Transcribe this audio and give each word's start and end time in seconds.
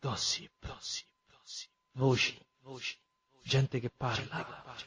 Gossip, 0.00 0.52
gossip, 0.64 1.08
gossip. 1.28 1.70
Voci. 1.94 2.38
voci, 2.62 2.96
gente 3.42 3.80
che 3.80 3.90
parla. 3.90 4.22
Gente 4.22 4.36
che 4.36 4.60
parla. 4.62 4.86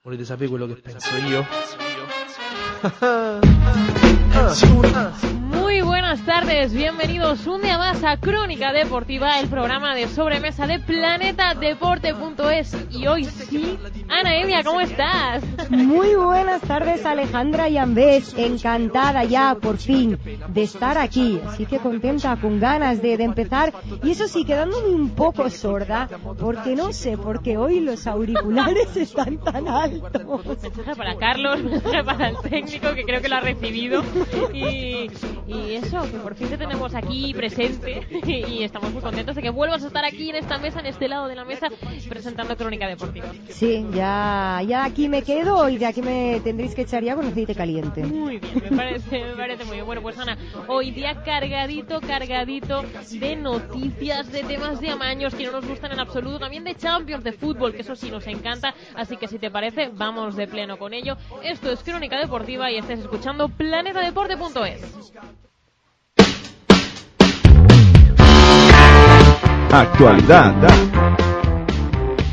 Volete 0.00 0.24
sapere 0.24 0.48
quello 0.48 0.66
che 0.66 0.74
Volete 0.74 0.90
penso 0.92 1.16
io? 1.16 1.44
Penso 1.44 1.76
io? 1.80 2.06
ah, 4.34 4.54
ah. 4.94 5.47
Muy 5.68 5.82
buenas 5.82 6.24
tardes, 6.24 6.72
bienvenidos 6.72 7.46
un 7.46 7.60
día 7.60 7.76
más 7.76 8.02
a 8.02 8.16
Crónica 8.16 8.72
Deportiva, 8.72 9.38
el 9.38 9.48
programa 9.48 9.94
de 9.94 10.08
sobremesa 10.08 10.66
de 10.66 10.78
planetadeporte.es. 10.78 12.74
Y 12.90 13.06
hoy 13.06 13.26
sí, 13.26 13.78
Ana 14.08 14.38
Evia, 14.38 14.64
¿cómo 14.64 14.80
estás? 14.80 15.44
Muy 15.68 16.14
buenas 16.14 16.62
tardes 16.62 17.04
Alejandra 17.04 17.68
y 17.68 17.76
Ambés, 17.76 18.34
encantada 18.38 19.24
ya 19.24 19.56
por 19.60 19.76
fin 19.76 20.18
de 20.48 20.62
estar 20.62 20.96
aquí, 20.96 21.38
así 21.46 21.66
que 21.66 21.78
contenta, 21.80 22.34
con 22.36 22.58
ganas 22.58 23.02
de, 23.02 23.18
de 23.18 23.24
empezar 23.24 23.74
y 24.02 24.12
eso 24.12 24.26
sí, 24.26 24.46
quedándome 24.46 24.88
un 24.88 25.10
poco 25.10 25.50
sorda, 25.50 26.08
porque 26.40 26.76
no 26.76 26.94
sé, 26.94 27.18
porque 27.18 27.58
hoy 27.58 27.80
los 27.80 28.06
auriculares 28.06 28.96
están 28.96 29.36
tan 29.36 29.68
altos. 29.68 30.46
Mensaje 30.46 30.96
para 30.96 31.18
Carlos, 31.18 31.62
mensaje 31.62 32.04
para 32.04 32.30
el 32.30 32.38
técnico 32.38 32.94
que 32.94 33.04
creo 33.04 33.20
que 33.20 33.28
lo 33.28 33.36
ha 33.36 33.40
recibido 33.40 34.02
y, 34.54 35.10
y 35.46 35.57
eso, 35.74 36.02
que 36.10 36.18
por 36.18 36.34
fin 36.34 36.48
te 36.48 36.56
tenemos 36.56 36.94
aquí 36.94 37.34
presente 37.34 38.06
y 38.26 38.62
estamos 38.62 38.92
muy 38.92 39.02
contentos 39.02 39.36
de 39.36 39.42
que 39.42 39.50
vuelvas 39.50 39.82
a 39.84 39.88
estar 39.88 40.04
aquí 40.04 40.30
en 40.30 40.36
esta 40.36 40.58
mesa, 40.58 40.80
en 40.80 40.86
este 40.86 41.08
lado 41.08 41.28
de 41.28 41.34
la 41.34 41.44
mesa, 41.44 41.68
presentando 42.08 42.56
Crónica 42.56 42.86
Deportiva. 42.86 43.28
Sí, 43.48 43.86
ya, 43.92 44.60
ya 44.66 44.84
aquí 44.84 45.08
me 45.08 45.22
quedo 45.22 45.68
y 45.68 45.78
de 45.78 45.86
aquí 45.86 46.02
me 46.02 46.40
tendréis 46.44 46.74
que 46.74 46.82
echar 46.82 47.02
ya 47.02 47.14
con 47.14 47.26
aceite 47.26 47.54
caliente. 47.54 48.04
Muy 48.04 48.38
bien, 48.38 48.62
me 48.70 48.76
parece, 48.76 49.24
me 49.24 49.34
parece 49.34 49.64
muy 49.64 49.74
bien. 49.74 49.86
Bueno, 49.86 50.02
pues 50.02 50.18
Ana, 50.18 50.36
hoy 50.66 50.90
día 50.90 51.22
cargadito, 51.22 52.00
cargadito 52.00 52.84
de 53.10 53.36
noticias, 53.36 54.30
de 54.32 54.44
temas 54.44 54.80
de 54.80 54.90
amaños 54.90 55.34
que 55.34 55.44
no 55.44 55.52
nos 55.52 55.66
gustan 55.66 55.92
en 55.92 56.00
absoluto, 56.00 56.38
también 56.38 56.64
de 56.64 56.74
Champions, 56.74 57.24
de 57.24 57.32
fútbol, 57.32 57.72
que 57.72 57.82
eso 57.82 57.96
sí 57.96 58.10
nos 58.10 58.26
encanta. 58.26 58.74
Así 58.94 59.16
que 59.16 59.28
si 59.28 59.38
te 59.38 59.50
parece, 59.50 59.90
vamos 59.92 60.36
de 60.36 60.46
pleno 60.46 60.78
con 60.78 60.94
ello. 60.94 61.16
Esto 61.42 61.70
es 61.70 61.82
Crónica 61.82 62.18
Deportiva 62.18 62.70
y 62.70 62.76
estás 62.76 63.00
escuchando 63.00 63.48
planetadeporte.es. 63.48 65.47
Actualidad. 69.72 70.54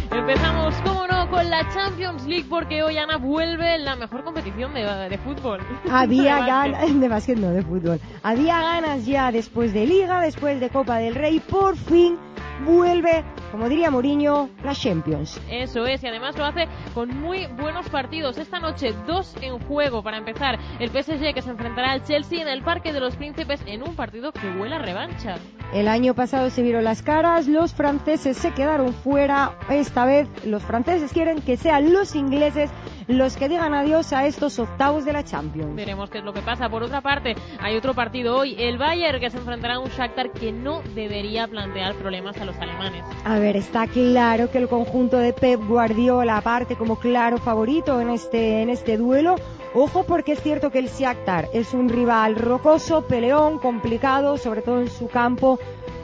Empezamos, 0.10 0.74
como 0.86 1.06
no, 1.06 1.30
con 1.30 1.50
la 1.50 1.68
Champions 1.74 2.26
League 2.26 2.46
porque 2.50 2.82
hoy 2.82 2.98
Ana 2.98 3.18
vuelve 3.18 3.78
la 3.80 3.98
mejor 3.98 4.24
competición 4.24 4.74
de, 4.74 4.84
de 4.84 5.18
fútbol. 5.18 5.60
Había 5.92 6.40
ganas, 6.46 6.98
de 6.98 7.10
básquet 7.10 7.38
no, 7.38 7.50
de 7.50 7.62
fútbol. 7.62 8.00
Había 8.24 8.62
ganas 8.62 9.06
ya 9.06 9.34
después 9.34 9.74
de 9.74 9.86
Liga, 9.86 10.22
después 10.22 10.62
de 10.62 10.70
Copa 10.70 10.98
del 11.00 11.14
Rey, 11.14 11.42
por 11.42 11.76
fin 11.76 12.18
vuelve, 12.66 13.26
como 13.56 13.70
diría 13.70 13.90
Mourinho, 13.90 14.50
la 14.66 14.76
Champions. 14.76 15.40
Eso 15.50 15.86
es, 15.86 16.04
y 16.04 16.08
además 16.08 16.38
lo 16.38 16.44
hace 16.44 16.68
con 16.94 17.18
muy 17.22 17.48
buenos 17.58 17.88
partidos. 17.88 18.38
Esta 18.38 18.60
noche, 18.60 18.94
dos 19.08 19.34
en 19.40 19.60
juego 19.60 20.04
para 20.04 20.18
empezar. 20.18 20.60
El 20.78 20.90
PSG 20.90 21.34
que 21.34 21.42
se 21.42 21.52
enfrentará 21.52 21.94
al 21.94 22.04
Chelsea 22.04 22.42
en 22.42 22.50
el 22.50 22.64
Parque 22.64 22.92
de 22.92 23.00
los 23.00 23.16
Príncipes 23.16 23.62
en 23.66 23.82
un 23.82 23.96
partido 23.96 24.34
que 24.34 24.46
huele 24.60 24.76
a 24.76 24.80
revancha. 24.80 25.38
El 25.74 25.88
año 25.88 26.14
pasado 26.14 26.50
se 26.50 26.64
vieron 26.64 26.84
las 26.84 27.02
caras, 27.02 27.48
los 27.48 27.74
franceses 27.74 28.36
se 28.36 28.52
quedaron 28.52 28.94
fuera. 28.94 29.54
Esta 29.70 30.04
vez 30.04 30.28
los 30.46 30.62
franceses 30.62 31.14
quieren 31.14 31.42
que 31.42 31.56
sean 31.56 31.94
los 31.94 32.14
ingleses 32.14 32.70
los 33.08 33.38
que 33.38 33.50
digan 33.50 33.74
adiós 33.74 34.14
a 34.14 34.26
estos 34.26 34.58
octavos 34.60 35.06
de 35.06 35.14
la 35.14 35.24
Champions. 35.24 35.76
Veremos 35.76 36.10
qué 36.10 36.20
es 36.20 36.24
lo 36.24 36.34
que 36.34 36.42
pasa. 36.42 36.70
Por 36.70 36.84
otra 36.84 37.02
parte, 37.02 37.36
hay 37.60 37.76
otro 37.78 37.94
partido 37.94 38.38
hoy. 38.38 38.56
El 38.58 38.78
Bayern 38.78 39.20
que 39.20 39.30
se 39.30 39.38
enfrentará 39.38 39.76
a 39.76 39.80
un 39.80 39.90
Shakhtar 39.90 40.32
que 40.32 40.52
no 40.52 40.82
debería 40.94 41.48
plantear 41.48 41.96
problemas 41.96 42.38
a 42.38 42.46
los 42.46 42.56
alemanes. 42.58 43.04
A 43.24 43.40
ver, 43.40 43.58
está 43.58 43.88
claro 43.88 44.50
que 44.50 44.58
el 44.58 44.68
conjunto 44.68 45.18
de 45.18 45.34
Pep 45.34 45.62
Guardiola 45.68 46.42
parte 46.42 46.76
como 46.76 46.98
claro 46.98 47.38
favorito 47.38 48.02
en 48.02 48.10
este, 48.10 48.62
en 48.62 48.70
este 48.70 48.98
duelo. 48.98 49.36
Ojo 49.74 50.04
porque 50.04 50.34
es 50.34 50.42
cierto 50.42 50.72
que 50.72 50.80
el 50.80 50.88
Shakhtar 50.88 51.50
es 51.54 51.74
un 51.74 51.90
rival 51.90 52.36
rocoso, 52.36 53.06
peleón, 53.06 53.60
complicado, 53.60 54.38
sobre 54.38 54.62
todo 54.62 54.80
en 54.80 54.90
su 54.90 55.10
campo, 55.10 55.60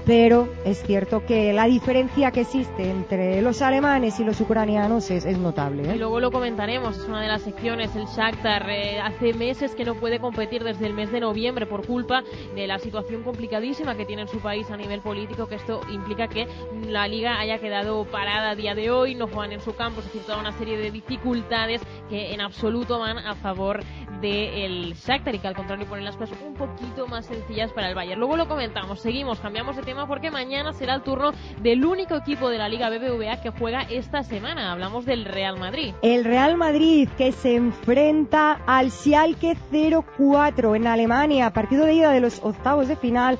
pero 0.05 0.47
es 0.65 0.81
cierto 0.83 1.25
que 1.25 1.53
la 1.53 1.65
diferencia 1.65 2.31
que 2.31 2.41
existe 2.41 2.89
entre 2.89 3.41
los 3.41 3.61
alemanes 3.61 4.19
y 4.19 4.23
los 4.23 4.39
ucranianos 4.41 5.11
es, 5.11 5.25
notable. 5.37 5.83
Y 5.83 5.89
¿eh? 5.89 5.95
luego 5.95 6.19
lo 6.19 6.31
comentaremos, 6.31 6.97
es 6.97 7.07
una 7.07 7.21
de 7.21 7.27
las 7.27 7.41
secciones. 7.41 7.95
El 7.95 8.05
Shakhtar 8.05 8.69
eh, 8.69 8.99
hace 8.99 9.33
meses 9.33 9.75
que 9.75 9.85
no 9.85 9.95
puede 9.95 10.19
competir 10.19 10.63
desde 10.63 10.87
el 10.87 10.93
mes 10.93 11.11
de 11.11 11.19
noviembre 11.19 11.65
por 11.65 11.85
culpa 11.85 12.23
de 12.55 12.67
la 12.67 12.79
situación 12.79 13.23
complicadísima 13.23 13.95
que 13.95 14.05
tiene 14.05 14.23
en 14.23 14.27
su 14.27 14.39
país 14.39 14.69
a 14.71 14.77
nivel 14.77 15.01
político, 15.01 15.47
que 15.47 15.55
esto 15.55 15.81
implica 15.91 16.27
que 16.27 16.47
la 16.87 17.07
liga 17.07 17.39
haya 17.39 17.59
quedado 17.59 18.05
parada 18.05 18.51
a 18.51 18.55
día 18.55 18.75
de 18.75 18.91
hoy, 18.91 19.15
no 19.15 19.27
juegan 19.27 19.51
en 19.51 19.61
su 19.61 19.75
campo, 19.75 19.99
es 19.99 20.07
decir, 20.07 20.21
toda 20.23 20.39
una 20.39 20.51
serie 20.53 20.77
de 20.77 20.91
dificultades 20.91 21.81
que 22.09 22.33
en 22.33 22.41
absoluto 22.41 22.99
van 22.99 23.17
a 23.17 23.35
favor 23.35 23.81
del 24.21 24.93
Shakhtar 24.93 25.35
y 25.35 25.39
que 25.39 25.47
al 25.47 25.55
contrario 25.55 25.85
ponen 25.87 26.05
las 26.05 26.15
cosas 26.15 26.37
un 26.45 26.53
poquito 26.53 27.07
más 27.07 27.25
sencillas 27.25 27.71
para 27.73 27.89
el 27.89 27.95
Bayern. 27.95 28.19
Luego 28.19 28.37
lo 28.37 28.47
comentamos, 28.47 28.99
seguimos, 28.99 29.39
cambiamos 29.39 29.75
de 29.75 29.83
tema 29.91 30.07
porque 30.07 30.31
mañana 30.31 30.71
será 30.71 30.95
el 30.95 31.01
turno 31.01 31.33
del 31.61 31.83
único 31.83 32.15
equipo 32.15 32.49
de 32.49 32.57
la 32.57 32.69
Liga 32.69 32.89
BBVA 32.89 33.41
que 33.41 33.49
juega 33.49 33.81
esta 33.81 34.23
semana. 34.23 34.71
Hablamos 34.71 35.05
del 35.05 35.25
Real 35.25 35.59
Madrid. 35.59 35.93
El 36.01 36.23
Real 36.23 36.55
Madrid 36.55 37.09
que 37.17 37.33
se 37.33 37.57
enfrenta 37.57 38.61
al 38.65 38.89
Schalke 38.89 39.57
04 40.17 40.75
en 40.75 40.87
Alemania, 40.87 41.49
partido 41.49 41.85
de 41.85 41.95
ida 41.95 42.11
de 42.11 42.21
los 42.21 42.39
octavos 42.41 42.87
de 42.87 42.95
final. 42.95 43.37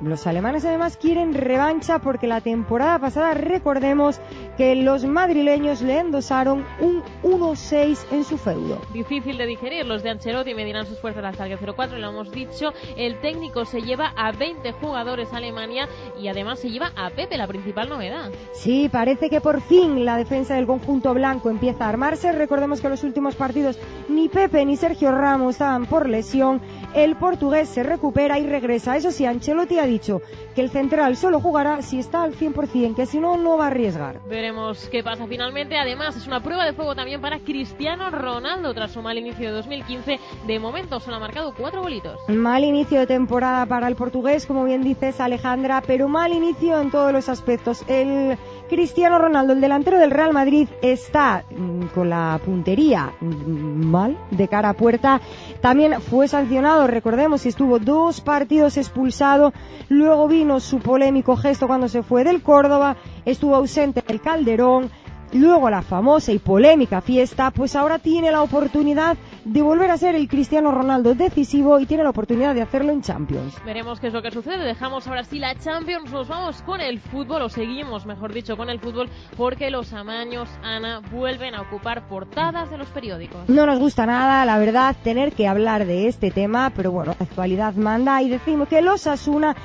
Los 0.00 0.26
alemanes 0.26 0.64
además 0.64 0.96
quieren 0.96 1.34
revancha 1.34 1.98
porque 1.98 2.26
la 2.26 2.40
temporada 2.40 2.98
pasada 2.98 3.34
recordemos 3.34 4.18
que 4.56 4.74
los 4.74 5.04
madrileños 5.04 5.82
le 5.82 5.98
endosaron 5.98 6.64
un 6.80 7.02
1-6 7.22 7.98
en 8.10 8.24
su 8.24 8.38
feudo. 8.38 8.80
Difícil 8.94 9.36
de 9.36 9.46
digerir, 9.46 9.84
los 9.84 10.02
de 10.02 10.10
Ancelotti 10.10 10.54
medirán 10.54 10.86
sus 10.86 10.98
fuerzas 10.98 11.24
hasta 11.24 11.46
el 11.46 11.58
04, 11.58 11.98
lo 11.98 12.08
hemos 12.08 12.30
dicho. 12.30 12.72
El 12.96 13.20
técnico 13.20 13.66
se 13.66 13.82
lleva 13.82 14.14
a 14.16 14.32
20 14.32 14.72
jugadores 14.72 15.32
a 15.34 15.36
Alemania 15.36 15.86
y 16.18 16.28
además 16.28 16.60
se 16.60 16.70
lleva 16.70 16.92
a 16.96 17.10
Pepe, 17.10 17.36
la 17.36 17.46
principal 17.46 17.90
novedad. 17.90 18.30
Sí, 18.54 18.88
parece 18.90 19.28
que 19.28 19.42
por 19.42 19.60
fin 19.60 20.06
la 20.06 20.16
defensa 20.16 20.54
del 20.54 20.66
conjunto 20.66 21.12
blanco 21.12 21.50
empieza 21.50 21.84
a 21.84 21.90
armarse. 21.90 22.32
Recordemos 22.32 22.80
que 22.80 22.86
en 22.86 22.92
los 22.92 23.04
últimos 23.04 23.34
partidos 23.34 23.78
ni 24.08 24.28
Pepe 24.30 24.64
ni 24.64 24.76
Sergio 24.76 25.12
Ramos 25.12 25.56
estaban 25.56 25.84
por 25.84 26.08
lesión. 26.08 26.62
El 26.94 27.14
portugués 27.16 27.68
se 27.68 27.82
recupera 27.82 28.38
y 28.38 28.46
regresa. 28.46 28.96
Eso 28.96 29.10
sí, 29.12 29.24
Ancelotti 29.24 29.78
ha 29.78 29.86
dicho 29.86 30.22
que 30.54 30.60
el 30.60 30.70
central 30.70 31.16
solo 31.16 31.40
jugará 31.40 31.82
si 31.82 32.00
está 32.00 32.22
al 32.22 32.34
100%, 32.34 32.96
que 32.96 33.06
si 33.06 33.20
no, 33.20 33.36
no 33.36 33.56
va 33.56 33.64
a 33.64 33.66
arriesgar. 33.68 34.20
Veremos 34.28 34.88
qué 34.90 35.02
pasa 35.04 35.26
finalmente. 35.28 35.76
Además, 35.76 36.16
es 36.16 36.26
una 36.26 36.42
prueba 36.42 36.64
de 36.64 36.72
fuego 36.72 36.96
también 36.96 37.20
para 37.20 37.38
Cristiano 37.38 38.10
Ronaldo 38.10 38.74
tras 38.74 38.90
su 38.90 39.02
mal 39.02 39.16
inicio 39.18 39.48
de 39.48 39.52
2015. 39.52 40.18
De 40.46 40.58
momento 40.58 40.98
solo 40.98 41.16
ha 41.16 41.20
marcado 41.20 41.54
cuatro 41.56 41.82
bolitos. 41.82 42.18
Mal 42.28 42.64
inicio 42.64 42.98
de 42.98 43.06
temporada 43.06 43.66
para 43.66 43.86
el 43.86 43.94
portugués, 43.94 44.46
como 44.46 44.64
bien 44.64 44.82
dices 44.82 45.20
Alejandra, 45.20 45.82
pero 45.86 46.08
mal 46.08 46.32
inicio 46.32 46.80
en 46.80 46.90
todos 46.90 47.12
los 47.12 47.28
aspectos. 47.28 47.84
El 47.88 48.36
Cristiano 48.70 49.18
Ronaldo, 49.18 49.52
el 49.52 49.60
delantero 49.60 49.98
del 49.98 50.12
Real 50.12 50.32
Madrid, 50.32 50.68
está 50.80 51.42
mm, 51.50 51.86
con 51.92 52.08
la 52.08 52.40
puntería 52.44 53.12
mm, 53.20 53.84
mal 53.84 54.16
de 54.30 54.46
cara 54.46 54.68
a 54.68 54.74
puerta. 54.74 55.20
También 55.60 56.00
fue 56.00 56.28
sancionado, 56.28 56.86
recordemos, 56.86 57.44
estuvo 57.46 57.80
dos 57.80 58.20
partidos 58.20 58.76
expulsado. 58.76 59.52
Luego 59.88 60.28
vino 60.28 60.60
su 60.60 60.78
polémico 60.78 61.36
gesto 61.36 61.66
cuando 61.66 61.88
se 61.88 62.04
fue 62.04 62.22
del 62.22 62.42
Córdoba, 62.42 62.96
estuvo 63.24 63.56
ausente 63.56 64.04
del 64.06 64.20
Calderón. 64.20 64.88
Luego 65.32 65.70
la 65.70 65.82
famosa 65.82 66.32
y 66.32 66.38
polémica 66.38 67.00
fiesta, 67.00 67.50
pues 67.50 67.76
ahora 67.76 67.98
tiene 67.98 68.32
la 68.32 68.42
oportunidad 68.42 69.16
de 69.44 69.62
volver 69.62 69.90
a 69.90 69.96
ser 69.96 70.14
el 70.14 70.28
Cristiano 70.28 70.72
Ronaldo 70.72 71.14
decisivo 71.14 71.78
y 71.78 71.86
tiene 71.86 72.02
la 72.02 72.10
oportunidad 72.10 72.54
de 72.54 72.62
hacerlo 72.62 72.92
en 72.92 73.02
Champions. 73.02 73.54
Veremos 73.64 74.00
qué 74.00 74.08
es 74.08 74.12
lo 74.12 74.22
que 74.22 74.30
sucede. 74.30 74.64
Dejamos 74.64 75.06
ahora 75.06 75.24
sí 75.24 75.38
la 75.38 75.54
Champions. 75.54 76.10
Nos 76.10 76.28
vamos 76.28 76.62
con 76.62 76.80
el 76.80 76.98
fútbol, 76.98 77.42
o 77.42 77.48
seguimos, 77.48 78.06
mejor 78.06 78.32
dicho, 78.32 78.56
con 78.56 78.70
el 78.70 78.80
fútbol, 78.80 79.08
porque 79.36 79.70
los 79.70 79.92
amaños, 79.92 80.48
Ana, 80.62 81.00
vuelven 81.12 81.54
a 81.54 81.62
ocupar 81.62 82.08
portadas 82.08 82.70
de 82.70 82.78
los 82.78 82.88
periódicos. 82.88 83.48
No 83.48 83.66
nos 83.66 83.78
gusta 83.78 84.06
nada, 84.06 84.44
la 84.44 84.58
verdad, 84.58 84.96
tener 85.04 85.32
que 85.32 85.46
hablar 85.46 85.86
de 85.86 86.08
este 86.08 86.30
tema, 86.30 86.72
pero 86.74 86.90
bueno, 86.90 87.14
la 87.18 87.24
actualidad 87.24 87.74
manda 87.74 88.20
y 88.22 88.28
decimos 88.28 88.68
que 88.68 88.82
los 88.82 89.06
Asuna 89.06 89.56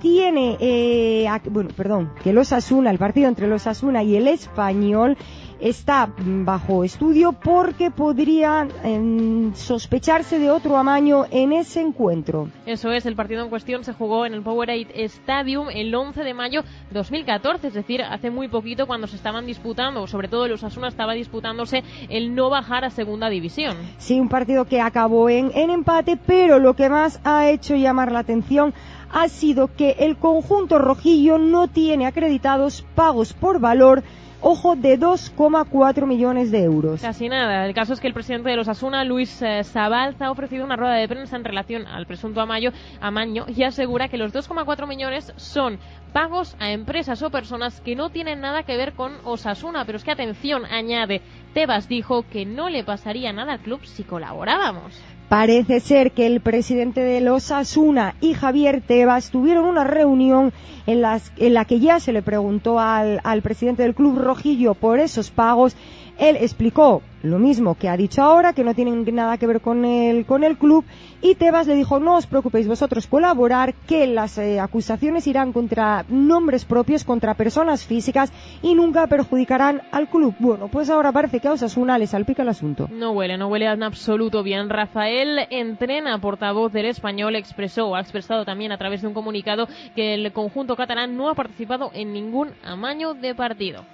tiene, 0.00 0.56
eh, 0.60 1.26
bueno, 1.50 1.70
perdón, 1.76 2.12
que 2.22 2.32
los 2.32 2.52
Asuna, 2.52 2.90
el 2.90 2.98
partido 2.98 3.28
entre 3.28 3.46
los 3.46 3.66
Asuna 3.66 4.02
y 4.02 4.16
el 4.16 4.28
Español 4.28 5.16
está 5.60 6.12
bajo 6.16 6.84
estudio 6.84 7.32
porque 7.32 7.90
podría 7.90 8.68
em, 8.84 9.52
sospecharse 9.54 10.38
de 10.38 10.50
otro 10.50 10.76
amaño 10.76 11.26
en 11.30 11.52
ese 11.52 11.80
encuentro. 11.80 12.48
Eso 12.66 12.92
es, 12.92 13.06
el 13.06 13.16
partido 13.16 13.42
en 13.42 13.50
cuestión 13.50 13.84
se 13.84 13.92
jugó 13.92 14.24
en 14.24 14.34
el 14.34 14.42
Powerade 14.42 14.88
Stadium 15.04 15.68
el 15.70 15.94
11 15.94 16.22
de 16.22 16.34
mayo 16.34 16.62
2014, 16.92 17.68
es 17.68 17.74
decir, 17.74 18.02
hace 18.02 18.30
muy 18.30 18.48
poquito 18.48 18.86
cuando 18.86 19.06
se 19.06 19.16
estaban 19.16 19.46
disputando, 19.46 20.06
sobre 20.06 20.28
todo 20.28 20.46
los 20.48 20.62
Asuna 20.62 20.88
estaba 20.88 21.14
disputándose 21.14 21.82
el 22.08 22.34
no 22.34 22.50
bajar 22.50 22.84
a 22.84 22.90
segunda 22.90 23.28
división. 23.28 23.76
Sí, 23.98 24.20
un 24.20 24.28
partido 24.28 24.64
que 24.64 24.80
acabó 24.80 25.28
en, 25.28 25.50
en 25.54 25.70
empate, 25.70 26.16
pero 26.16 26.58
lo 26.58 26.74
que 26.74 26.88
más 26.88 27.20
ha 27.24 27.48
hecho 27.50 27.74
llamar 27.74 28.12
la 28.12 28.20
atención 28.20 28.72
ha 29.12 29.28
sido 29.28 29.68
que 29.74 29.96
el 30.00 30.16
conjunto 30.16 30.78
rojillo 30.78 31.38
no 31.38 31.68
tiene 31.68 32.06
acreditados 32.06 32.84
pagos 32.94 33.32
por 33.32 33.60
valor 33.60 34.02
ojo, 34.40 34.76
de 34.76 34.98
2,4 34.98 36.06
millones 36.06 36.50
de 36.50 36.62
euros. 36.62 37.00
Casi 37.00 37.28
nada. 37.28 37.66
El 37.66 37.74
caso 37.74 37.92
es 37.92 38.00
que 38.00 38.06
el 38.06 38.14
presidente 38.14 38.50
de 38.50 38.56
los 38.56 38.68
Asuna, 38.68 39.04
Luis 39.04 39.42
eh, 39.42 39.64
Zabalza, 39.64 40.26
ha 40.26 40.30
ofrecido 40.30 40.64
una 40.64 40.76
rueda 40.76 40.94
de 40.94 41.08
prensa 41.08 41.36
en 41.36 41.44
relación 41.44 41.86
al 41.86 42.06
presunto 42.06 42.40
amaño, 42.40 42.70
amaño 43.00 43.46
y 43.48 43.62
asegura 43.62 44.08
que 44.08 44.18
los 44.18 44.32
2,4 44.32 44.86
millones 44.86 45.32
son 45.36 45.78
pagos 46.18 46.56
a 46.58 46.72
empresas 46.72 47.22
o 47.22 47.30
personas 47.30 47.80
que 47.80 47.94
no 47.94 48.10
tienen 48.10 48.40
nada 48.40 48.64
que 48.64 48.76
ver 48.76 48.94
con 48.94 49.12
Osasuna. 49.22 49.84
Pero 49.84 49.98
es 49.98 50.02
que, 50.02 50.10
atención, 50.10 50.64
añade, 50.64 51.22
Tebas 51.54 51.88
dijo 51.88 52.24
que 52.28 52.44
no 52.44 52.68
le 52.68 52.82
pasaría 52.82 53.32
nada 53.32 53.52
al 53.52 53.60
club 53.60 53.78
si 53.84 54.02
colaborábamos. 54.02 55.00
Parece 55.28 55.78
ser 55.78 56.10
que 56.10 56.26
el 56.26 56.40
presidente 56.40 57.02
de 57.02 57.20
los 57.20 57.52
Asuna 57.52 58.16
y 58.20 58.34
Javier 58.34 58.82
Tebas 58.84 59.30
tuvieron 59.30 59.66
una 59.66 59.84
reunión 59.84 60.52
en, 60.88 61.02
la 61.02 61.64
que 61.66 61.78
ya 61.78 62.00
se 62.00 62.12
le 62.12 62.22
preguntó 62.22 62.80
al 62.80 63.42
presidente 63.42 63.84
del 63.84 63.94
club 63.94 64.18
rojillo 64.18 64.74
por 64.74 64.98
esos 64.98 65.30
pagos. 65.30 65.76
Él 66.18 66.36
explicó 66.40 67.00
lo 67.22 67.38
mismo 67.38 67.74
que 67.74 67.88
ha 67.88 67.96
dicho 67.96 68.22
ahora, 68.22 68.52
que 68.52 68.64
no 68.64 68.74
tienen 68.74 69.04
nada 69.14 69.38
que 69.38 69.46
ver 69.46 69.60
con 69.60 69.84
el, 69.84 70.26
con 70.26 70.44
el 70.44 70.56
club, 70.56 70.84
y 71.20 71.34
Tebas 71.34 71.66
le 71.66 71.74
dijo, 71.74 71.98
no 71.98 72.16
os 72.16 72.26
preocupéis 72.26 72.68
vosotros 72.68 73.06
colaborar, 73.06 73.74
que 73.86 74.06
las 74.06 74.38
eh, 74.38 74.60
acusaciones 74.60 75.26
irán 75.26 75.52
contra 75.52 76.04
nombres 76.08 76.64
propios, 76.64 77.04
contra 77.04 77.34
personas 77.34 77.84
físicas, 77.84 78.32
y 78.62 78.74
nunca 78.74 79.06
perjudicarán 79.06 79.82
al 79.90 80.08
club. 80.08 80.34
Bueno, 80.38 80.68
pues 80.68 80.90
ahora 80.90 81.12
parece 81.12 81.40
que 81.40 81.48
a 81.48 81.52
Osasuna 81.52 81.98
le 81.98 82.06
salpica 82.06 82.42
el 82.42 82.48
asunto. 82.48 82.88
No 82.90 83.12
huele, 83.12 83.36
no 83.36 83.48
huele 83.48 83.66
en 83.66 83.82
absoluto 83.82 84.42
bien. 84.42 84.68
Rafael 84.68 85.40
Entrena, 85.50 86.20
portavoz 86.20 86.72
del 86.72 86.86
español, 86.86 87.34
expresó, 87.36 87.94
ha 87.96 88.00
expresado 88.00 88.44
también 88.44 88.72
a 88.72 88.78
través 88.78 89.02
de 89.02 89.08
un 89.08 89.14
comunicado, 89.14 89.68
que 89.94 90.14
el 90.14 90.32
conjunto 90.32 90.76
catalán 90.76 91.16
no 91.16 91.28
ha 91.28 91.34
participado 91.34 91.90
en 91.94 92.12
ningún 92.12 92.50
amaño 92.64 93.14
de 93.14 93.34
partido. 93.34 93.84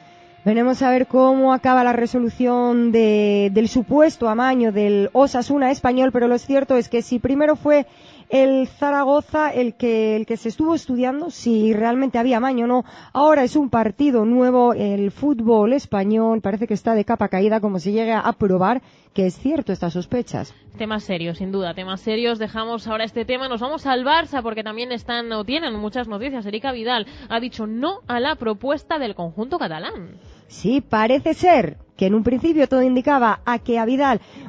Venemos 0.44 0.82
a 0.82 0.91
ver 0.91 1.06
cómo 1.06 1.55
acaba 1.55 1.85
la 1.85 1.94
resolución 1.94 2.93
del 2.93 3.67
supuesto 3.67 4.29
amaño 4.29 4.73
del 4.73 5.08
Osasuna 5.14 5.70
español, 5.70 6.12
pero 6.12 6.29
lo 6.29 6.37
cierto 6.37 6.76
es 6.76 6.91
que 6.91 7.00
si 7.00 7.19
primero 7.19 7.56
fue 7.56 7.87
el 8.29 8.67
Zaragoza 8.69 9.50
el 9.50 9.75
que, 9.75 10.17
el 10.17 10.26
que 10.26 10.37
se 10.37 10.49
estuvo 10.49 10.75
estudiando 10.75 11.31
si 11.31 11.73
realmente 11.73 12.19
había 12.19 12.38
amaño 12.38 12.65
o 12.65 12.69
no. 12.69 12.85
Ahora 13.12 13.44
es 13.44 13.56
un 13.56 13.71
partido 13.71 14.25
nuevo, 14.25 14.73
el 14.75 15.11
fútbol 15.11 15.73
español 15.73 16.41
parece 16.41 16.67
que 16.67 16.75
está 16.75 16.94
de 16.94 17.05
capa 17.05 17.29
caída 17.29 17.61
como 17.61 17.79
si 17.79 17.93
llegue 17.93 18.12
a 18.12 18.32
probar 18.32 18.82
que 19.15 19.26
es 19.26 19.38
cierto 19.38 19.73
estas 19.73 19.93
sospechas. 19.93 20.53
Temas 20.76 21.05
serios, 21.05 21.38
sin 21.38 21.53
duda, 21.53 21.73
temas 21.73 22.00
serios. 22.00 22.38
Dejamos 22.38 22.88
ahora 22.88 23.05
este 23.05 23.25
tema, 23.25 23.49
nos 23.49 23.61
vamos 23.61 23.87
al 23.87 24.05
Barça 24.05 24.43
porque 24.43 24.65
también 24.65 24.91
están 24.91 25.31
o 25.32 25.44
tienen 25.44 25.75
muchas 25.76 26.09
noticias. 26.09 26.44
Erika 26.44 26.73
Vidal 26.73 27.06
ha 27.29 27.38
dicho 27.38 27.67
no 27.67 28.00
a 28.09 28.19
la 28.19 28.35
propuesta 28.35 28.99
del 28.99 29.15
conjunto 29.15 29.59
catalán. 29.59 30.19
Sí, 30.49 30.81
parece 30.81 31.35
ser 31.35 31.79
que 31.96 32.06
en 32.06 32.14
un 32.14 32.25
principio 32.25 32.69
todo 32.69 32.82
indicaba 32.82 33.41
a 33.44 33.58
que 33.58 33.79
a 33.79 33.85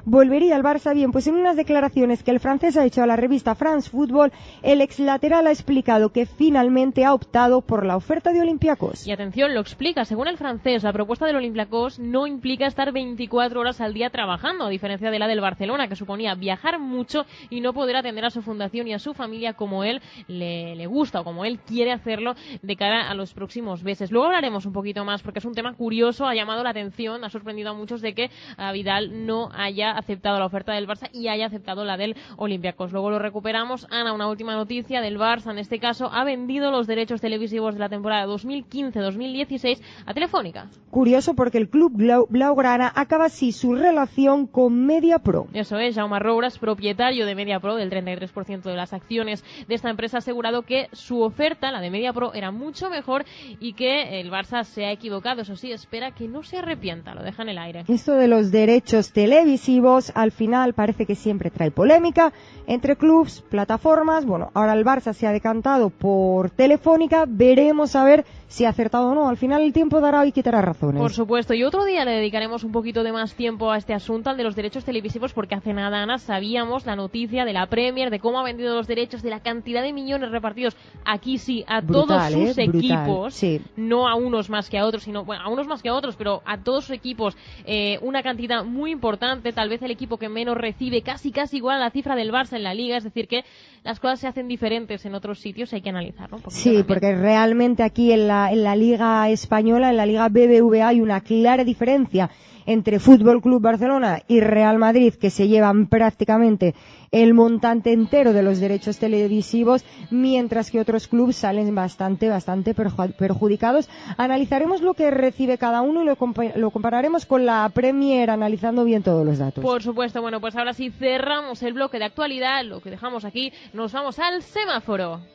volvería 0.06 0.56
al 0.56 0.64
Barça 0.64 0.94
bien, 0.94 1.12
pues 1.12 1.28
en 1.28 1.36
unas 1.36 1.56
declaraciones 1.56 2.24
que 2.24 2.32
el 2.32 2.40
francés 2.40 2.78
ha 2.78 2.86
hecho 2.86 3.04
a 3.04 3.08
la 3.08 3.16
revista 3.16 3.56
France 3.56 3.90
Football, 3.90 4.32
el 4.64 4.82
ex 4.82 5.00
lateral 5.00 5.48
ha 5.48 5.52
explicado 5.52 6.10
que 6.10 6.26
finalmente 6.26 7.06
ha 7.06 7.14
optado 7.14 7.62
por 7.62 7.86
la 7.86 7.96
oferta 7.96 8.32
de 8.32 8.42
Olympiacos. 8.42 9.06
Y 9.06 9.12
atención, 9.12 9.54
lo 9.54 9.62
explica, 9.62 10.06
según 10.06 10.28
el 10.28 10.38
francés, 10.38 10.84
la 10.84 10.94
propuesta 10.94 11.26
del 11.26 11.36
Olympiacos 11.36 12.00
no 12.00 12.28
implica 12.28 12.66
estar 12.66 12.92
24 12.92 13.60
horas 13.60 13.82
al 13.82 13.94
día 13.94 14.10
trabajando, 14.10 14.66
a 14.66 14.70
diferencia 14.70 15.12
de 15.12 15.20
la 15.20 15.28
del 15.28 15.42
Barcelona, 15.42 15.88
que 15.88 15.96
suponía 15.96 16.36
viajar 16.36 16.80
mucho 16.80 17.26
y 17.50 17.62
no 17.62 17.74
poder 17.74 17.98
atender 17.98 18.26
a 18.26 18.30
su 18.30 18.42
fundación 18.42 18.88
y 18.88 18.94
a 18.94 19.00
su 19.00 19.14
familia 19.14 19.54
como 19.54 19.84
él 19.84 20.02
le, 20.28 20.86
gusta 20.88 21.22
o 21.22 21.24
como 21.24 21.46
él 21.46 21.60
quiere 21.60 21.92
hacerlo 21.92 22.36
de 22.62 22.76
cara 22.76 23.10
a 23.10 23.14
los 23.16 23.34
próximos 23.34 23.84
meses. 23.84 24.12
Luego 24.12 24.28
hablaremos 24.28 24.66
un 24.66 24.74
poquito 24.74 25.04
más 25.04 25.22
porque 25.22 25.40
es 25.40 25.46
un 25.46 25.54
tema 25.54 25.74
curioso, 25.74 26.26
ha 26.26 26.36
llamado 26.36 26.64
la 26.64 26.70
atención, 26.70 27.24
ha 27.24 27.30
sorprendido 27.36 27.72
a 27.72 27.74
muchos 27.74 28.02
de 28.02 28.14
que 28.14 28.32
a 28.58 28.72
Vidal 28.72 29.26
no 29.26 29.50
haya 29.54 29.92
aceptado 29.92 30.40
la 30.40 30.46
oferta 30.46 30.74
del 30.74 30.88
Barça 30.88 31.10
y 31.12 31.28
haya 31.28 31.48
aceptado 31.48 31.84
la 31.84 31.98
del 31.98 32.16
Olympiacos. 32.38 32.94
Luego 32.94 33.10
lo 33.10 33.20
recuperamos. 33.20 33.88
Ana, 33.92 34.14
una 34.14 34.30
última 34.30 34.56
noticia 34.56 35.02
del 35.02 35.18
Barça, 35.18 35.52
en 35.52 35.60
este 35.60 35.80
caso, 35.80 36.10
ha 36.12 36.24
vendido 36.24 36.72
los 36.72 36.88
derechos 36.88 37.20
televisivos 37.20 37.74
de 37.74 37.82
la 37.82 37.90
temporada 37.90 38.26
2015-2016 38.28 39.82
a 40.06 40.14
Telefónica. 40.14 40.70
Curioso 40.92 41.34
porque 41.36 41.58
el 41.58 41.70
club 41.70 41.92
Blaugrana 42.30 42.92
acaba 42.96 43.26
así 43.26 43.52
su 43.52 43.76
relación 43.76 44.48
con 44.48 44.86
MediaPro. 44.86 45.48
Eso 45.54 45.78
es, 45.78 45.96
Jaume 45.96 46.20
Rouras, 46.20 46.58
propietario 46.58 47.26
de 47.26 47.36
MediaPro 47.36 47.76
del 47.76 47.92
33% 47.92 48.62
de 48.62 48.76
las 48.76 48.94
acciones 48.94 49.44
de 49.68 49.76
esta 49.76 49.90
empresa, 49.90 50.18
ha 50.18 50.20
asegurado 50.20 50.62
que 50.62 50.88
su 50.94 51.22
oferta, 51.22 51.72
la 51.72 51.82
de 51.82 51.90
MediaPro, 51.90 52.34
era 52.34 52.52
mucho 52.52 52.90
mejor 52.90 53.26
y 53.60 53.74
que 53.74 54.22
el 54.22 54.32
Barça 54.32 54.64
se 54.64 54.86
ha 54.86 54.92
equivocado. 54.92 55.42
Eso 55.42 55.56
sí, 55.56 55.72
espera 55.72 56.12
que 56.12 56.28
no 56.28 56.44
se 56.44 56.60
arrepienta. 56.60 57.14
Lo 57.14 57.24
deja 57.26 57.44
el 57.44 57.58
aire. 57.58 57.84
Esto 57.88 58.14
de 58.14 58.28
los 58.28 58.52
derechos 58.52 59.12
televisivos 59.12 60.12
al 60.16 60.32
final 60.32 60.74
parece 60.74 61.06
que 61.06 61.16
siempre 61.16 61.50
trae 61.50 61.72
polémica 61.72 62.32
entre 62.68 62.96
clubs, 62.96 63.44
plataformas. 63.50 64.26
Bueno, 64.26 64.52
ahora 64.54 64.74
el 64.74 64.86
Barça 64.86 65.14
se 65.14 65.28
ha 65.28 65.32
decantado 65.32 65.90
por 65.90 66.50
Telefónica. 66.50 67.26
Veremos 67.28 67.96
a 67.96 68.06
ver 68.06 68.26
si 68.48 68.66
ha 68.66 68.70
acertado 68.70 69.10
o 69.10 69.16
no. 69.16 69.28
Al 69.28 69.38
final 69.38 69.62
el 69.62 69.74
tiempo 69.74 70.02
dará 70.02 70.26
y 70.26 70.32
quitará 70.32 70.62
razones. 70.62 71.02
Por 71.02 71.12
supuesto. 71.12 71.54
Y 71.54 71.64
otro 71.64 71.86
día 71.86 72.06
le 72.06 72.12
dedicaremos 72.12 72.64
un 72.64 72.72
poquito 72.72 73.04
de 73.04 73.12
más 73.12 73.34
tiempo 73.36 73.72
a 73.72 73.78
este 73.78 73.94
asunto, 73.94 74.30
al 74.30 74.38
de 74.38 74.44
los 74.44 74.56
derechos 74.56 74.86
televisivos, 74.86 75.34
porque 75.34 75.56
hace 75.56 75.74
nada, 75.74 76.04
Ana, 76.04 76.18
sabíamos 76.18 76.86
la 76.86 76.96
noticia 76.96 77.46
de 77.46 77.54
la 77.54 77.68
Premier, 77.68 78.10
de 78.10 78.20
cómo 78.20 78.40
ha 78.40 78.44
vendido 78.44 78.76
los 78.76 78.88
derechos, 78.88 79.22
de 79.22 79.30
la 79.30 79.42
cantidad 79.42 79.82
de 79.82 79.94
millones 79.94 80.32
repartidos 80.32 80.76
aquí 81.06 81.38
sí 81.38 81.64
a 81.68 81.82
todos 81.82 82.32
sus 82.32 82.58
¿eh? 82.58 82.64
equipos. 82.64 83.34
Sí. 83.34 83.62
No 83.76 84.08
a 84.08 84.16
unos 84.16 84.50
más 84.50 84.70
que 84.70 84.78
a 84.78 84.86
otros, 84.86 85.04
sino, 85.04 85.26
bueno, 85.26 85.44
a 85.44 85.50
unos 85.50 85.68
más 85.68 85.82
que 85.82 85.90
a 85.90 85.94
otros, 85.94 86.16
pero 86.16 86.42
a 86.46 86.58
todos 86.58 86.86
sus 86.86 86.96
equipos 86.96 87.36
eh, 87.66 88.00
una 88.02 88.24
cantidad 88.24 88.64
muy 88.64 88.92
importante. 88.92 89.54
Tal 89.54 89.70
vez 89.70 89.82
el 89.82 89.92
equipo 89.92 90.18
que 90.18 90.30
menos 90.30 90.58
recibe, 90.58 91.02
casi 91.02 91.32
casi 91.32 91.58
igual 91.58 91.78
a 91.78 91.80
la 91.80 91.90
cifra 91.92 92.16
del 92.16 92.32
Barça 92.32 92.56
en 92.56 92.64
la 92.64 92.74
liga. 92.74 92.98
Es 92.98 93.04
decir, 93.04 93.28
que 93.28 93.44
las 93.84 94.00
cosas 94.00 94.20
se 94.20 94.28
hacen 94.28 94.48
diferentes 94.48 95.06
en 95.06 95.14
otros 95.14 95.40
sitios, 95.40 95.72
hay 95.74 95.82
que 95.82 95.90
analizarlo. 95.90 96.38
Un 96.38 96.52
sí, 96.52 96.84
porque 96.88 97.16
realmente 97.16 97.84
aquí 97.84 98.12
en 98.12 98.28
la, 98.28 98.35
en 98.52 98.64
la 98.64 98.76
Liga 98.76 99.30
Española, 99.30 99.90
en 99.90 99.98
la 99.98 100.06
Liga 100.06 100.30
BBVA, 100.30 100.90
hay 100.90 101.02
una 101.02 101.22
clara 101.22 101.64
diferencia 101.64 102.30
entre 102.66 103.00
Fútbol 103.00 103.42
Club 103.42 103.62
Barcelona 103.62 104.22
y 104.28 104.40
Real 104.40 104.78
Madrid, 104.78 105.14
que 105.14 105.30
se 105.30 105.48
llevan 105.48 105.88
prácticamente 105.88 106.74
el 107.12 107.34
montante 107.34 107.94
entero 107.94 108.34
de 108.34 108.44
los 108.44 108.60
derechos 108.60 108.98
televisivos, 108.98 109.86
mientras 110.12 110.72
que 110.72 110.80
otros 110.80 111.08
clubes 111.08 111.38
salen 111.38 111.74
bastante, 111.74 112.28
bastante 112.28 112.74
perjudicados. 112.74 113.90
Analizaremos 114.18 114.82
lo 114.82 114.94
que 114.94 115.12
recibe 115.12 115.58
cada 115.58 115.82
uno 115.82 116.02
y 116.02 116.06
lo, 116.06 116.18
lo 116.56 116.72
compararemos 116.72 117.26
con 117.26 117.46
la 117.46 117.70
Premier, 117.74 118.30
analizando 118.30 118.84
bien 118.84 119.04
todos 119.04 119.26
los 119.26 119.38
datos. 119.38 119.64
Por 119.64 119.84
supuesto, 119.84 120.22
bueno, 120.22 120.42
pues 120.42 120.56
ahora 120.56 120.74
sí 120.74 120.92
cerramos 120.92 121.62
el 121.64 121.74
bloque 121.74 122.00
de 122.00 122.06
actualidad, 122.06 122.64
lo 122.66 122.82
que 122.82 122.90
dejamos 122.90 123.26
aquí, 123.26 123.54
nos 123.74 123.94
vamos 123.94 124.20
al 124.20 124.42
semáforo. 124.42 125.35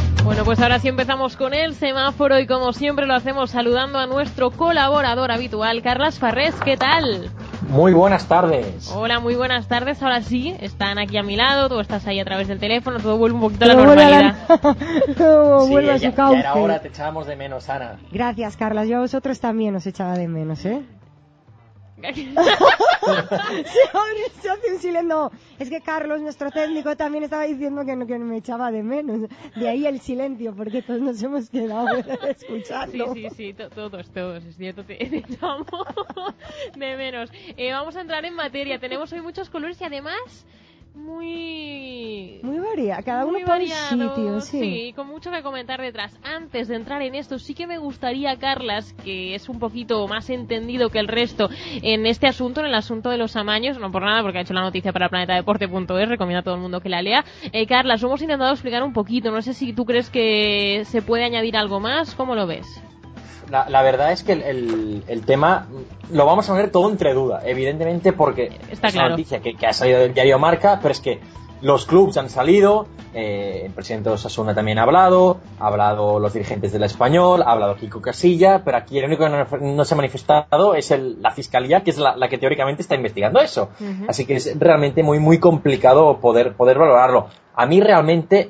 Bueno, 0.23 0.45
pues 0.45 0.59
ahora 0.61 0.79
sí 0.79 0.87
empezamos 0.87 1.35
con 1.35 1.53
el 1.53 1.73
semáforo 1.73 2.39
y 2.39 2.45
como 2.47 2.73
siempre 2.73 3.05
lo 3.07 3.15
hacemos 3.15 3.49
saludando 3.51 3.97
a 3.99 4.05
nuestro 4.05 4.51
colaborador 4.51 5.31
habitual, 5.31 5.81
Carlas 5.81 6.19
Farrés. 6.19 6.53
¿Qué 6.63 6.77
tal? 6.77 7.31
Muy 7.69 7.91
buenas 7.93 8.27
tardes. 8.27 8.91
Hola, 8.95 9.19
muy 9.19 9.35
buenas 9.35 9.67
tardes. 9.67 10.01
Ahora 10.03 10.21
sí, 10.21 10.55
están 10.61 10.99
aquí 10.99 11.17
a 11.17 11.23
mi 11.23 11.35
lado, 11.35 11.69
tú 11.69 11.79
estás 11.79 12.05
ahí 12.07 12.19
a 12.19 12.25
través 12.25 12.47
del 12.47 12.59
teléfono, 12.59 12.99
todo 12.99 13.17
vuelve 13.17 13.35
un 13.35 13.41
poquito 13.41 13.65
a 13.65 13.67
la 13.69 13.73
normalidad. 13.73 14.35
todo 15.17 15.65
Sí, 15.65 15.71
vuelve 15.71 15.91
a 15.91 15.97
ya, 15.97 16.09
su 16.11 16.15
cauce. 16.15 16.35
ya 16.35 16.39
era 16.41 16.53
hora, 16.55 16.79
te 16.79 16.87
echábamos 16.89 17.25
de 17.27 17.35
menos, 17.35 17.67
Ana. 17.69 17.97
Gracias, 18.11 18.55
Carlas. 18.55 18.87
Yo 18.87 18.97
a 18.97 19.01
vosotros 19.01 19.39
también 19.39 19.75
os 19.75 19.85
echaba 19.87 20.13
de 20.13 20.27
menos, 20.27 20.63
¿eh? 20.65 20.81
Se 24.41 24.49
hace 24.49 24.73
un 24.73 24.79
silencio. 24.79 25.31
Es 25.59 25.69
que 25.69 25.81
Carlos, 25.81 26.21
nuestro 26.21 26.51
técnico, 26.51 26.95
también 26.95 27.23
estaba 27.23 27.43
diciendo 27.43 27.85
que, 27.85 27.95
no, 27.95 28.05
me 28.25 28.37
echaba 28.37 28.71
de 28.71 28.83
menos. 28.83 29.29
De 29.55 29.69
ahí 29.69 29.85
el 29.85 29.99
silencio, 29.99 30.55
porque 30.55 30.81
todos 30.81 31.01
nos 31.01 31.21
hemos 31.21 31.49
quedado 31.49 31.97
escuchando. 32.27 33.13
Sí, 33.13 33.27
sí, 33.29 33.35
sí, 33.35 33.53
todos, 33.53 34.09
todos, 34.11 34.43
es 34.45 34.55
cierto, 34.55 34.83
te, 34.83 35.03
echamos 35.03 35.67
de 36.75 36.95
menos. 36.97 37.29
Eh, 37.57 37.71
vamos 37.71 37.95
a 37.95 38.01
entrar 38.01 38.25
en 38.25 38.35
materia. 38.35 38.79
Tenemos 38.79 39.11
hoy 39.13 39.21
muchos 39.21 39.49
colores 39.49 39.79
y 39.81 39.83
además 39.83 40.45
muy 40.93 42.39
muy 42.43 42.59
variado, 42.59 43.03
cada 43.03 43.25
uno 43.25 43.39
por 43.45 43.61
sitio, 43.61 44.41
sí. 44.41 44.59
sí, 44.59 44.93
con 44.95 45.07
mucho 45.07 45.31
que 45.31 45.41
comentar 45.41 45.81
detrás. 45.81 46.17
Antes 46.23 46.67
de 46.67 46.75
entrar 46.75 47.01
en 47.01 47.15
esto, 47.15 47.39
sí 47.39 47.53
que 47.53 47.67
me 47.67 47.77
gustaría, 47.77 48.35
Carlas, 48.37 48.93
que 49.03 49.35
es 49.35 49.49
un 49.49 49.59
poquito 49.59 50.07
más 50.07 50.29
entendido 50.29 50.89
que 50.89 50.99
el 50.99 51.07
resto 51.07 51.49
en 51.81 52.05
este 52.05 52.27
asunto, 52.27 52.61
en 52.61 52.67
el 52.67 52.75
asunto 52.75 53.09
de 53.09 53.17
los 53.17 53.35
amaños, 53.35 53.79
no 53.79 53.91
por 53.91 54.03
nada, 54.03 54.21
porque 54.21 54.39
ha 54.39 54.41
hecho 54.41 54.53
la 54.53 54.61
noticia 54.61 54.91
para 54.91 55.09
planetadeporte.es, 55.09 56.09
recomiendo 56.09 56.39
a 56.39 56.43
todo 56.43 56.55
el 56.55 56.61
mundo 56.61 56.81
que 56.81 56.89
la 56.89 57.01
lea. 57.01 57.23
Eh, 57.51 57.65
Carlas, 57.67 58.01
hemos 58.03 58.21
intentado 58.21 58.51
explicar 58.51 58.83
un 58.83 58.93
poquito, 58.93 59.31
no 59.31 59.41
sé 59.41 59.53
si 59.53 59.73
tú 59.73 59.85
crees 59.85 60.09
que 60.09 60.83
se 60.85 61.01
puede 61.01 61.23
añadir 61.23 61.57
algo 61.57 61.79
más, 61.79 62.15
¿cómo 62.15 62.35
lo 62.35 62.47
ves? 62.47 62.81
La, 63.51 63.81
verdad 63.81 64.11
es 64.11 64.23
que 64.23 64.31
el, 64.33 65.23
tema 65.25 65.67
lo 66.11 66.25
vamos 66.25 66.49
a 66.49 66.53
poner 66.53 66.71
todo 66.71 66.89
entre 66.89 67.13
duda, 67.13 67.41
evidentemente 67.45 68.13
porque 68.13 68.57
Está 68.69 68.87
es 68.87 68.95
una 68.95 69.09
noticia 69.09 69.41
que, 69.41 69.55
ha 69.67 69.73
salido 69.73 69.99
del 69.99 70.13
diario 70.13 70.39
Marca, 70.39 70.79
pero 70.81 70.93
es 70.93 71.01
que 71.01 71.19
los 71.61 71.85
clubes 71.85 72.17
han 72.17 72.29
salido, 72.29 72.87
eh, 73.13 73.63
el 73.65 73.73
presidente 73.73 74.09
de 74.09 74.15
Osasuna 74.15 74.55
también 74.55 74.79
ha 74.79 74.83
hablado, 74.83 75.37
ha 75.59 75.67
hablado 75.67 76.17
los 76.17 76.33
dirigentes 76.33 76.71
del 76.71 76.83
Español, 76.83 77.43
ha 77.43 77.51
hablado 77.51 77.75
Kiko 77.75 78.01
Casilla, 78.01 78.63
pero 78.63 78.77
aquí 78.77 78.97
el 78.97 79.05
único 79.05 79.25
que 79.25 79.59
no, 79.59 79.85
se 79.85 79.93
ha 79.93 79.97
manifestado 79.97 80.73
es 80.73 80.91
la 81.19 81.31
fiscalía, 81.31 81.83
que 81.83 81.91
es 81.91 81.97
la, 81.97 82.15
que 82.29 82.37
teóricamente 82.37 82.81
está 82.81 82.95
investigando 82.95 83.41
eso. 83.41 83.69
Así 84.07 84.25
que 84.25 84.37
es 84.37 84.57
realmente 84.57 85.03
muy, 85.03 85.19
muy 85.19 85.39
complicado 85.39 86.19
poder, 86.19 86.53
poder 86.53 86.79
valorarlo. 86.79 87.27
A 87.53 87.65
mí 87.67 87.79
realmente, 87.79 88.49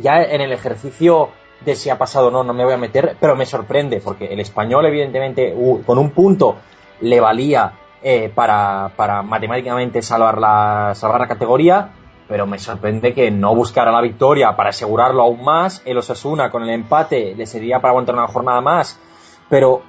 ya 0.00 0.22
en 0.22 0.40
el 0.40 0.52
ejercicio 0.52 1.30
de 1.60 1.74
si 1.74 1.90
ha 1.90 1.98
pasado 1.98 2.28
o 2.28 2.30
no, 2.30 2.44
no 2.44 2.54
me 2.54 2.64
voy 2.64 2.74
a 2.74 2.78
meter, 2.78 3.16
pero 3.20 3.36
me 3.36 3.46
sorprende, 3.46 4.00
porque 4.00 4.26
el 4.26 4.40
español, 4.40 4.86
evidentemente, 4.86 5.54
con 5.84 5.98
un 5.98 6.10
punto 6.10 6.56
le 7.00 7.20
valía 7.20 7.72
eh, 8.02 8.30
para, 8.32 8.92
para, 8.96 9.22
matemáticamente 9.22 10.02
salvar 10.02 10.38
la, 10.38 10.92
salvar 10.94 11.20
la 11.20 11.28
categoría, 11.28 11.90
pero 12.28 12.46
me 12.46 12.58
sorprende 12.58 13.14
que 13.14 13.30
no 13.30 13.54
buscara 13.54 13.90
la 13.90 14.00
victoria 14.00 14.54
para 14.54 14.70
asegurarlo 14.70 15.22
aún 15.22 15.42
más. 15.42 15.82
El 15.84 15.98
Osasuna 15.98 16.50
con 16.50 16.62
el 16.62 16.70
empate 16.70 17.34
le 17.34 17.46
sería 17.46 17.80
para 17.80 17.90
aguantar 17.90 18.14
una 18.14 18.28
jornada 18.28 18.60
más, 18.60 19.00
pero 19.48 19.82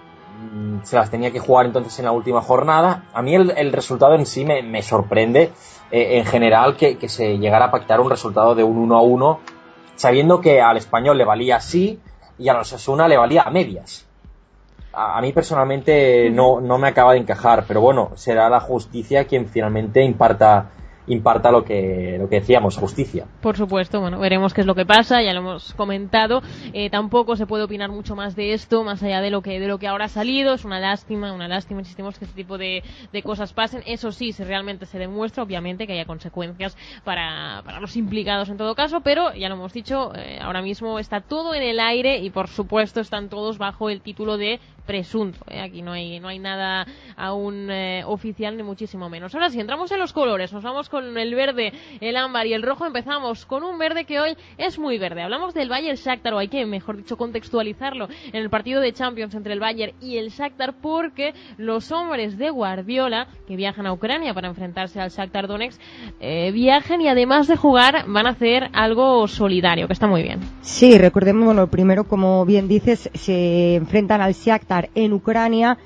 mm, 0.54 0.84
se 0.84 0.96
las 0.96 1.12
tenía 1.12 1.32
que 1.32 1.40
jugar 1.40 1.68
entonces 1.68 2.00
en 2.00 2.06
la 2.06 2.12
última 2.12 2.42
jornada. 2.42 3.04
A 3.14 3.22
mí 3.22 3.36
el, 3.36 3.72
resultado 3.74 4.16
en 4.16 4.26
sí 4.26 4.46
me, 4.46 4.64
me 4.64 4.82
sorprende 4.82 5.52
eh, 5.92 6.18
en 6.18 6.26
general 6.26 6.78
que, 6.78 6.98
que, 6.98 7.10
se 7.10 7.38
llegara 7.38 7.66
a 7.66 7.72
pactar 7.72 8.00
un 8.00 8.10
resultado 8.10 8.56
de 8.56 8.64
un 8.64 8.78
1 8.78 8.98
a 8.98 9.02
1 9.02 9.40
sabiendo 10.00 10.40
que 10.40 10.62
al 10.62 10.78
español 10.78 11.18
le 11.18 11.26
valía 11.26 11.58
así 11.58 12.00
y 12.38 12.48
a 12.48 12.54
los 12.54 12.72
Osasuna 12.72 13.10
le 13.10 13.18
valía 13.18 13.42
a 13.42 13.52
medias. 13.52 14.06
A, 14.94 15.20
mí 15.20 15.34
personalmente 15.34 16.30
no, 16.30 16.62
no 16.62 16.78
me 16.78 16.88
acaba 16.88 17.12
de 17.12 17.20
encajar, 17.20 17.66
pero 17.68 17.82
bueno, 17.82 18.12
será 18.16 18.50
la 18.50 18.62
justicia 18.62 19.26
quien 19.26 19.48
finalmente 19.48 20.02
imparta 20.02 20.70
imparta 21.10 21.52
lo 21.52 21.64
que, 21.64 22.18
lo 22.18 22.30
que 22.30 22.40
decíamos, 22.40 22.78
justicia. 22.78 23.26
Por 23.42 23.58
supuesto, 23.58 24.00
bueno, 24.00 24.20
veremos 24.20 24.54
qué 24.54 24.62
es 24.62 24.68
lo 24.68 24.76
que 24.76 24.86
pasa, 24.86 25.22
ya 25.22 25.34
lo 25.34 25.42
hemos 25.42 25.74
comentado. 25.74 26.42
Eh, 26.74 26.90
tampoco 26.90 27.36
se 27.36 27.46
puede 27.46 27.64
opinar 27.64 27.92
mucho 27.92 28.16
más 28.16 28.36
de 28.36 28.54
esto, 28.54 28.84
más 28.84 29.04
allá 29.04 29.22
de 29.22 29.32
lo 29.32 29.42
que, 29.42 29.60
de 29.60 29.68
lo 29.68 29.78
que 29.78 29.88
ahora 29.88 30.06
ha 30.06 30.10
salido. 30.10 30.54
Es 30.54 30.66
una 30.66 30.80
lástima, 30.80 31.34
una 31.34 31.48
lástima, 31.48 31.82
insistimos 31.82 32.18
que 32.18 32.26
este 32.26 32.36
tipo 32.36 32.58
de, 32.58 32.84
de 33.12 33.24
cosas 33.24 33.54
pasen. 33.54 33.84
Eso 33.86 34.12
sí, 34.12 34.32
si 34.32 34.44
realmente 34.44 34.86
se 34.86 34.98
demuestra, 34.98 35.44
obviamente, 35.44 35.88
que 35.88 35.94
haya 35.94 36.06
consecuencias 36.06 36.78
para, 37.04 37.62
para 37.66 37.80
los 37.80 37.96
implicados 37.96 38.50
en 38.50 38.58
todo 38.58 38.76
caso, 38.76 39.02
pero 39.02 39.34
ya 39.34 39.50
lo 39.50 39.56
hemos 39.56 39.74
dicho, 39.74 40.14
eh, 40.16 40.40
ahora 40.42 40.62
mismo 40.62 41.00
está 41.00 41.22
todo 41.22 41.54
en 41.54 41.64
el 41.64 41.80
aire 41.80 42.20
y 42.20 42.30
por 42.30 42.48
supuesto 42.48 43.00
están 43.00 43.30
todos 43.30 43.58
bajo 43.58 43.90
el 43.90 44.02
título 44.02 44.38
de 44.38 44.60
presunto. 44.90 45.38
¿eh? 45.48 45.62
Aquí 45.62 45.84
no 45.84 45.92
hay, 45.92 46.20
no 46.20 46.30
hay 46.30 46.40
nada 46.40 46.88
aún 47.16 47.70
eh, 47.70 48.02
oficial 48.08 48.58
ni 48.58 48.64
muchísimo 48.64 49.08
menos. 49.08 49.36
Ahora 49.36 49.52
sí, 49.52 49.60
entramos 49.60 49.92
en 49.92 50.00
los 50.00 50.14
colores. 50.14 50.52
Nos 50.52 50.64
vamos 50.64 50.90
con 50.90 51.16
el 51.16 51.36
verde, 51.36 51.74
el 52.02 52.18
ámbar 52.18 52.48
y 52.48 52.54
el 52.54 52.64
rojo. 52.64 52.88
Empezamos 52.88 53.46
con 53.46 53.64
un 53.64 53.78
verde 53.78 54.06
que 54.06 54.20
hoy 54.20 54.36
es 54.58 54.80
muy 54.80 54.98
verde. 54.98 55.22
Hablamos 55.22 55.54
del 55.54 55.70
Bayern 55.70 55.96
Shakhtar, 55.96 56.34
o 56.34 56.40
hay 56.40 56.48
que, 56.48 56.66
mejor 56.66 56.98
dicho, 56.98 57.18
contextualizarlo 57.18 58.08
en 58.34 58.42
el 58.42 58.50
partido 58.50 58.82
de 58.82 58.92
Champions 58.92 59.36
entre 59.36 59.54
el 59.54 59.60
Bayern 59.60 59.94
y 60.02 60.18
el 60.18 60.30
Shakhtar 60.30 60.74
porque 60.82 61.36
los 61.58 61.92
hombres 61.92 62.40
de 62.40 62.50
Guardiola 62.50 63.28
que 63.48 63.56
viajan 63.56 63.86
a 63.86 63.94
Ucrania 63.94 64.34
para 64.34 64.48
enfrentarse 64.48 65.00
al 65.00 65.12
Shakhtar 65.12 65.48
Donetsk 65.48 65.80
eh, 66.20 66.52
viajan 66.52 67.00
y 67.02 67.10
además 67.10 67.48
de 67.48 67.58
jugar 67.58 68.06
van 68.08 68.26
a 68.26 68.32
hacer 68.32 68.72
algo 68.74 69.28
solidario, 69.28 69.86
que 69.86 69.94
está 69.94 70.08
muy 70.08 70.24
bien. 70.24 70.40
Sí, 70.62 70.98
recordemos, 70.98 71.46
bueno, 71.46 71.68
primero, 71.68 72.06
como 72.06 72.44
bien 72.44 72.68
dices, 72.68 73.12
se 73.14 73.76
enfrentan 73.76 74.22
al 74.22 74.34
Shakhtar 74.34 74.79
en 74.96 75.14
Ucrania. 75.14 75.78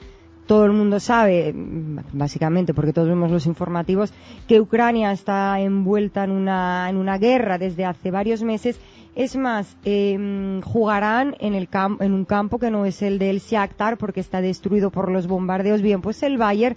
Todo 0.45 0.65
el 0.65 0.73
mundo 0.73 0.99
sabe, 0.99 1.53
básicamente 1.55 2.73
porque 2.73 2.91
todos 2.91 3.07
vemos 3.07 3.31
los 3.31 3.45
informativos, 3.45 4.13
que 4.47 4.59
Ucrania 4.59 5.13
está 5.13 5.59
envuelta 5.61 6.25
en 6.25 6.31
una, 6.31 6.89
en 6.89 6.97
una 6.97 7.17
guerra 7.17 7.57
desde 7.57 7.85
hace 7.85 8.11
varios 8.11 8.43
meses. 8.43 8.77
Es 9.15 9.37
más, 9.37 9.77
em, 9.85 10.61
jugarán 10.61 11.35
en, 11.39 11.53
el 11.53 11.69
en 11.99 12.13
un 12.13 12.25
campo 12.25 12.59
que 12.59 12.71
no 12.71 12.85
es 12.85 13.01
el 13.01 13.19
del 13.19 13.39
Shakhtar 13.39 13.97
porque 13.97 14.19
está 14.19 14.41
destruido 14.41 14.89
por 14.89 15.09
los 15.09 15.27
bombardeos. 15.27 15.81
Bien, 15.81 16.01
pues 16.01 16.23
el 16.23 16.37
Bayern 16.37 16.75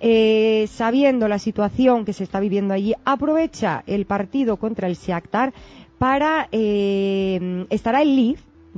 eh, 0.00 0.68
sabiendo 0.70 1.26
la 1.26 1.40
situación 1.40 2.04
que 2.04 2.12
se 2.12 2.24
está 2.24 2.38
viviendo 2.38 2.72
allí, 2.72 2.94
aprovecha 3.04 3.82
el 3.86 4.06
partido 4.06 4.56
contra 4.56 4.86
el 4.86 4.94
Shakhtar 4.94 5.52
para 5.98 6.48
eh, 6.52 7.66
estará 7.70 8.02
el 8.02 8.14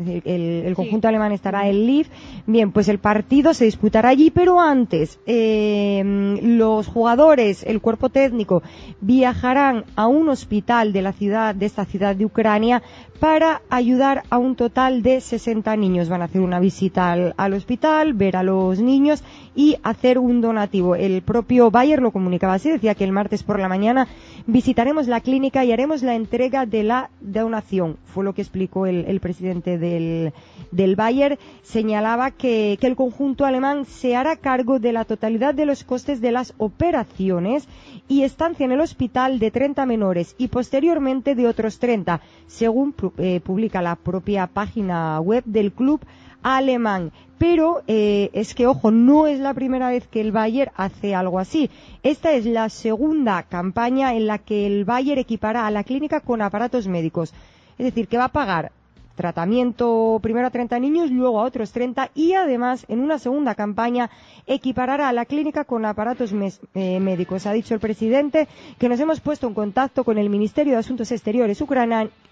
El, 0.06 0.74
conjunto 0.74 1.08
alemán 1.08 1.32
estará 1.32 1.68
en 1.68 1.86
Liv. 1.86 2.06
Bien, 2.46 2.72
pues 2.72 2.88
el 2.88 2.98
partido 2.98 3.54
se 3.54 3.66
disputará 3.66 4.08
allí, 4.10 4.30
pero 4.30 4.60
antes 4.60 5.18
eh, 5.26 6.02
los 6.42 6.86
jugadores, 6.86 7.62
el 7.64 7.80
cuerpo 7.80 8.08
técnico, 8.08 8.62
viajarán 9.00 9.84
a 9.96 10.06
un 10.06 10.28
hospital 10.28 10.92
de 10.92 11.02
la 11.02 11.12
ciudad, 11.12 11.54
de 11.54 11.66
esta 11.66 11.84
ciudad 11.84 12.16
de 12.16 12.24
Ucrania, 12.24 12.82
para 13.20 13.60
ayudar 13.68 14.22
a 14.30 14.38
un 14.38 14.56
total 14.56 15.02
de 15.02 15.20
60 15.20 15.76
niños. 15.76 16.08
Van 16.08 16.22
a 16.22 16.24
hacer 16.24 16.40
una 16.40 16.58
visita 16.58 17.12
al, 17.12 17.52
hospital, 17.52 18.14
ver 18.14 18.36
a 18.36 18.42
los 18.42 18.80
niños 18.80 19.22
y 19.54 19.76
hacer 19.82 20.18
un 20.18 20.40
donativo. 20.40 20.94
El 20.94 21.22
propio 21.22 21.70
Bayer 21.70 22.00
lo 22.00 22.12
comunicaba 22.12 22.54
así, 22.54 22.70
decía 22.70 22.94
que 22.94 23.04
el 23.04 23.12
martes 23.12 23.42
por 23.42 23.58
la 23.58 23.68
mañana 23.68 24.08
visitaremos 24.46 25.08
la 25.08 25.20
clínica 25.20 25.64
y 25.64 25.72
haremos 25.72 26.02
la 26.02 26.14
entrega 26.14 26.66
de 26.66 26.82
la 26.82 27.10
donación. 27.20 27.96
Fue 28.06 28.24
lo 28.24 28.34
que 28.34 28.42
explicó 28.42 28.86
el, 28.86 29.20
presidente 29.20 29.78
del, 29.78 30.32
del 30.70 30.96
Bayer. 30.96 31.38
Señalaba 31.62 32.30
que, 32.30 32.78
que 32.80 32.86
el 32.86 32.96
conjunto 32.96 33.44
alemán 33.44 33.84
se 33.84 34.16
hará 34.16 34.36
cargo 34.36 34.78
de 34.78 34.92
la 34.92 35.04
totalidad 35.04 35.54
de 35.54 35.66
los 35.66 35.84
costes 35.84 36.20
de 36.20 36.32
las 36.32 36.54
operaciones 36.58 37.68
y 38.08 38.22
estancia 38.22 38.64
en 38.64 38.72
el 38.72 38.80
hospital 38.80 39.38
de 39.38 39.50
30 39.50 39.86
menores 39.86 40.34
y 40.38 40.48
posteriormente 40.48 41.34
de 41.34 41.46
otros 41.46 41.78
30, 41.78 42.20
según 42.46 42.94
eh, 43.18 43.40
publica 43.40 43.82
la 43.82 43.96
propia 43.96 44.46
página 44.46 45.20
web 45.20 45.44
del 45.46 45.72
club 45.72 46.00
alemán. 46.42 47.12
Pero 47.40 47.80
eh, 47.86 48.28
es 48.34 48.54
que, 48.54 48.66
ojo, 48.66 48.90
no 48.90 49.26
es 49.26 49.40
la 49.40 49.54
primera 49.54 49.88
vez 49.88 50.06
que 50.06 50.20
el 50.20 50.30
Bayer 50.30 50.72
hace 50.76 51.14
algo 51.14 51.38
así. 51.38 51.70
Esta 52.02 52.32
es 52.32 52.44
la 52.44 52.68
segunda 52.68 53.44
campaña 53.44 54.12
en 54.12 54.26
la 54.26 54.36
que 54.36 54.66
el 54.66 54.84
Bayer 54.84 55.18
equipará 55.18 55.66
a 55.66 55.70
la 55.70 55.82
clínica 55.82 56.20
con 56.20 56.42
aparatos 56.42 56.86
médicos. 56.86 57.32
Es 57.78 57.86
decir, 57.86 58.08
que 58.08 58.18
va 58.18 58.24
a 58.24 58.28
pagar 58.28 58.72
tratamiento 59.14 60.18
primero 60.22 60.48
a 60.48 60.50
30 60.50 60.78
niños, 60.80 61.10
luego 61.10 61.40
a 61.40 61.44
otros 61.44 61.72
30 61.72 62.10
y 62.14 62.34
además 62.34 62.84
en 62.88 63.00
una 63.00 63.18
segunda 63.18 63.54
campaña 63.54 64.10
equiparará 64.46 65.08
a 65.08 65.12
la 65.14 65.24
clínica 65.24 65.64
con 65.64 65.86
aparatos 65.86 66.34
eh, 66.74 67.00
médicos. 67.00 67.46
Ha 67.46 67.54
dicho 67.54 67.72
el 67.72 67.80
presidente 67.80 68.48
que 68.78 68.90
nos 68.90 69.00
hemos 69.00 69.20
puesto 69.20 69.46
en 69.46 69.54
contacto 69.54 70.04
con 70.04 70.18
el 70.18 70.28
Ministerio 70.28 70.74
de 70.74 70.80
Asuntos 70.80 71.10
Exteriores 71.10 71.62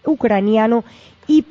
ucraniano 0.04 0.84
y 1.26 1.46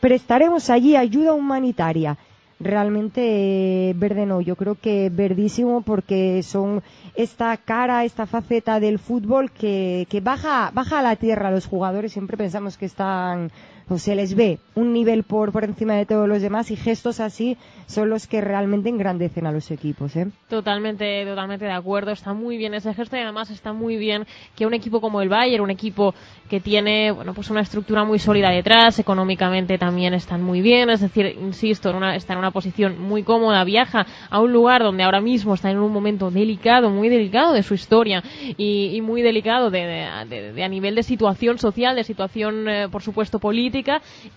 prestaremos 0.00 0.70
allí 0.70 0.96
ayuda 0.96 1.34
humanitaria 1.34 2.16
realmente 2.60 3.92
verde 3.96 4.26
no, 4.26 4.40
yo 4.40 4.56
creo 4.56 4.74
que 4.74 5.10
verdísimo 5.10 5.82
porque 5.82 6.42
son 6.42 6.82
esta 7.14 7.56
cara, 7.56 8.04
esta 8.04 8.26
faceta 8.26 8.80
del 8.80 8.98
fútbol 8.98 9.50
que, 9.50 10.06
que 10.10 10.20
baja, 10.20 10.70
baja 10.72 10.98
a 10.98 11.02
la 11.02 11.16
tierra. 11.16 11.50
Los 11.50 11.66
jugadores, 11.66 12.12
siempre 12.12 12.36
pensamos 12.36 12.76
que 12.76 12.86
están 12.86 13.50
pues 13.88 14.02
se 14.02 14.14
les 14.14 14.34
ve 14.34 14.58
un 14.74 14.92
nivel 14.92 15.24
por, 15.24 15.50
por 15.50 15.64
encima 15.64 15.94
de 15.94 16.04
todos 16.04 16.28
los 16.28 16.42
demás 16.42 16.70
y 16.70 16.76
gestos 16.76 17.20
así 17.20 17.56
son 17.86 18.10
los 18.10 18.26
que 18.26 18.42
realmente 18.42 18.90
engrandecen 18.90 19.46
a 19.46 19.52
los 19.52 19.70
equipos. 19.70 20.14
¿eh? 20.14 20.28
Totalmente, 20.48 21.24
totalmente 21.24 21.64
de 21.64 21.72
acuerdo. 21.72 22.10
Está 22.10 22.34
muy 22.34 22.58
bien 22.58 22.74
ese 22.74 22.92
gesto 22.92 23.16
y 23.16 23.20
además 23.20 23.50
está 23.50 23.72
muy 23.72 23.96
bien 23.96 24.26
que 24.54 24.66
un 24.66 24.74
equipo 24.74 25.00
como 25.00 25.22
el 25.22 25.30
Bayern, 25.30 25.64
un 25.64 25.70
equipo 25.70 26.14
que 26.50 26.60
tiene, 26.60 27.10
bueno, 27.12 27.32
pues 27.32 27.48
una 27.50 27.62
estructura 27.62 28.04
muy 28.04 28.18
sólida 28.18 28.50
detrás, 28.50 28.98
económicamente 28.98 29.78
también 29.78 30.12
están 30.12 30.42
muy 30.42 30.60
bien, 30.60 30.90
es 30.90 31.00
decir, 31.00 31.36
insisto, 31.40 31.90
en 31.90 31.96
una, 31.96 32.14
está 32.14 32.34
en 32.34 32.40
una 32.40 32.50
posición 32.50 33.00
muy 33.00 33.22
cómoda, 33.22 33.64
viaja 33.64 34.06
a 34.28 34.40
un 34.40 34.52
lugar 34.52 34.82
donde 34.82 35.02
ahora 35.02 35.20
mismo 35.20 35.54
está 35.54 35.70
en 35.70 35.78
un 35.78 35.92
momento 35.92 36.30
delicado, 36.30 36.90
muy 36.90 37.08
delicado 37.08 37.54
de 37.54 37.62
su 37.62 37.74
historia 37.74 38.22
y, 38.56 39.00
muy 39.00 39.22
delicado 39.22 39.70
de, 39.70 40.04
a 40.04 40.68
nivel 40.68 40.94
de 40.94 41.02
situación 41.02 41.58
social, 41.58 41.96
de 41.96 42.04
situación, 42.04 42.68
eh, 42.68 42.88
por 42.90 43.02
supuesto, 43.02 43.38
política 43.38 43.77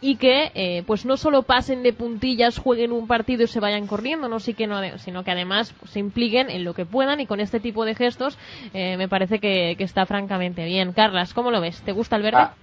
y 0.01 0.15
que, 0.15 0.51
eh, 0.55 0.83
pues 0.86 1.05
no 1.05 1.17
solo 1.17 1.43
pasen 1.43 1.83
de 1.83 1.93
puntillas, 1.93 2.57
jueguen 2.57 2.91
un 2.91 3.07
partido 3.07 3.43
y 3.43 3.48
se 3.48 3.60
vayan 3.60 3.88
corriendo, 3.88 4.27
no 4.27 4.39
sí 4.39 4.53
que 4.53 4.67
no, 4.67 4.79
sino 4.98 5.24
que 5.24 5.31
además 5.31 5.74
se 5.89 6.00
impliquen 6.00 6.50
en 6.50 6.63
lo 6.63 6.74
que 6.74 6.86
puedan 6.86 7.19
y 7.19 7.27
con 7.27 7.39
este 7.39 7.60
tipo 7.60 7.86
de 7.86 7.95
gestos 7.95 8.38
eh, 8.74 8.98
me 8.98 9.07
parece 9.07 9.39
que, 9.39 9.75
está 9.81 10.05
francamente 10.05 10.63
bien. 10.65 10.93
Carlas, 10.93 11.33
¿cómo 11.33 11.50
lo 11.50 11.60
ves? 11.60 11.81
¿Te 11.81 11.91
gusta 11.91 12.15
el 12.15 12.21
verde? 12.21 12.38
Ah, 12.39 12.53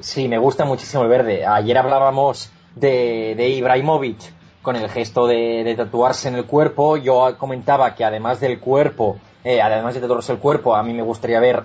sí, 0.00 0.26
me 0.26 0.38
gusta 0.38 0.64
muchísimo 0.64 1.02
el 1.02 1.08
verde. 1.08 1.44
Ayer 1.44 1.76
hablábamos 1.76 2.50
de, 2.74 3.34
de 3.36 3.48
Ibrahimovic 3.50 4.18
con 4.62 4.76
el 4.76 4.88
gesto 4.88 5.26
de, 5.26 5.74
tatuarse 5.76 6.28
en 6.28 6.36
el 6.36 6.46
cuerpo. 6.46 6.96
Yo 6.96 7.36
comentaba 7.36 7.94
que 7.94 8.04
además 8.04 8.40
del 8.40 8.60
cuerpo, 8.60 9.18
eh, 9.44 9.60
además 9.60 9.94
de 9.94 10.00
tatuarse 10.00 10.32
el 10.32 10.38
cuerpo, 10.38 10.74
a 10.74 10.82
mí 10.82 10.94
me 10.94 11.02
gustaría 11.02 11.40
ver 11.40 11.64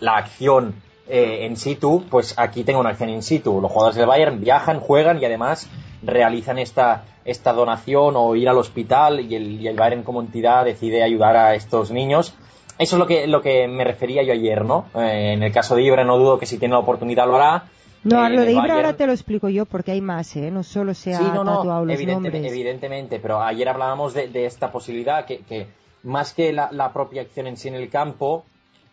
la 0.00 0.16
acción 0.16 0.74
eh, 1.08 1.46
en 1.46 1.56
situ. 1.56 2.04
Pues 2.10 2.34
aquí 2.38 2.64
tengo 2.64 2.80
una 2.80 2.90
acción 2.90 3.10
in 3.10 3.22
situ. 3.22 3.60
Los 3.60 3.70
jugadores 3.70 3.96
del 3.96 4.06
Bayern 4.06 4.40
viajan, 4.40 4.80
juegan 4.80 5.20
y 5.20 5.24
además 5.24 5.68
realizan 6.02 6.58
esta, 6.58 7.04
esta 7.24 7.52
donación 7.52 8.14
o 8.16 8.34
ir 8.36 8.48
al 8.48 8.58
hospital 8.58 9.20
y 9.20 9.34
el, 9.34 9.60
y 9.60 9.68
el 9.68 9.76
Bayern 9.76 10.02
como 10.02 10.20
entidad 10.20 10.64
decide 10.64 11.02
ayudar 11.02 11.36
a 11.36 11.54
estos 11.54 11.90
niños. 11.90 12.34
Eso 12.78 12.96
es 12.96 13.00
lo 13.00 13.06
que, 13.06 13.26
lo 13.26 13.40
que 13.40 13.66
me 13.68 13.84
refería 13.84 14.22
yo 14.22 14.32
ayer, 14.32 14.64
¿no? 14.64 14.86
Eh, 14.94 15.32
en 15.32 15.42
el 15.42 15.52
caso 15.52 15.74
de 15.74 15.82
Ibra 15.82 16.04
no 16.04 16.18
dudo 16.18 16.38
que 16.38 16.46
si 16.46 16.58
tiene 16.58 16.74
la 16.74 16.80
oportunidad 16.80 17.26
lo 17.26 17.36
hará 17.36 17.64
no, 18.06 18.24
eh, 18.24 18.30
lo 18.30 18.42
de 18.42 18.52
Ibra 18.52 18.74
ahora 18.74 18.92
te 18.96 19.06
lo 19.06 19.12
explico 19.12 19.48
yo 19.48 19.66
porque 19.66 19.90
hay 19.90 20.00
más, 20.00 20.36
¿eh? 20.36 20.50
No 20.50 20.62
solo 20.62 20.94
se 20.94 21.14
ha 21.14 21.18
tatuado 21.18 21.84
los 21.84 22.06
nombres. 22.06 22.44
Evidentemente, 22.44 23.18
pero 23.18 23.42
ayer 23.42 23.68
hablábamos 23.68 24.14
de, 24.14 24.46
esta 24.46 24.70
posibilidad 24.70 25.24
que, 25.24 25.66
más 26.04 26.32
que 26.32 26.52
la, 26.52 26.92
propia 26.92 27.22
acción 27.22 27.48
en 27.48 27.56
sí 27.56 27.66
en 27.66 27.74
el 27.74 27.90
campo, 27.90 28.44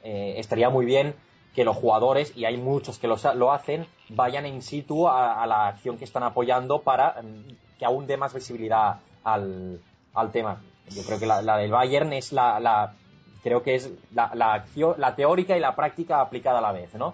eh, 0.03 0.35
estaría 0.37 0.69
muy 0.71 0.85
bien 0.85 1.13
que 1.53 1.63
los 1.63 1.75
jugadores, 1.75 2.35
y 2.35 2.45
hay 2.45 2.57
muchos 2.57 2.97
que 2.97 3.07
lo 3.07 3.51
hacen, 3.51 3.85
vayan 4.09 4.45
in 4.45 4.61
situ 4.61 5.07
a, 5.07 5.45
la 5.45 5.67
acción 5.67 5.97
que 5.97 6.05
están 6.05 6.23
apoyando 6.23 6.81
para 6.81 7.21
mm, 7.21 7.77
que 7.77 7.85
aún 7.85 8.07
dé 8.07 8.17
más 8.17 8.33
visibilidad 8.33 8.99
al, 9.23 9.79
tema. 10.31 10.61
Yo 10.89 11.03
creo 11.03 11.19
que 11.19 11.25
la, 11.25 11.57
del 11.57 11.71
Bayern 11.71 12.13
es 12.13 12.31
la, 12.33 12.93
creo 13.43 13.61
que 13.61 13.75
es 13.75 13.91
la, 14.13 14.53
acción, 14.53 14.95
la 14.97 15.15
teórica 15.15 15.55
y 15.55 15.59
la 15.59 15.75
práctica 15.75 16.21
aplicada 16.21 16.59
a 16.59 16.61
la 16.61 16.71
vez, 16.71 16.93
¿no? 16.95 17.13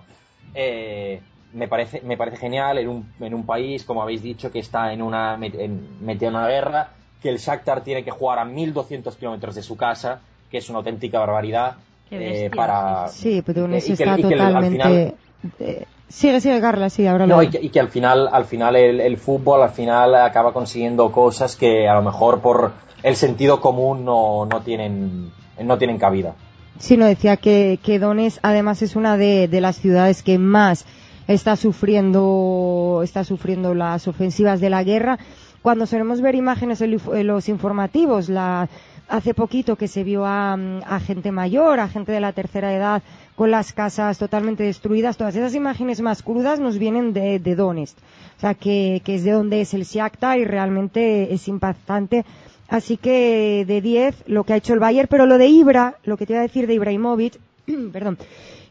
Eh, 0.53 1.21
me 1.53 1.67
parece, 1.67 2.01
me 2.01 2.17
parece 2.17 2.37
genial 2.37 2.77
en 2.77 2.87
un, 2.87 3.13
en 3.19 3.33
un 3.33 3.45
país, 3.45 3.83
como 3.83 4.01
habéis 4.01 4.21
dicho, 4.21 4.51
que 4.51 4.59
está 4.59 4.93
en 4.93 5.01
una, 5.01 5.37
en, 5.41 6.05
metido 6.05 6.29
en 6.29 6.35
una 6.35 6.47
guerra, 6.47 6.89
que 7.21 7.29
el 7.29 7.37
Shakhtar 7.37 7.83
tiene 7.83 8.03
que 8.03 8.11
jugar 8.11 8.39
a 8.39 8.45
1200 8.45 9.15
kilómetros 9.15 9.55
de 9.55 9.63
su 9.63 9.75
casa, 9.75 10.21
que 10.49 10.57
es 10.57 10.69
una 10.69 10.79
auténtica 10.79 11.19
barbaridad. 11.19 11.77
Eh, 12.11 12.49
para 12.55 13.07
sí 13.07 13.43
pero 13.45 13.67
está 13.73 14.17
totalmente 14.17 15.13
eh, 15.59 15.85
sigue 16.07 16.41
sigue 16.41 16.59
Carla 16.59 16.89
sí 16.89 17.05
ahora 17.05 17.27
no, 17.27 17.43
y, 17.43 17.49
que, 17.49 17.59
y 17.61 17.69
que, 17.69 17.79
al 17.79 17.89
final 17.89 18.27
al 18.31 18.45
final 18.45 18.75
el, 18.75 18.99
el, 18.99 19.17
fútbol 19.17 19.61
al 19.61 19.69
final 19.69 20.15
acaba 20.15 20.51
consiguiendo 20.51 21.11
cosas 21.11 21.55
que 21.55 21.87
a 21.87 21.93
lo 21.93 22.01
mejor 22.01 22.41
por 22.41 22.73
el 23.03 23.15
sentido 23.15 23.61
común 23.61 24.05
no, 24.05 24.45
no 24.45 24.61
tienen 24.61 25.31
no 25.61 25.77
tienen 25.77 25.99
cabida 25.99 26.33
sí 26.79 26.97
no 26.97 27.05
decía 27.05 27.37
que, 27.37 27.79
que 27.83 27.99
Donetsk 27.99 28.39
además 28.41 28.81
es 28.81 28.95
una 28.95 29.15
de, 29.17 29.47
de 29.47 29.61
las 29.61 29.75
ciudades 29.77 30.23
que 30.23 30.39
más 30.39 30.85
está 31.33 31.55
sufriendo, 31.55 33.01
está 33.03 33.23
sufriendo 33.23 33.75
las 33.75 34.07
ofensivas 34.07 34.59
de 34.59 34.69
la 34.71 34.83
guerra. 34.83 35.19
Cuando 35.61 35.85
solemos 35.85 36.21
ver 36.21 36.35
imágenes 36.35 36.81
en 36.81 37.27
los 37.27 37.49
informativos, 37.49 38.29
la, 38.29 38.67
hace 39.09 39.33
poquito 39.33 39.75
que 39.75 39.87
se 39.87 40.03
vio 40.03 40.25
a, 40.25 40.57
gente 41.05 41.31
mayor, 41.31 41.79
a 41.79 41.89
gente 41.89 42.11
de 42.11 42.21
la 42.21 42.31
tercera 42.31 42.73
edad 42.73 43.03
con 43.35 43.51
las 43.51 43.73
casas 43.73 44.17
totalmente 44.17 44.63
destruidas, 44.63 45.17
todas 45.17 45.35
esas 45.35 45.55
imágenes 45.55 46.01
más 46.01 46.23
crudas 46.23 46.59
nos 46.59 46.77
vienen 46.77 47.13
de, 47.13 47.39
de 47.39 47.55
Donetsk. 47.55 47.97
O 48.37 48.39
sea, 48.39 48.53
que, 48.53 49.01
es 49.05 49.23
de 49.23 49.31
donde 49.31 49.61
es 49.61 49.73
el 49.73 49.83
Shakhtar 49.83 50.39
y 50.39 50.45
realmente 50.45 51.33
es 51.33 51.47
impactante. 51.47 52.23
Así 52.69 52.97
que 52.97 53.65
de 53.67 53.81
10 53.81 54.23
lo 54.27 54.43
que 54.43 54.53
ha 54.53 54.57
hecho 54.57 54.73
el 54.73 54.79
Bayern, 54.79 55.07
pero 55.09 55.25
lo 55.25 55.37
de 55.37 55.47
Ibra, 55.47 55.95
lo 56.03 56.15
que 56.15 56.25
te 56.25 56.33
iba 56.33 56.39
a 56.39 56.43
decir 56.43 56.67
de 56.67 56.75
Ibrahimovic, 56.75 57.39
perdón, 57.91 58.17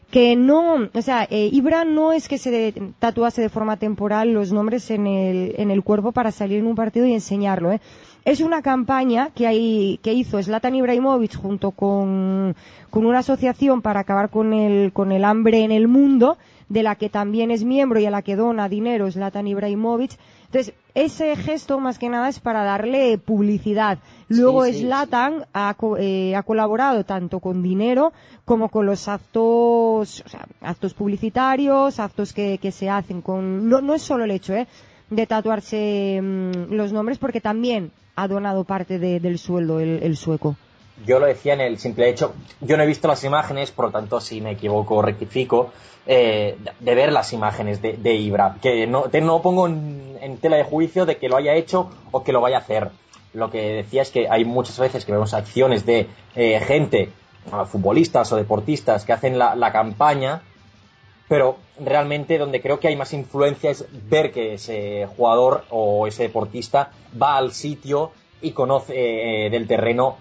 que 0.09 0.35
no, 0.35 0.89
o 0.91 1.01
sea, 1.01 1.27
eh, 1.29 1.49
Ibra 1.51 1.85
no 1.85 2.13
es 2.13 2.27
que 2.27 2.37
se 2.37 2.73
tatuase 2.97 3.41
de 3.41 3.49
forma 3.49 3.77
temporal 3.77 4.33
los 4.33 4.51
nombres 4.51 4.89
en 4.89 5.05
el, 5.05 5.53
en 5.57 5.69
el 5.69 5.83
cuerpo 5.83 6.11
para 6.11 6.31
salir 6.31 6.59
en 6.59 6.67
un 6.67 6.75
partido 6.75 7.05
y 7.05 7.13
enseñarlo, 7.13 7.71
¿eh? 7.71 7.81
Es 8.25 8.41
una 8.41 8.61
campaña 8.61 9.29
que, 9.33 9.47
hay, 9.47 9.99
que 10.03 10.13
hizo 10.13 10.41
Zlatan 10.41 10.75
Ibrahimovic 10.75 11.35
junto 11.35 11.71
con, 11.71 12.55
con 12.89 13.05
una 13.05 13.19
asociación 13.19 13.81
para 13.81 14.01
acabar 14.01 14.29
con 14.29 14.53
el, 14.53 14.91
con 14.93 15.11
el 15.11 15.23
hambre 15.23 15.63
en 15.63 15.71
el 15.71 15.87
mundo, 15.87 16.37
de 16.67 16.83
la 16.83 16.95
que 16.95 17.09
también 17.09 17.49
es 17.49 17.63
miembro 17.63 17.99
y 17.99 18.05
a 18.05 18.11
la 18.11 18.21
que 18.21 18.35
dona 18.35 18.69
dinero 18.69 19.09
Zlatan 19.09 19.47
Ibrahimovic. 19.47 20.11
Entonces, 20.45 20.73
ese 20.95 21.35
gesto 21.35 21.79
más 21.79 21.97
que 21.97 22.09
nada 22.09 22.27
es 22.27 22.39
para 22.39 22.63
darle 22.63 23.17
publicidad. 23.17 23.99
Luego 24.27 24.65
Slatan 24.65 25.45
ha, 25.53 25.75
eh, 25.99 26.35
ha, 26.35 26.43
colaborado 26.43 27.03
tanto 27.05 27.39
con 27.39 27.63
dinero 27.63 28.11
como 28.45 28.69
con 28.69 28.85
los 28.85 29.07
actos, 29.07 30.23
o 30.25 30.29
sea, 30.29 30.47
actos 30.61 30.93
publicitarios, 30.93 31.99
actos 31.99 32.33
que, 32.33 32.57
que 32.57 32.71
se 32.71 32.89
hacen 32.89 33.21
con, 33.21 33.69
no, 33.69 33.81
no, 33.81 33.93
es 33.93 34.01
solo 34.01 34.23
el 34.25 34.31
hecho, 34.31 34.53
¿eh? 34.53 34.67
de 35.09 35.25
tatuarse 35.25 36.19
mm, 36.21 36.73
los 36.73 36.93
nombres 36.93 37.17
porque 37.17 37.41
también 37.41 37.91
ha 38.21 38.27
donado 38.27 38.63
parte 38.63 38.99
del 38.99 39.39
sueldo 39.39 39.79
el, 39.79 40.17
sueco 40.17 40.55
yo 41.05 41.19
lo 41.19 41.27
decía 41.27 41.53
en 41.53 41.61
el 41.61 41.79
simple 41.79 42.09
hecho, 42.09 42.33
yo 42.59 42.75
no 42.75 42.83
he 42.83 42.85
visto 42.85 43.07
las 43.07 43.23
imágenes, 43.23 43.71
por 43.71 43.85
lo 43.85 43.91
tanto, 43.91 44.19
si 44.19 44.41
me 44.41 44.51
equivoco, 44.51 45.01
rectifico, 45.01 45.71
eh, 46.05 46.57
de 46.77 46.95
ver 46.95 47.13
las 47.13 47.31
imágenes 47.31 47.81
de, 47.81 48.13
Ibra, 48.15 48.57
que 48.61 48.85
no, 48.85 49.05
no 49.21 49.41
pongo 49.41 49.67
en, 49.67 50.37
tela 50.41 50.57
de 50.57 50.65
juicio 50.65 51.05
de 51.05 51.15
que 51.15 51.29
lo 51.29 51.37
haya 51.37 51.53
hecho 51.53 51.89
o 52.11 52.21
que 52.21 52.33
lo 52.33 52.41
vaya 52.41 52.57
a 52.57 52.59
hacer. 52.59 52.89
Lo 53.33 53.49
que 53.49 53.75
decía 53.75 54.01
es 54.01 54.09
que 54.09 54.27
hay 54.29 54.43
muchas 54.43 54.77
veces 54.77 55.05
que 55.05 55.13
vemos 55.13 55.33
acciones 55.33 55.85
de 55.85 56.07
eh, 56.35 56.59
gente, 56.59 57.13
futbolistas 57.67 58.31
o 58.33 58.35
deportistas, 58.35 59.05
que 59.05 59.13
hacen 59.13 59.39
la, 59.39 59.71
campaña, 59.71 60.41
pero 61.29 61.57
realmente 61.79 62.37
donde 62.37 62.59
creo 62.59 62.79
que 62.79 62.89
hay 62.89 62.97
más 62.97 63.13
influencia 63.13 63.69
es 63.69 63.85
ver 64.09 64.33
que 64.33 64.55
ese 64.55 65.07
jugador 65.15 65.63
o 65.69 66.07
ese 66.07 66.23
deportista 66.23 66.91
va 67.21 67.37
al 67.37 67.53
sitio 67.53 68.11
y 68.41 68.51
conoce 68.51 69.45
eh, 69.45 69.49
del 69.49 69.67
terreno. 69.67 70.17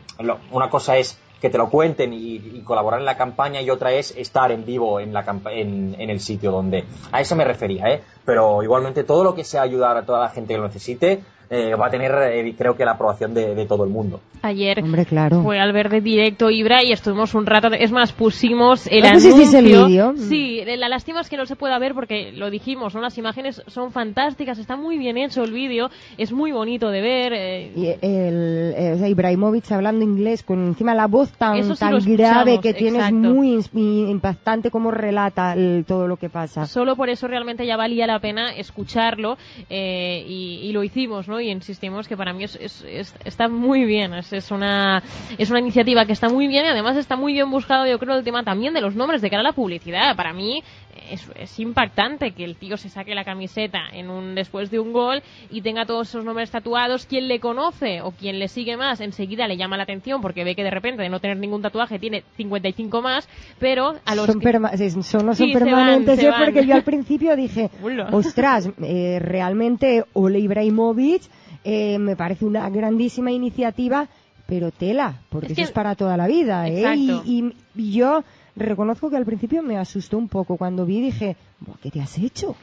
Una 0.53 0.69
cosa 0.69 0.99
es 0.99 1.19
que 1.41 1.51
te 1.51 1.57
lo 1.57 1.71
cuenten 1.71 2.13
y, 2.13 2.61
colaborar 2.63 3.01
en 3.01 3.07
la 3.07 3.17
campaña 3.17 3.63
y 3.63 3.71
otra 3.71 3.93
es 3.93 4.15
estar 4.17 4.53
en 4.53 4.67
vivo 4.67 5.01
en, 5.01 5.15
la 5.15 5.25
en, 5.51 5.97
en, 5.99 6.11
el 6.11 6.21
sitio 6.21 6.51
donde... 6.51 6.85
A 7.13 7.21
eso 7.21 7.37
me 7.37 7.45
refería, 7.45 7.87
¿eh? 7.87 8.03
Pero 8.25 8.63
igualmente 8.63 9.05
todo 9.05 9.25
lo 9.25 9.35
que 9.35 9.45
sea 9.45 9.63
ayudar 9.63 9.97
a 9.97 10.05
toda 10.05 10.21
la 10.21 10.29
gente 10.29 10.55
que 10.55 10.59
lo 10.59 10.67
necesite, 10.67 11.23
eh, 11.51 11.75
va 11.75 11.87
a 11.87 11.91
tener, 11.91 12.13
eh, 12.13 12.55
creo 12.59 12.77
que, 12.77 12.85
la 12.85 12.93
aprobación 12.93 13.33
de, 13.33 13.65
todo 13.67 13.85
el 13.85 13.91
mundo. 13.91 14.21
Ayer 14.43 14.81
Hombre, 14.83 15.07
claro. 15.07 15.43
fue 15.43 15.59
al 15.59 15.73
verde 15.73 16.01
directo 16.01 16.51
Ibra 16.51 16.85
y 16.85 16.93
estuvimos 16.93 17.35
un 17.35 17.47
rato, 17.47 17.69
es 17.73 17.91
más, 17.91 18.13
pusimos 18.13 18.87
el 18.87 19.05
anuncio. 19.05 19.59
el 19.59 19.65
vídeo? 19.65 20.15
Sí, 20.17 20.63
la 20.65 20.89
lástima 20.89 21.23
es 21.23 21.31
que 21.31 21.39
no 21.39 21.47
se 21.47 21.57
pueda 21.57 21.79
ver 21.79 21.95
porque 21.95 22.33
lo 22.33 22.51
dijimos, 22.51 22.95
¿no? 22.95 23.01
Las 23.01 23.17
imágenes 23.17 23.63
son 23.67 23.93
fantásticas, 23.93 24.59
está 24.59 24.77
muy 24.77 24.99
bien 24.99 25.17
hecho 25.17 25.43
el 25.43 25.53
vídeo, 25.53 25.89
es 26.19 26.33
muy 26.33 26.53
bonito 26.53 26.91
de 26.91 27.01
ver. 27.01 27.33
Eh. 27.33 27.73
Y 27.75 27.87
el, 28.03 29.07
Ibrahimovic 29.09 29.73
hablando 29.73 30.05
inglés 30.05 30.43
con 30.43 30.67
encima 30.67 30.95
la 30.95 31.07
voz 31.07 31.33
tan, 31.33 31.77
tan 31.77 31.99
grave 32.05 32.61
que 32.61 32.75
tiene 32.75 32.99
es 32.99 33.13
muy 33.13 33.65
impactante 34.11 34.71
como 34.71 34.91
relata 34.91 35.57
todo 35.87 36.07
lo 36.07 36.17
que 36.17 36.29
pasa. 36.29 36.67
Solo 36.67 36.95
por 36.95 37.09
eso 37.09 37.27
realmente 37.27 37.67
ya 37.67 37.77
valía 37.77 38.07
la 38.07 38.21
pena 38.21 38.55
escucharlo 38.55 39.39
y, 39.71 40.61
y 40.63 40.73
lo 40.73 40.85
hicimos, 40.85 41.27
¿no? 41.27 41.38
Y 41.41 41.51
insistimos 41.51 42.09
que 42.09 42.17
para 42.17 42.33
mí 42.33 42.45
es, 42.45 42.85
está 43.25 43.49
muy 43.49 43.85
bien, 43.85 44.15
es, 44.15 44.51
una, 44.51 45.03
es 45.37 45.51
una 45.51 45.61
iniciativa 45.61 46.05
que 46.05 46.13
está 46.13 46.29
muy 46.29 46.47
bien 46.47 46.65
y 46.65 46.69
además 46.69 46.97
está 46.97 47.17
muy 47.17 47.33
bien 47.33 47.51
buscado, 47.51 47.87
yo 47.87 47.99
creo, 47.99 48.17
el 48.17 48.25
tema 48.25 48.43
también 48.43 48.75
de 48.75 48.81
los 48.81 48.95
nombres 48.95 49.23
de 49.23 49.31
cara 49.31 49.41
a 49.41 49.45
la 49.45 49.53
publicidad. 49.53 50.17
Para 50.17 50.33
mí, 50.33 50.63
es, 51.11 51.29
es 51.35 51.59
impactante 51.61 52.33
que 52.33 52.45
el 52.45 52.57
tío 52.57 52.77
se 52.77 52.89
saque 52.89 53.15
la 53.15 53.25
camiseta 53.25 53.81
en 53.93 54.11
un 54.11 54.35
después 54.35 54.71
de 54.71 54.79
un 54.81 54.93
gol 54.93 55.23
y 55.51 55.61
tenga 55.63 55.87
todos 55.87 56.09
esos 56.09 56.25
nombres 56.25 56.51
tatuados. 56.51 57.07
Quien 57.07 57.29
le 57.29 57.41
conoce 57.41 58.01
o 58.03 58.11
quien 58.13 58.39
le 58.39 58.49
sigue 58.49 58.77
más 58.77 59.01
enseguida 59.01 59.47
le 59.49 59.57
llama 59.57 59.77
la 59.77 59.83
atención 59.85 60.21
porque 60.21 60.45
ve 60.45 60.55
que 60.55 60.65
de 60.65 60.71
repente 60.71 61.03
de 61.03 61.09
no 61.09 61.21
tener 61.21 61.37
ningún 61.39 61.63
tatuaje 61.63 61.99
tiene 61.99 62.23
55 62.37 63.03
más, 63.03 63.29
pero 63.59 63.95
a 64.05 64.15
los 64.15 64.27
son, 64.27 64.41
que- 64.41 64.47
perma- 64.49 64.77
sí, 64.77 64.91
son, 65.03 65.27
no 65.27 65.35
son 65.35 65.47
Sí, 65.47 65.53
se 65.53 65.59
van, 65.59 65.65
permanentes, 65.65 66.21
se 66.21 66.31
van. 66.31 66.45
porque 66.45 66.67
yo 66.67 66.75
al 66.75 66.83
principio 66.85 67.37
dije, 67.37 67.71
ostras, 68.13 68.69
eh, 68.83 69.19
realmente 69.21 70.05
Ole 70.13 70.39
Ibrahimovic 70.41 71.23
eh, 71.65 71.99
me 71.99 72.17
parece 72.17 72.45
una 72.45 72.69
grandísima 72.71 73.31
iniciativa, 73.31 74.09
pero 74.47 74.71
tela, 74.71 75.21
porque 75.29 75.49
Es 75.49 75.53
eso 75.53 75.63
es 75.63 75.71
para 75.73 75.95
toda 75.95 76.17
la 76.17 76.27
vida. 76.27 76.67
¿eh? 76.69 76.95
Y- 76.97 77.53
y 77.77 77.93
yo 77.93 78.23
reconozco 78.57 79.11
que 79.11 79.17
al 79.17 79.25
principio 79.25 79.63
me 79.63 79.79
asustó 79.79 80.19
un 80.19 80.29
poco 80.29 80.57
cuando 80.57 80.85
vi 80.87 81.01
dije, 81.01 81.37
"Buah, 81.61 81.77
¿qué 81.83 81.91
te 81.91 82.01
has 82.01 82.19
hecho? 82.19 82.57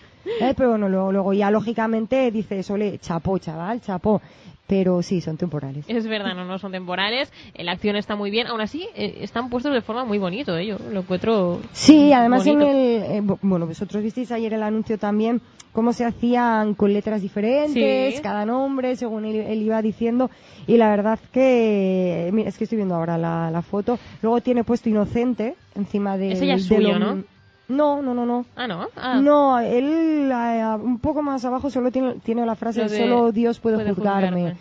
Pero 0.55 0.71
bueno, 0.71 0.89
luego, 0.89 1.11
luego 1.11 1.33
ya 1.33 1.51
lógicamente 1.51 2.31
dices, 2.31 2.69
ole, 2.71 2.97
chapó, 2.99 3.37
chaval, 3.37 3.81
chapó. 3.81 4.21
Pero 4.67 5.03
sí, 5.03 5.21
son 5.21 5.37
temporales. 5.37 5.85
Es 5.87 6.07
verdad, 6.07 6.33
no, 6.33 6.43
no 6.43 6.57
son 6.57 6.71
temporales. 6.71 7.31
eh, 7.53 7.63
La 7.63 7.73
acción 7.73 7.95
está 7.97 8.15
muy 8.15 8.31
bien. 8.31 8.47
Aún 8.47 8.61
así, 8.61 8.87
eh, 8.95 9.19
están 9.21 9.49
puestos 9.49 9.71
de 9.73 9.81
forma 9.81 10.05
muy 10.05 10.17
bonito. 10.17 10.57
¿eh? 10.57 10.65
Yo 10.65 10.77
lo 10.91 11.01
encuentro. 11.01 11.59
Sí, 11.71 12.11
además 12.11 12.47
en 12.47 12.61
el... 12.63 12.75
eh, 13.03 13.21
bu- 13.23 13.37
bueno, 13.43 13.67
vosotros 13.67 14.01
visteis 14.01 14.31
ayer 14.31 14.53
el 14.53 14.63
anuncio 14.63 14.97
también, 14.97 15.39
cómo 15.71 15.93
se 15.93 16.03
hacían 16.03 16.73
con 16.73 16.93
letras 16.93 17.21
diferentes, 17.21 18.15
Sí. 18.15 18.21
cada 18.23 18.43
nombre, 18.45 18.95
según 18.95 19.25
él, 19.25 19.35
él 19.35 19.61
iba 19.61 19.79
diciendo. 19.83 20.31
Y 20.65 20.77
la 20.77 20.89
verdad 20.89 21.19
que... 21.31 22.29
Mira, 22.33 22.49
es 22.49 22.57
que 22.57 22.63
estoy 22.63 22.77
viendo 22.77 22.95
ahora 22.95 23.17
la, 23.19 23.51
la 23.51 23.61
foto. 23.61 23.99
Luego 24.23 24.41
tiene 24.41 24.63
puesto 24.63 24.89
inocente 24.89 25.55
encima 25.75 26.17
de... 26.17 26.31
Ese 26.31 26.47
ya 26.47 26.55
es 26.55 26.65
suyo, 26.65 26.97
lo- 26.97 27.15
¿no? 27.15 27.23
No, 27.67 28.01
no, 28.01 28.13
no, 28.13 28.25
no. 28.25 28.45
Ah, 28.55 28.67
no. 28.67 28.87
Ah, 28.95 29.19
No, 29.21 29.59
él 29.59 30.31
eh, 30.31 30.65
un 30.81 30.99
poco 30.99 31.21
más 31.21 31.43
abajo 31.45 31.69
solo 31.69 31.91
tiene, 31.91 32.15
tiene 32.23 32.45
la 32.45 32.55
frase 32.55 32.83
de 32.83 32.89
solo 32.89 33.31
Dios 33.31 33.59
puede, 33.59 33.77
puede 33.77 33.93
juzgarme. 33.93 34.29
juzgarme. 34.41 34.57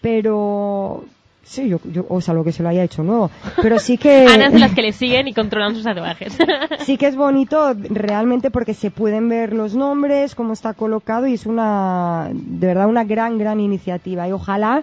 Pero 0.00 1.04
sí, 1.42 1.68
yo, 1.68 1.80
yo, 1.90 2.04
o 2.08 2.20
sea, 2.20 2.34
lo 2.34 2.44
que 2.44 2.52
se 2.52 2.62
lo 2.62 2.68
haya 2.68 2.84
hecho 2.84 3.02
nuevo. 3.02 3.30
Pero 3.62 3.78
sí 3.78 3.98
que 3.98 4.26
Ana 4.28 4.46
es 4.46 4.52
de 4.52 4.58
las 4.58 4.74
que 4.74 4.82
le 4.82 4.92
siguen 4.92 5.26
y 5.26 5.34
controlan 5.34 5.74
sus 5.74 5.84
tatuajes. 5.84 6.36
sí 6.80 6.96
que 6.96 7.06
es 7.06 7.16
bonito 7.16 7.74
realmente 7.74 8.50
porque 8.50 8.74
se 8.74 8.90
pueden 8.90 9.28
ver 9.28 9.52
los 9.52 9.74
nombres, 9.74 10.34
cómo 10.34 10.52
está 10.52 10.74
colocado 10.74 11.26
y 11.26 11.34
es 11.34 11.46
una, 11.46 12.28
de 12.32 12.66
verdad, 12.66 12.86
una 12.86 13.04
gran, 13.04 13.38
gran 13.38 13.60
iniciativa. 13.60 14.28
Y 14.28 14.32
ojalá 14.32 14.82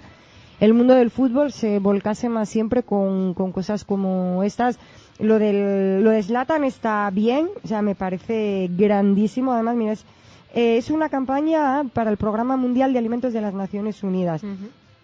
el 0.59 0.73
mundo 0.73 0.93
del 0.95 1.09
fútbol 1.11 1.51
se 1.51 1.79
volcase 1.79 2.27
más 2.29 2.49
siempre 2.49 2.83
con, 2.83 3.33
con 3.33 3.51
cosas 3.51 3.83
como 3.85 4.43
estas. 4.43 4.77
Lo 5.21 5.39
del, 5.39 6.03
lo 6.03 6.09
de 6.09 6.23
Zlatan 6.23 6.63
está 6.63 7.09
bien, 7.11 7.49
o 7.63 7.67
sea, 7.67 7.81
me 7.81 7.95
parece 7.95 8.69
grandísimo. 8.75 9.53
Además, 9.53 9.75
mira, 9.75 9.91
es, 9.93 10.03
eh, 10.53 10.77
es 10.77 10.89
una 10.89 11.09
campaña 11.09 11.83
para 11.93 12.09
el 12.09 12.17
Programa 12.17 12.57
Mundial 12.57 12.91
de 12.93 12.99
Alimentos 12.99 13.31
de 13.33 13.41
las 13.41 13.53
Naciones 13.53 14.03
Unidas. 14.03 14.41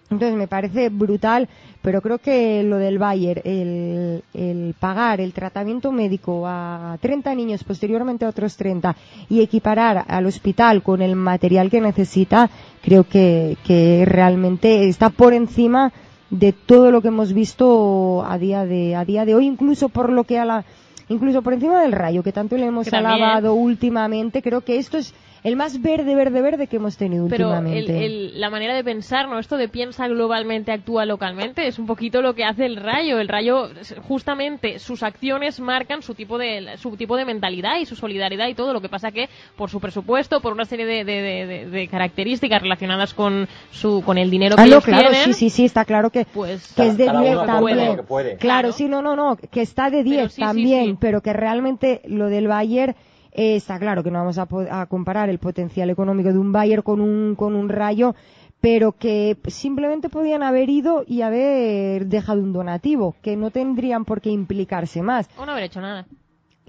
Entonces 0.10 0.38
me 0.38 0.48
parece 0.48 0.88
brutal, 0.90 1.50
pero 1.82 2.02
creo 2.02 2.18
que 2.18 2.64
lo 2.64 2.78
del 2.78 2.98
Bayer, 2.98 3.42
el, 3.44 4.24
el 4.34 4.74
pagar 4.80 5.20
el 5.20 5.34
tratamiento 5.34 5.92
médico 5.92 6.44
a 6.48 6.98
30 7.02 7.36
niños, 7.36 7.64
posteriormente 7.66 8.24
a 8.26 8.30
otros 8.30 8.56
30, 8.56 8.96
y 9.30 9.42
equiparar 9.42 10.06
al 10.08 10.26
hospital 10.26 10.82
con 10.82 11.02
el 11.02 11.16
material 11.18 11.70
que 11.70 11.82
necesita, 11.82 12.50
creo 12.82 13.04
que, 13.04 13.58
que 13.66 14.06
realmente 14.06 14.88
está 14.88 15.10
por 15.10 15.34
encima 15.34 15.92
de 16.30 16.52
todo 16.54 16.92
lo 16.92 17.02
que 17.02 17.08
hemos 17.08 17.34
visto 17.34 18.24
a 18.26 18.38
día 18.38 18.66
de, 18.66 18.96
a 18.96 19.06
día 19.06 19.26
de 19.26 19.36
hoy, 19.36 19.46
incluso 19.46 19.90
por 19.90 20.12
lo 20.12 20.24
que 20.26 20.40
a 20.40 20.46
la, 20.46 20.66
incluso 21.10 21.42
por 21.42 21.54
encima 21.54 21.82
del 21.82 21.92
rayo, 21.92 22.24
que 22.24 22.32
tanto 22.32 22.58
le 22.58 22.66
hemos 22.66 22.86
Que 22.86 22.92
también. 22.92 23.14
alabado 23.14 23.54
últimamente, 23.54 24.42
creo 24.42 24.62
que 24.62 24.78
esto 24.78 24.98
es 24.98 25.14
el 25.44 25.56
más 25.56 25.82
verde, 25.82 26.16
verde, 26.16 26.42
verde 26.42 26.68
que 26.68 26.78
hemos 26.78 26.98
tenido 26.98 27.28
Pero 27.28 27.50
el- 27.50 27.58
últimamente. 27.58 28.06
el- 28.06 28.40
la 28.42 28.50
manera 28.50 28.74
de 28.76 28.84
pensar, 28.84 29.28
¿no? 29.30 29.40
Esto 29.40 29.58
de 29.58 29.68
piensa 29.70 30.08
globalmente, 30.08 30.72
actúa 30.72 31.06
localmente, 31.06 31.68
es 31.68 31.80
un 31.80 31.86
poquito 31.88 32.22
lo 32.22 32.34
que 32.34 32.44
hace 32.44 32.66
el 32.66 32.76
rayo. 32.78 33.20
El 33.20 33.28
rayo, 33.28 33.70
justamente, 34.08 34.80
sus 34.80 35.04
acciones 35.04 35.60
marcan 35.60 36.02
su 36.02 36.14
tipo 36.16 36.38
de, 36.38 36.78
su 36.78 36.96
tipo 36.98 37.16
de 37.18 37.26
mentalidad 37.26 37.78
y 37.80 37.86
su 37.86 37.96
solidaridad 37.96 38.48
y 38.48 38.54
todo. 38.56 38.74
Lo 38.74 38.82
que 38.82 38.90
pasa 38.90 39.12
que, 39.12 39.30
por 39.56 39.70
su 39.70 39.80
presupuesto, 39.80 40.42
por 40.42 40.54
una 40.54 40.66
serie 40.66 40.86
de, 40.86 41.04
de- 41.04 41.22
de- 41.22 41.46
de- 41.46 41.66
de 41.70 41.88
características 41.88 42.62
relacionadas 42.62 43.14
con 43.14 43.48
su, 43.72 44.02
con 44.04 44.18
el 44.18 44.30
dinero 44.30 44.56
que 44.56 44.62
Ah, 44.62 44.66
no, 44.66 44.72
ellos 44.72 44.86
claro, 44.86 45.10
tienen, 45.10 45.34
sí, 45.34 45.34
sí, 45.34 45.50
sí, 45.50 45.66
está 45.66 45.86
claro 45.86 46.10
que, 46.10 46.26
pues 46.26 46.74
que 46.74 46.88
es 46.88 46.98
de 46.98 47.06
Cada 47.06 47.20
10 47.22 47.32
uno 47.34 47.42
aporta 47.42 47.56
también. 47.56 47.98
que. 47.98 48.04
Claro, 48.04 48.38
Claro. 48.40 48.72
sí, 48.72 48.88
no, 48.88 49.02
no, 49.02 49.16
no, 49.16 49.36
que 49.38 49.62
está 49.62 49.90
de 49.90 50.04
10 50.04 50.32
sí, 50.32 50.36
sí, 50.36 50.42
también, 50.42 50.86
sí. 50.92 50.98
pero 51.00 51.22
que 51.22 51.34
realmente 51.34 52.02
lo 52.06 52.28
del 52.28 52.48
Bayer 52.48 52.96
eh, 53.38 53.56
está 53.56 53.80
claro 53.80 54.04
que 54.04 54.12
no 54.12 54.20
vamos 54.20 54.38
a, 54.38 54.48
a 54.82 54.86
comparar 54.88 55.30
el 55.30 55.40
potencial 55.40 55.90
económico 55.90 56.34
de 56.34 56.40
un 56.40 56.52
Bayer 56.52 56.84
con 56.84 57.00
un 57.00 57.36
con 57.36 57.56
un 57.56 57.70
Rayo, 57.70 58.14
pero 58.60 58.92
que 58.92 59.38
simplemente 59.48 60.10
podían 60.10 60.44
haber 60.44 60.70
ido 60.70 61.04
y 61.08 61.22
haber 61.22 62.08
dejado 62.08 62.42
un 62.42 62.52
donativo, 62.52 63.16
que 63.22 63.38
no 63.38 63.52
tendrían 63.52 64.04
por 64.04 64.20
qué 64.20 64.32
implicarse 64.32 65.02
más, 65.02 65.30
o 65.38 65.46
no 65.46 65.52
haber 65.54 65.66
hecho 65.66 65.80
nada. 65.80 66.06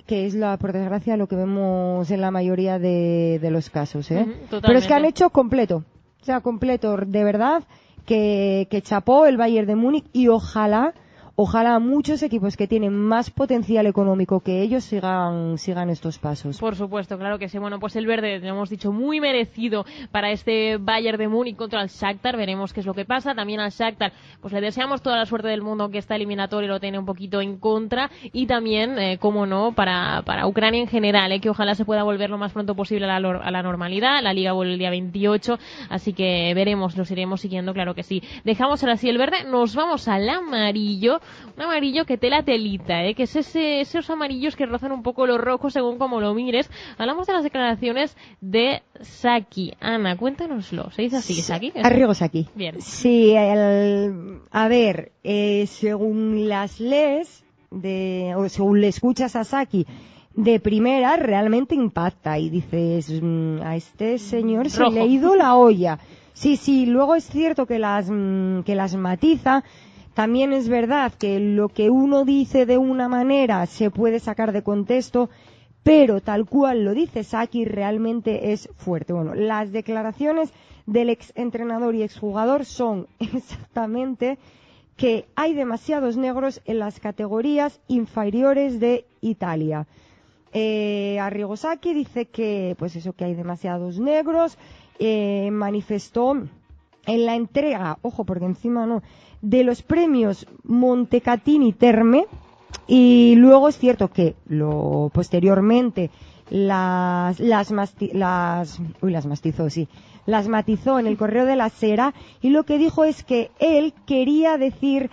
que 0.07 0.27
es 0.27 0.35
la 0.35 0.57
por 0.59 0.73
desgracia 0.73 1.17
lo 1.17 1.27
que 1.27 1.37
vemos 1.37 2.11
en 2.11 2.21
la 2.21 2.31
mayoría 2.31 2.79
de, 2.79 3.39
de 3.41 3.51
los 3.51 3.69
casos, 3.71 4.11
¿eh? 4.11 4.27
Pero 4.51 4.79
es 4.79 4.87
que 4.87 4.95
han 4.95 5.05
hecho 5.07 5.31
completo, 5.31 5.85
o 6.21 6.25
sea, 6.25 6.41
completo, 6.41 6.97
de 6.97 7.25
verdad, 7.25 7.63
que, 8.07 8.69
que 8.71 8.81
chapó 8.83 9.27
el 9.27 9.37
Bayern 9.37 9.67
de 9.67 9.75
Múnich 9.77 10.07
y 10.13 10.29
ojalá, 10.29 10.95
ojalá 11.41 11.79
muchos 11.79 12.25
equipos 12.25 12.57
que 12.57 12.67
tienen 12.67 12.93
más 12.93 13.31
potencial 13.31 13.87
económico 13.87 14.41
que 14.41 14.61
ellos 14.61 14.83
sigan, 14.83 15.57
sigan 15.57 15.89
estos 15.89 16.19
pasos. 16.19 16.59
Por 16.59 16.75
supuesto, 16.75 17.17
claro 17.17 17.39
que 17.39 17.49
sí. 17.49 17.59
Bueno, 17.59 17.79
pues 17.79 17.95
el 17.95 18.07
verde, 18.07 18.41
lo 18.41 18.49
hemos 18.49 18.69
dicho, 18.69 18.91
muy 18.91 19.21
merecido 19.21 19.87
para 20.11 20.33
este 20.33 20.79
Bayern 20.79 21.17
de 21.17 21.29
Múnich 21.29 21.55
contra 21.55 21.81
el 21.81 21.91
Shakhtar. 21.91 22.37
Veremos 22.37 22.73
qué 22.73 22.81
es 22.81 22.87
lo 22.87 22.93
que 22.93 23.05
pasa. 23.05 23.37
También 23.37 23.61
al 23.61 23.71
Shakhtar, 23.71 24.13
pues 24.41 24.53
le 24.53 24.61
deseamos 24.61 25.01
toda 25.01 25.17
la 25.17 25.27
suerte 25.27 25.47
del 25.47 25.63
mundo 25.63 25.91
que 25.91 25.99
está 25.99 26.17
eliminatorio 26.17 26.69
lo 26.69 26.81
tiene 26.81 26.99
un 26.99 27.07
poquito 27.07 27.41
en 27.41 27.59
contra. 27.59 28.11
Y 28.33 28.49
también, 28.49 28.99
eh, 28.99 29.19
como 29.19 29.47
no, 29.47 29.71
para, 29.77 30.23
para 30.23 30.49
Ucrania 30.49 30.81
en 30.81 30.89
general, 30.89 31.31
eh, 31.31 31.41
que 31.41 31.51
ojalá 31.51 31.77
se 31.77 31.85
pueda 31.85 32.03
volver 32.03 32.31
lo 32.31 32.39
más 32.39 32.53
pronto 32.53 32.75
posible 32.75 33.09
a 33.09 33.21
la, 33.21 33.29
a 33.39 33.51
la 33.53 33.63
normalidad. 33.63 34.25
La 34.25 34.33
liga 34.33 34.55
vuelve 34.55 34.73
el 34.73 34.81
día 34.81 34.91
28, 34.91 35.57
así 35.89 36.15
que 36.15 36.53
veremos, 36.57 36.97
los 36.97 37.09
iremos 37.13 37.43
siguiendo, 37.43 37.73
claro 37.75 37.95
que 37.95 38.03
sí. 38.03 38.25
Dejamos 38.43 38.83
ahora 38.83 38.97
sí 38.97 39.09
el 39.09 39.19
verde, 39.19 39.45
nos 39.45 39.77
vamos 39.77 40.09
al 40.09 40.29
amarillo. 40.29 41.21
Un 41.57 41.63
amarillo 41.63 42.05
que 42.05 42.19
tela 42.19 42.43
telita, 42.43 43.05
¿eh? 43.05 43.15
que 43.15 43.25
es 43.25 43.35
ese, 43.37 43.81
esos 43.81 44.09
amarillos 44.11 44.55
que 44.57 44.67
rozan 44.67 44.93
un 44.93 45.03
poco 45.03 45.27
los 45.27 45.41
rojos 45.41 45.73
según 45.73 45.99
como 45.99 46.21
lo 46.21 46.35
mires. 46.35 46.71
Hablamos 46.99 47.27
de 47.27 47.33
las 47.33 47.43
declaraciones 47.43 48.17
de 48.41 48.83
Saki. 49.01 49.75
Ana, 49.81 50.17
cuéntanoslo. 50.17 50.91
¿Se 50.93 51.03
dice 51.03 51.17
así, 51.17 51.35
Saki? 51.35 51.73
¿Es- 51.75 51.85
Arrigos 51.85 52.23
aquí. 52.23 52.47
Bien. 52.55 52.81
Sí, 52.81 53.35
el- 53.35 54.41
a 54.51 54.69
ver, 54.69 55.13
eh, 55.25 55.67
según 55.67 56.49
las 56.49 56.81
lees, 56.81 57.45
de, 57.71 58.35
o 58.37 58.49
según 58.49 58.81
le 58.81 58.89
escuchas 58.89 59.37
a 59.37 59.45
Saki, 59.45 59.87
de 60.35 60.61
primera 60.61 61.17
realmente 61.17 61.75
impacta 61.75 62.39
y 62.39 62.49
dices, 62.49 63.11
mm, 63.21 63.61
a 63.63 63.75
este 63.77 64.19
señor 64.19 64.71
se 64.71 64.79
Rojo. 64.81 64.93
le 64.93 65.01
ha 65.01 65.05
ido 65.07 65.35
la 65.35 65.57
olla. 65.57 65.99
Sí, 66.33 66.57
sí, 66.57 66.87
luego 66.87 67.17
es 67.17 67.25
cierto 67.25 67.67
que 67.67 67.81
las, 67.81 68.09
mm, 68.09 68.61
que 68.63 68.77
las 68.77 68.95
matiza. 68.95 69.65
También 70.19 70.53
es 70.53 70.69
verdad 70.69 71.13
que 71.13 71.39
lo 71.39 71.69
que 71.69 71.91
uno 71.91 72.25
dice 72.25 72.67
de 72.67 72.77
una 72.77 73.09
manera 73.09 73.65
se 73.67 73.89
puede 73.89 74.19
sacar 74.19 74.51
de 74.51 74.65
contexto, 74.65 75.31
pero 75.85 76.21
tal 76.21 76.45
cual 76.45 76.85
lo 76.85 76.93
dice 76.93 77.23
Saki 77.23 77.65
realmente 77.65 78.51
es 78.51 78.69
fuerte. 78.75 79.13
Bueno, 79.13 79.37
las 79.37 79.71
declaraciones 79.71 80.53
del 80.87 81.11
ex 81.11 81.33
entrenador 81.37 81.95
y 81.95 82.03
exjugador 82.03 82.65
son 82.65 83.07
exactamente 83.21 84.39
que 84.97 85.27
hay 85.37 85.55
demasiados 85.55 86.17
negros 86.17 86.63
en 86.65 86.81
las 86.81 86.99
categorías 86.99 87.81
inferiores 87.87 88.81
de 88.81 89.05
Italia. 89.21 89.87
Eh, 90.53 91.21
Arrigo 91.21 91.57
Sacchi 91.57 91.95
dice 91.95 92.27
que, 92.27 92.75
pues 92.77 92.97
eso, 92.97 93.13
que 93.13 93.25
hay 93.25 93.35
demasiados 93.35 94.01
negros. 94.01 94.59
eh, 94.99 95.51
manifestó 95.53 96.35
en 97.07 97.25
la 97.25 97.37
entrega, 97.37 97.99
ojo, 98.03 98.25
porque 98.25 98.45
encima 98.45 98.85
no, 98.85 99.03
de 99.43 99.65
los 99.65 99.83
premios 99.83 100.47
Montecatini 100.65 101.73
Terme. 101.73 102.27
Y 102.87 103.35
luego 103.37 103.69
es 103.69 103.79
cierto 103.79 104.09
que 104.09 104.35
lo 104.47 105.11
posteriormente 105.13 106.11
las 106.51 107.39
las 107.41 107.71
las 108.13 108.81
uy 109.03 109.13
las 109.13 109.27
mastizó 109.27 109.69
sí 109.69 109.87
las 110.25 110.49
matizó 110.49 110.99
en 110.99 111.07
el 111.07 111.19
correo 111.19 111.45
de 111.45 111.57
la 111.57 111.69
sera 111.69 112.15
y 112.41 112.51
lo 112.51 112.65
que 112.65 112.79
dijo 112.79 113.05
es 113.05 113.23
que 113.23 113.51
él 113.59 113.93
quería 114.07 114.57
decir 114.57 115.11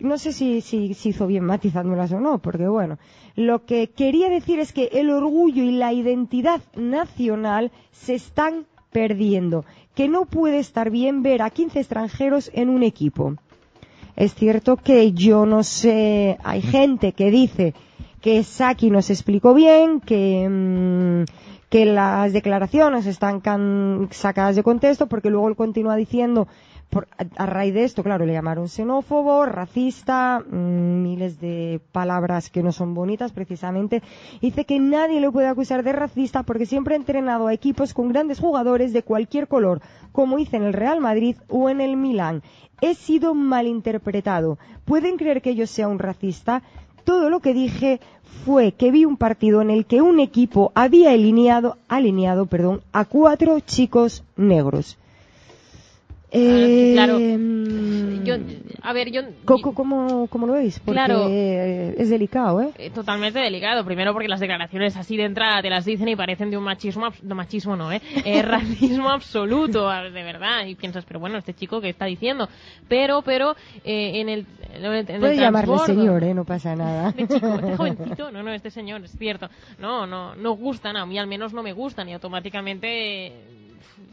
no 0.00 0.18
sé 0.18 0.32
si, 0.32 0.60
si, 0.60 0.94
si 0.94 1.10
hizo 1.10 1.26
bien 1.26 1.44
matizándolas 1.44 2.12
o 2.12 2.20
no, 2.20 2.38
porque 2.38 2.66
bueno, 2.68 2.98
lo 3.36 3.64
que 3.64 3.88
quería 3.88 4.28
decir 4.28 4.58
es 4.58 4.72
que 4.72 4.90
el 4.92 5.10
orgullo 5.10 5.62
y 5.62 5.70
la 5.72 5.92
identidad 5.92 6.60
nacional 6.76 7.72
se 7.92 8.14
están 8.14 8.66
perdiendo, 8.92 9.64
que 9.94 10.08
no 10.08 10.24
puede 10.24 10.58
estar 10.58 10.90
bien 10.90 11.22
ver 11.22 11.42
a 11.42 11.50
15 11.50 11.78
extranjeros 11.80 12.50
en 12.54 12.68
un 12.68 12.82
equipo. 12.82 13.34
Es 14.16 14.34
cierto 14.34 14.76
que 14.76 15.12
yo 15.12 15.46
no 15.46 15.62
sé, 15.62 16.38
hay 16.44 16.62
gente 16.62 17.12
que 17.12 17.30
dice 17.30 17.74
que 18.20 18.42
Saki 18.42 18.90
nos 18.90 19.10
explicó 19.10 19.54
bien, 19.54 20.00
que, 20.00 20.48
mm, 20.48 21.24
que 21.68 21.84
las 21.86 22.32
declaraciones 22.32 23.06
están 23.06 23.40
can- 23.40 24.08
sacadas 24.12 24.56
de 24.56 24.62
contexto, 24.62 25.08
porque 25.08 25.30
luego 25.30 25.48
él 25.48 25.56
continúa 25.56 25.96
diciendo, 25.96 26.46
por- 26.90 27.08
a, 27.36 27.46
raíz 27.46 27.74
de 27.74 27.84
esto, 27.84 28.02
claro, 28.02 28.24
le 28.26 28.32
llamaron 28.32 28.68
xenófobo, 28.68 29.46
racista, 29.46 30.42
mm, 30.48 31.02
miles 31.02 31.40
de 31.40 31.80
palabras 31.92 32.50
que 32.50 32.62
no 32.62 32.72
son 32.72 32.94
bonitas 32.94 33.32
precisamente. 33.32 34.02
Dice 34.40 34.64
que 34.64 34.78
nadie 34.78 35.20
le 35.20 35.30
puede 35.30 35.48
acusar 35.48 35.82
de 35.82 35.92
racista 35.92 36.42
porque 36.42 36.66
siempre 36.66 36.94
ha 36.94 36.98
entrenado 36.98 37.46
a 37.48 37.52
equipos 37.54 37.94
con 37.94 38.08
grandes 38.08 38.38
jugadores 38.40 38.92
de 38.92 39.02
cualquier 39.02 39.48
color, 39.48 39.80
como 40.12 40.38
hice 40.38 40.56
en 40.56 40.64
el 40.64 40.72
Real 40.72 41.00
Madrid 41.00 41.36
o 41.48 41.68
en 41.68 41.80
el 41.80 41.96
Milán. 41.96 42.42
He 42.80 42.94
sido 42.94 43.34
malinterpretado. 43.34 44.58
¿Pueden 44.84 45.16
creer 45.16 45.42
que 45.42 45.54
yo 45.54 45.66
sea 45.66 45.88
un 45.88 45.98
racista? 45.98 46.62
Todo 47.04 47.28
lo 47.30 47.40
que 47.40 47.52
dije 47.54 48.00
fue 48.44 48.72
que 48.72 48.90
vi 48.90 49.04
un 49.04 49.16
partido 49.16 49.60
en 49.62 49.70
el 49.70 49.86
que 49.86 50.00
un 50.02 50.20
equipo 50.20 50.72
había 50.74 51.10
alineado, 51.10 51.76
alineado, 51.88 52.46
perdón, 52.46 52.82
a 52.92 53.04
cuatro 53.04 53.60
chicos 53.60 54.24
negros. 54.36 54.98
Claro. 56.94 57.18
Eh, 57.20 58.20
Yo, 58.24 58.34
a 58.82 58.92
ver, 58.94 59.10
yo... 59.10 59.20
Co- 59.44 59.60
¿Cómo, 59.74 60.26
cómo 60.28 60.46
lo 60.46 60.54
veis? 60.54 60.78
Porque 60.80 60.92
Claro. 60.92 61.26
eh, 61.28 61.94
es 61.98 62.08
delicado, 62.10 62.60
¿eh? 62.62 62.70
Eh, 62.78 62.90
Totalmente 62.90 63.38
delicado. 63.38 63.84
Primero 63.84 64.12
porque 64.12 64.28
las 64.28 64.40
declaraciones 64.40 64.96
así 64.96 65.16
de 65.16 65.24
entrada 65.24 65.60
te 65.62 65.68
las 65.70 65.84
dicen 65.84 66.08
y 66.08 66.16
parecen 66.16 66.50
de 66.50 66.56
un 66.56 66.64
machismo, 66.64 67.08
no 67.22 67.34
machismo 67.34 67.76
no, 67.76 67.92
¿eh? 67.92 68.00
Eh, 68.24 68.40
racismo 68.42 69.10
absoluto, 69.10 69.88
de 69.90 70.10
verdad. 70.22 70.64
Y 70.66 70.74
piensas, 70.74 71.04
pero 71.04 71.20
bueno, 71.20 71.36
este 71.38 71.52
chico 71.54 71.80
que 71.82 71.90
está 71.90 72.06
diciendo. 72.06 72.48
Pero, 72.88 73.20
pero, 73.22 73.54
eh, 73.84 74.20
en 74.20 74.28
el, 74.30 74.46
en 74.74 74.84
el 74.84 75.20
Puedes 75.20 75.38
llamarle 75.38 75.78
señor, 75.86 76.24
¿eh? 76.24 76.32
No 76.34 76.44
pasa 76.44 76.74
nada. 76.74 77.12
Este 77.16 77.34
chico, 77.34 77.54
este 77.54 77.76
jovencito, 77.76 78.30
no, 78.32 78.42
no, 78.42 78.52
este 78.52 78.70
señor, 78.70 79.04
es 79.04 79.12
cierto. 79.18 79.48
No, 79.78 80.06
no, 80.06 80.34
no 80.34 80.52
gustan, 80.52 80.96
a 80.96 81.04
mí 81.06 81.18
al 81.18 81.26
menos 81.26 81.52
no 81.52 81.62
me 81.62 81.72
gustan 81.72 82.08
y 82.08 82.14
automáticamente 82.14 83.32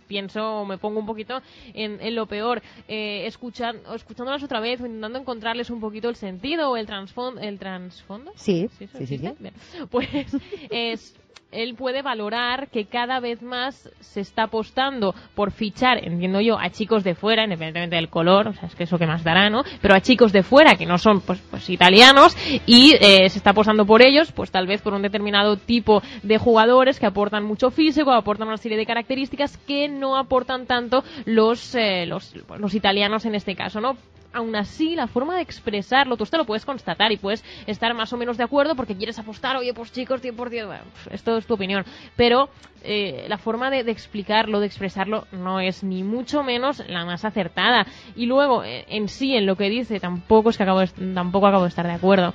pienso, 0.08 0.66
me 0.66 0.78
pongo 0.78 1.00
un 1.00 1.06
poquito 1.06 1.42
en, 1.74 2.00
en 2.02 2.16
lo 2.16 2.26
peor. 2.26 2.62
Eh, 2.88 3.26
escuchan, 3.26 3.78
o 3.88 3.94
escuchándolas 3.96 4.44
otra 4.44 4.60
vez, 4.60 4.82
o 4.82 4.86
intentando 4.86 5.20
encontrarles 5.20 5.70
un 5.70 5.80
poquito 5.80 6.10
el 6.10 6.16
sentido 6.16 6.70
o 6.72 6.78
el, 6.78 6.88
transfon- 6.88 7.42
el 7.42 7.60
trasfondo. 7.60 8.32
Sí, 8.36 8.68
¿Sí, 8.78 8.88
sí, 8.88 8.98
sí, 8.98 9.04
existe? 9.04 9.30
sí. 9.30 9.36
Bien. 9.40 9.54
Pues 9.90 10.08
es, 10.70 11.16
él 11.52 11.76
puede 11.76 12.02
valorar 12.02 12.70
que 12.70 12.86
cada 12.86 13.20
vez 13.20 13.42
más 13.42 13.90
se 14.00 14.22
está 14.22 14.44
apostando 14.44 15.14
por 15.36 15.52
fichar, 15.52 16.04
entiendo 16.04 16.42
yo, 16.42 16.58
a 16.58 16.70
chicos 16.70 17.04
de 17.04 17.16
fuera, 17.16 17.44
independientemente 17.44 17.96
del 17.96 18.10
color, 18.10 18.48
o 18.48 18.54
sea, 18.54 18.68
es 18.68 18.76
que 18.76 18.84
eso 18.84 18.98
que 18.98 19.08
más 19.08 19.24
dará, 19.24 19.50
¿no? 19.50 19.64
Pero 19.82 19.96
a 19.96 20.02
chicos 20.02 20.32
de 20.32 20.44
fuera 20.44 20.76
que 20.76 20.86
no 20.86 20.98
son, 20.98 21.22
pues, 21.22 21.40
pues 21.50 21.70
italianos 21.70 22.36
y 22.66 22.94
eh, 23.00 23.30
se 23.30 23.38
está 23.38 23.52
apostando 23.52 23.86
por 23.86 24.02
ellos, 24.02 24.32
pues 24.32 24.52
tal 24.52 24.68
vez 24.68 24.82
por 24.82 24.94
un 24.94 25.02
determinado 25.02 25.58
tipo 25.58 26.02
de 26.24 26.38
jugadores 26.38 27.00
que 27.00 27.06
aportan 27.06 27.44
mucho 27.44 27.70
físico, 27.70 28.12
aportan 28.12 28.48
una 28.48 28.58
serie 28.58 28.78
de 28.78 28.86
características 28.86 29.58
que 29.58 29.88
no 29.88 30.18
aportan 30.18 30.66
tanto 30.66 31.04
los, 31.26 31.76
eh, 31.76 32.06
los, 32.06 32.34
los 32.58 32.76
italianos 32.76 33.26
en 33.26 33.36
este 33.36 33.56
caso, 33.56 33.82
¿no? 33.82 33.98
Aún 34.34 34.56
así, 34.56 34.96
la 34.96 35.08
forma 35.08 35.36
de 35.36 35.42
expresarlo, 35.42 36.18
tú 36.18 36.24
esto 36.24 36.38
lo 36.38 36.46
puedes 36.46 36.66
constatar 36.66 37.12
y 37.12 37.18
puedes 37.18 37.44
estar 37.68 37.94
más 37.94 38.12
o 38.14 38.18
menos 38.18 38.38
de 38.38 38.44
acuerdo 38.44 38.76
porque 38.76 38.96
quieres 38.96 39.20
apostar, 39.20 39.56
oye, 39.58 39.74
pues 39.74 39.92
chicos, 39.92 40.22
100%, 40.22 40.36
bueno, 40.66 40.84
esto 41.12 41.38
es 41.38 41.46
tu 41.46 41.54
opinión. 41.56 41.84
Pero 42.16 42.50
eh, 42.84 43.26
la 43.28 43.38
forma 43.38 43.70
de, 43.70 43.84
de 43.84 43.92
explicarlo, 43.92 44.60
de 44.60 44.68
expresarlo, 44.68 45.28
no 45.32 45.60
es 45.60 45.84
ni 45.84 46.04
mucho 46.04 46.44
menos 46.44 46.84
la 46.88 47.06
más 47.06 47.26
acertada. 47.26 47.86
Y 48.16 48.26
luego, 48.26 48.64
eh, 48.64 48.86
en 48.88 49.08
sí, 49.08 49.36
en 49.36 49.46
lo 49.46 49.56
que 49.56 49.70
dice, 49.70 50.00
tampoco 50.00 50.50
es 50.50 50.58
que 50.58 50.64
acabo 50.64 50.80
de, 50.80 50.88
tampoco 51.14 51.48
acabo 51.48 51.64
de 51.64 51.70
estar 51.70 51.86
de 51.86 51.94
acuerdo. 51.94 52.34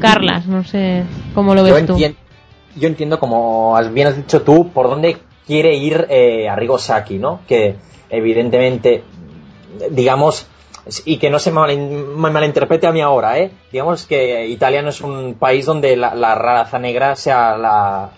Carlas, 0.00 0.46
no 0.46 0.64
sé 0.64 1.04
cómo 1.34 1.54
lo 1.54 1.66
Yo, 1.66 1.74
ves 1.74 1.86
tú. 1.86 1.96
yo 2.76 2.88
entiendo, 2.88 3.18
como 3.18 3.76
bien 3.92 4.08
has 4.08 4.16
dicho 4.16 4.42
tú, 4.42 4.70
por 4.70 4.88
dónde 4.88 5.16
quiere 5.46 5.76
ir 5.76 6.06
eh, 6.10 6.48
Arrigo 6.48 6.76
Sacchi, 6.78 7.18
¿no? 7.18 7.40
Que 7.46 7.76
evidentemente, 8.10 9.02
digamos, 9.90 10.46
y 11.04 11.18
que 11.18 11.30
no 11.30 11.38
se 11.38 11.50
mal- 11.52 11.76
me 11.76 12.30
malinterprete 12.30 12.86
a 12.86 12.92
mí 12.92 13.00
ahora, 13.00 13.38
¿eh? 13.38 13.50
Digamos 13.72 14.06
que 14.06 14.46
Italia 14.46 14.82
no 14.82 14.90
es 14.90 15.00
un 15.00 15.34
país 15.34 15.66
donde 15.66 15.96
la, 15.96 16.14
la 16.14 16.34
raza 16.34 16.78
negra 16.78 17.16
sea 17.16 17.56
la, 17.56 18.10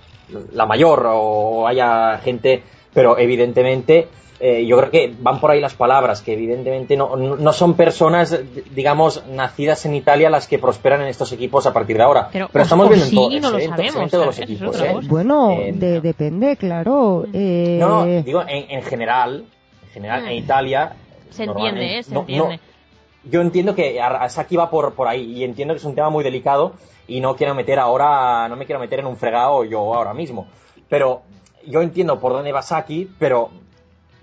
la 0.52 0.66
mayor 0.66 1.06
o 1.10 1.66
haya 1.66 2.18
gente, 2.18 2.62
pero 2.92 3.16
evidentemente 3.18 4.08
eh, 4.40 4.64
yo 4.66 4.76
creo 4.78 4.90
que 4.90 5.14
van 5.18 5.40
por 5.40 5.50
ahí 5.50 5.60
las 5.60 5.74
palabras, 5.74 6.20
que 6.22 6.34
evidentemente 6.34 6.96
no, 6.96 7.52
son 7.52 7.74
personas, 7.74 8.38
digamos, 8.72 9.24
nacidas 9.26 9.84
en 9.86 9.94
Italia 9.96 10.30
las 10.30 10.46
que 10.46 10.58
prosperan 10.60 11.00
en 11.02 11.08
estos 11.08 11.32
equipos 11.32 11.66
a 11.66 11.72
partir 11.72 11.96
de 11.96 12.02
ahora. 12.04 12.28
Pero, 12.32 12.48
estamos 12.54 12.88
viendo 12.88 13.04
en, 13.06 13.10
sí, 13.10 13.16
todo- 13.16 13.30
no 13.52 13.58
en 13.58 13.68
sabemos, 13.70 14.10
todos 14.10 14.26
los 14.26 14.38
equipos. 14.38 14.80
¿eh? 14.80 14.94
Bueno, 15.08 15.52
Eh, 15.58 15.72
de- 15.74 16.00
depende, 16.00 16.56
claro. 16.56 17.24
Eh, 17.32 17.78
No, 17.80 18.04
no, 18.04 18.22
digo 18.22 18.42
en, 18.46 18.70
en 18.70 18.82
general, 18.82 19.44
en 19.86 19.90
general, 19.92 20.22
Mm. 20.22 20.26
en 20.28 20.32
Italia. 20.36 20.92
Se 21.30 21.44
entiende, 21.44 21.98
¿eh? 21.98 22.02
Se 22.02 22.14
no- 22.14 22.20
entiende. 22.20 22.56
no, 22.56 23.30
yo 23.30 23.40
entiendo 23.40 23.74
que 23.74 24.00
Arasaki 24.00 24.56
va 24.56 24.70
por, 24.70 24.94
por 24.94 25.08
ahí 25.08 25.32
y 25.38 25.44
entiendo 25.44 25.74
que 25.74 25.78
es 25.78 25.84
un 25.84 25.94
tema 25.94 26.08
muy 26.10 26.24
delicado 26.24 26.74
y 27.06 27.20
no 27.20 27.36
quiero 27.36 27.54
meter 27.54 27.78
ahora, 27.78 28.48
no 28.48 28.56
me 28.56 28.64
quiero 28.66 28.80
meter 28.80 29.00
en 29.00 29.06
un 29.06 29.16
fregado 29.16 29.64
yo 29.64 29.94
ahora 29.94 30.14
mismo. 30.14 30.46
Pero 30.88 31.22
yo 31.66 31.82
entiendo 31.82 32.18
por 32.20 32.32
dónde 32.32 32.52
va 32.52 32.62
Saki, 32.62 33.10
pero 33.18 33.50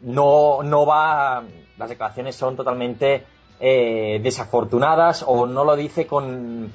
no, 0.02 0.64
no 0.64 0.86
va, 0.86 1.44
las 1.78 1.90
declaraciones 1.90 2.36
son 2.36 2.56
totalmente 2.56 3.24
eh, 3.60 4.20
desafortunadas 4.24 5.24
o 5.28 5.46
no 5.46 5.64
lo 5.64 5.76
dice 5.76 6.08
con, 6.08 6.72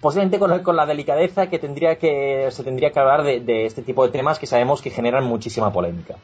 posiblemente 0.00 0.38
con, 0.38 0.58
con 0.62 0.76
la 0.76 0.84
delicadeza 0.86 1.48
que 1.48 1.58
tendría 1.58 1.96
que, 1.96 2.48
se 2.50 2.64
tendría 2.64 2.90
que 2.90 2.98
hablar 3.00 3.22
de, 3.22 3.40
de 3.40 3.66
este 3.66 3.82
tipo 3.82 4.04
de 4.04 4.12
temas 4.12 4.38
que 4.38 4.46
sabemos 4.46 4.82
que 4.82 4.90
generan 4.90 5.24
muchísima 5.24 5.72
polémica. 5.72 6.16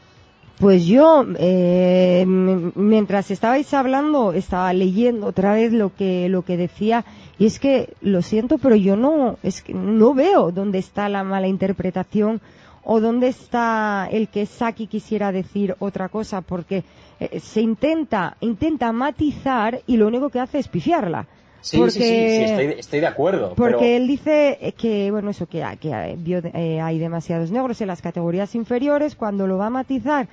Pues 0.59 0.87
yo, 0.87 1.27
eh, 1.39 2.25
mientras 2.27 3.31
estabais 3.31 3.73
hablando, 3.75 4.33
estaba 4.33 4.73
leyendo 4.73 5.27
otra 5.27 5.55
vez 5.55 5.73
lo 5.73 5.95
que, 5.95 6.29
lo 6.29 6.43
que 6.43 6.57
decía, 6.57 7.05
y 7.39 7.47
es 7.47 7.59
que, 7.59 7.95
lo 8.01 8.23
siento, 8.23 8.59
pero 8.59 8.77
yo 8.77 8.97
no, 8.97 9.39
es 9.43 9.63
que 9.63 9.75
no 9.75 10.15
veo 10.15 10.53
dónde 10.53 10.79
está 10.79 11.09
la 11.09 11.25
mala 11.25 11.49
interpretación 11.49 12.41
o 12.85 13.01
dónde 13.01 13.29
está 13.29 14.09
el 14.11 14.29
que 14.29 14.47
Saki 14.47 14.87
quisiera 14.87 15.33
decir 15.33 15.75
otra 15.79 16.09
cosa, 16.09 16.43
porque 16.43 16.85
eh, 17.19 17.41
se 17.41 17.61
intenta, 17.61 18.37
intenta 18.41 18.93
matizar 18.93 19.81
y 19.87 19.97
lo 19.97 20.07
único 20.07 20.29
que 20.29 20.41
hace 20.41 20.59
es 20.59 20.69
pifiarla. 20.69 21.27
Sí, 21.63 21.79
porque, 21.79 21.93
sí, 21.93 22.01
sí, 22.01 22.05
sí, 22.05 22.43
estoy, 22.43 22.67
estoy 22.79 23.01
de 23.01 23.07
acuerdo. 23.07 23.55
porque 23.55 23.77
pero... 23.77 23.97
él 23.97 24.09
dice 24.09 24.59
eh, 24.61 24.73
que, 24.73 25.11
bueno, 25.13 25.31
eso 25.31 25.47
que, 25.47 25.65
que 25.81 25.91
eh, 26.55 26.81
hay 26.81 26.99
demasiados 26.99 27.51
negros 27.53 27.81
en 27.81 27.87
las 27.87 28.03
categorías 28.03 28.55
inferiores, 28.57 29.15
cuando 29.15 29.47
lo 29.47 29.59
va 29.59 29.67
a 29.67 29.71
matizar, 29.71 30.27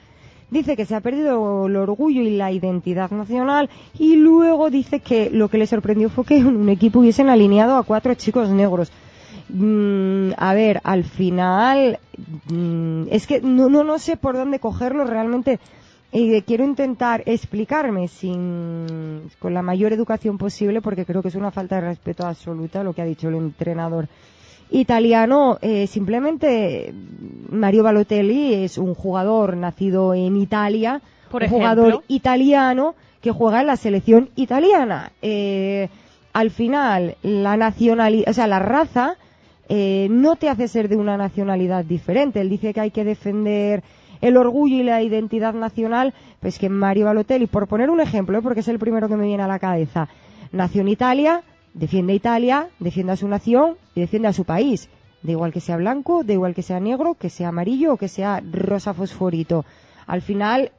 dice 0.49 0.75
que 0.75 0.85
se 0.85 0.95
ha 0.95 1.01
perdido 1.01 1.67
el 1.67 1.75
orgullo 1.75 2.23
y 2.23 2.31
la 2.31 2.51
identidad 2.51 3.11
nacional 3.11 3.69
y 3.97 4.15
luego 4.15 4.71
dice 4.71 4.99
que 5.01 5.29
lo 5.29 5.49
que 5.49 5.59
le 5.59 5.67
sorprendió 5.67 6.09
fue 6.09 6.25
que 6.25 6.37
en 6.37 6.47
un 6.47 6.69
equipo 6.69 6.99
hubiesen 6.99 7.29
alineado 7.29 7.75
a 7.75 7.83
cuatro 7.83 8.15
chicos 8.15 8.49
negros. 8.49 8.91
Mm, 9.49 10.31
a 10.37 10.53
ver, 10.53 10.81
al 10.83 11.03
final, 11.03 11.99
mm, 12.51 13.03
es 13.11 13.27
que 13.27 13.41
no, 13.41 13.69
no, 13.69 13.83
no 13.83 13.99
sé 13.99 14.17
por 14.17 14.35
dónde 14.35 14.59
cogerlo 14.59 15.05
realmente. 15.05 15.59
Y 16.11 16.41
quiero 16.41 16.63
intentar 16.63 17.21
explicarme 17.27 18.07
sin, 18.07 19.29
con 19.37 19.53
la 19.53 19.61
mayor 19.61 19.93
educación 19.93 20.39
posible 20.39 20.81
porque 20.81 21.05
creo 21.05 21.21
que 21.21 21.27
es 21.27 21.35
una 21.35 21.51
falta 21.51 21.75
de 21.75 21.81
respeto 21.81 22.25
absoluta 22.25 22.83
lo 22.83 22.93
que 22.93 23.03
ha 23.03 23.05
dicho 23.05 23.29
el 23.29 23.35
entrenador 23.35 24.07
italiano. 24.71 25.59
Eh, 25.61 25.85
simplemente 25.85 26.93
Mario 27.49 27.83
Balotelli 27.83 28.55
es 28.55 28.79
un 28.79 28.95
jugador 28.95 29.55
nacido 29.55 30.15
en 30.15 30.35
Italia, 30.37 31.01
Por 31.29 31.43
un 31.43 31.45
ejemplo. 31.45 31.57
jugador 31.57 32.03
italiano 32.07 32.95
que 33.21 33.31
juega 33.31 33.61
en 33.61 33.67
la 33.67 33.75
selección 33.75 34.29
italiana. 34.35 35.11
Eh, 35.21 35.89
al 36.33 36.49
final, 36.49 37.17
la 37.21 37.55
nacionalidad, 37.55 38.29
o 38.29 38.33
sea, 38.33 38.47
la 38.47 38.59
raza 38.59 39.15
eh, 39.67 40.07
no 40.09 40.35
te 40.37 40.49
hace 40.49 40.67
ser 40.67 40.89
de 40.89 40.95
una 40.95 41.17
nacionalidad 41.17 41.85
diferente. 41.85 42.41
Él 42.41 42.49
dice 42.49 42.73
que 42.73 42.81
hay 42.81 42.91
que 42.91 43.03
defender 43.03 43.83
el 44.21 44.37
orgullo 44.37 44.75
y 44.77 44.83
la 44.83 45.01
identidad 45.01 45.53
nacional, 45.53 46.13
pues 46.39 46.59
que 46.59 46.69
Mario 46.69 47.05
Balotelli, 47.05 47.47
por 47.47 47.67
poner 47.67 47.89
un 47.89 48.01
ejemplo, 48.01 48.37
¿eh? 48.37 48.41
porque 48.41 48.59
es 48.61 48.67
el 48.67 48.79
primero 48.79 49.07
que 49.07 49.15
me 49.15 49.25
viene 49.25 49.43
a 49.43 49.47
la 49.47 49.59
cabeza, 49.59 50.07
nació 50.51 50.81
en 50.81 50.89
Italia, 50.89 51.41
defiende 51.73 52.13
a 52.13 52.15
Italia, 52.15 52.67
defiende 52.79 53.13
a 53.13 53.15
su 53.15 53.27
nación 53.27 53.75
y 53.95 54.01
defiende 54.01 54.27
a 54.27 54.33
su 54.33 54.43
país. 54.45 54.89
Da 55.21 55.31
igual 55.31 55.51
que 55.51 55.59
sea 55.59 55.75
blanco, 55.77 56.23
da 56.23 56.33
igual 56.33 56.55
que 56.55 56.61
sea 56.61 56.79
negro, 56.79 57.13
que 57.15 57.29
sea 57.29 57.49
amarillo 57.49 57.93
o 57.93 57.97
que 57.97 58.07
sea 58.07 58.41
rosa 58.51 58.93
fosforito. 58.93 59.65
Al 60.07 60.21
final 60.21 60.71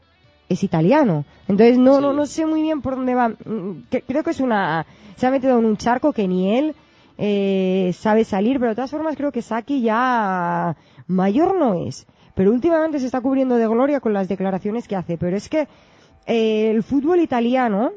es 0.49 0.65
italiano. 0.65 1.25
Entonces 1.47 1.79
no, 1.79 1.97
Sí. 1.97 2.03
no, 2.03 2.13
no 2.15 2.27
sé 2.27 2.47
muy 2.47 2.63
bien 2.63 2.81
por 2.81 2.97
dónde 2.97 3.15
va. 3.15 3.29
Mm, 3.29 3.85
Creo 4.07 4.25
que 4.25 4.31
es 4.31 4.41
una, 4.41 4.87
se 5.17 5.27
ha 5.27 5.31
metido 5.31 5.59
en 5.59 5.65
un 5.67 5.77
charco 5.77 6.13
que 6.15 6.27
ni 6.27 6.57
él 6.57 6.75
eh, 7.19 7.93
sabe 7.99 8.25
salir, 8.25 8.59
pero 8.59 8.71
de 8.71 8.77
todas 8.77 8.91
formas 8.91 9.15
creo 9.17 9.31
que 9.31 9.43
Saki 9.43 9.83
ya 9.83 10.75
mayor 11.07 11.59
no 11.59 11.75
es. 11.87 12.07
Pero 12.41 12.53
últimamente 12.53 12.99
se 12.99 13.05
está 13.05 13.21
cubriendo 13.21 13.57
de 13.57 13.69
gloria 13.69 14.01
con 14.01 14.15
las 14.15 14.27
declaraciones 14.27 14.89
que 14.89 14.97
hace. 14.97 15.19
Pero 15.19 15.37
es 15.37 15.51
que 15.51 15.69
eh, 16.25 16.71
el 16.71 16.83
fútbol 16.83 17.21
italiano 17.21 17.93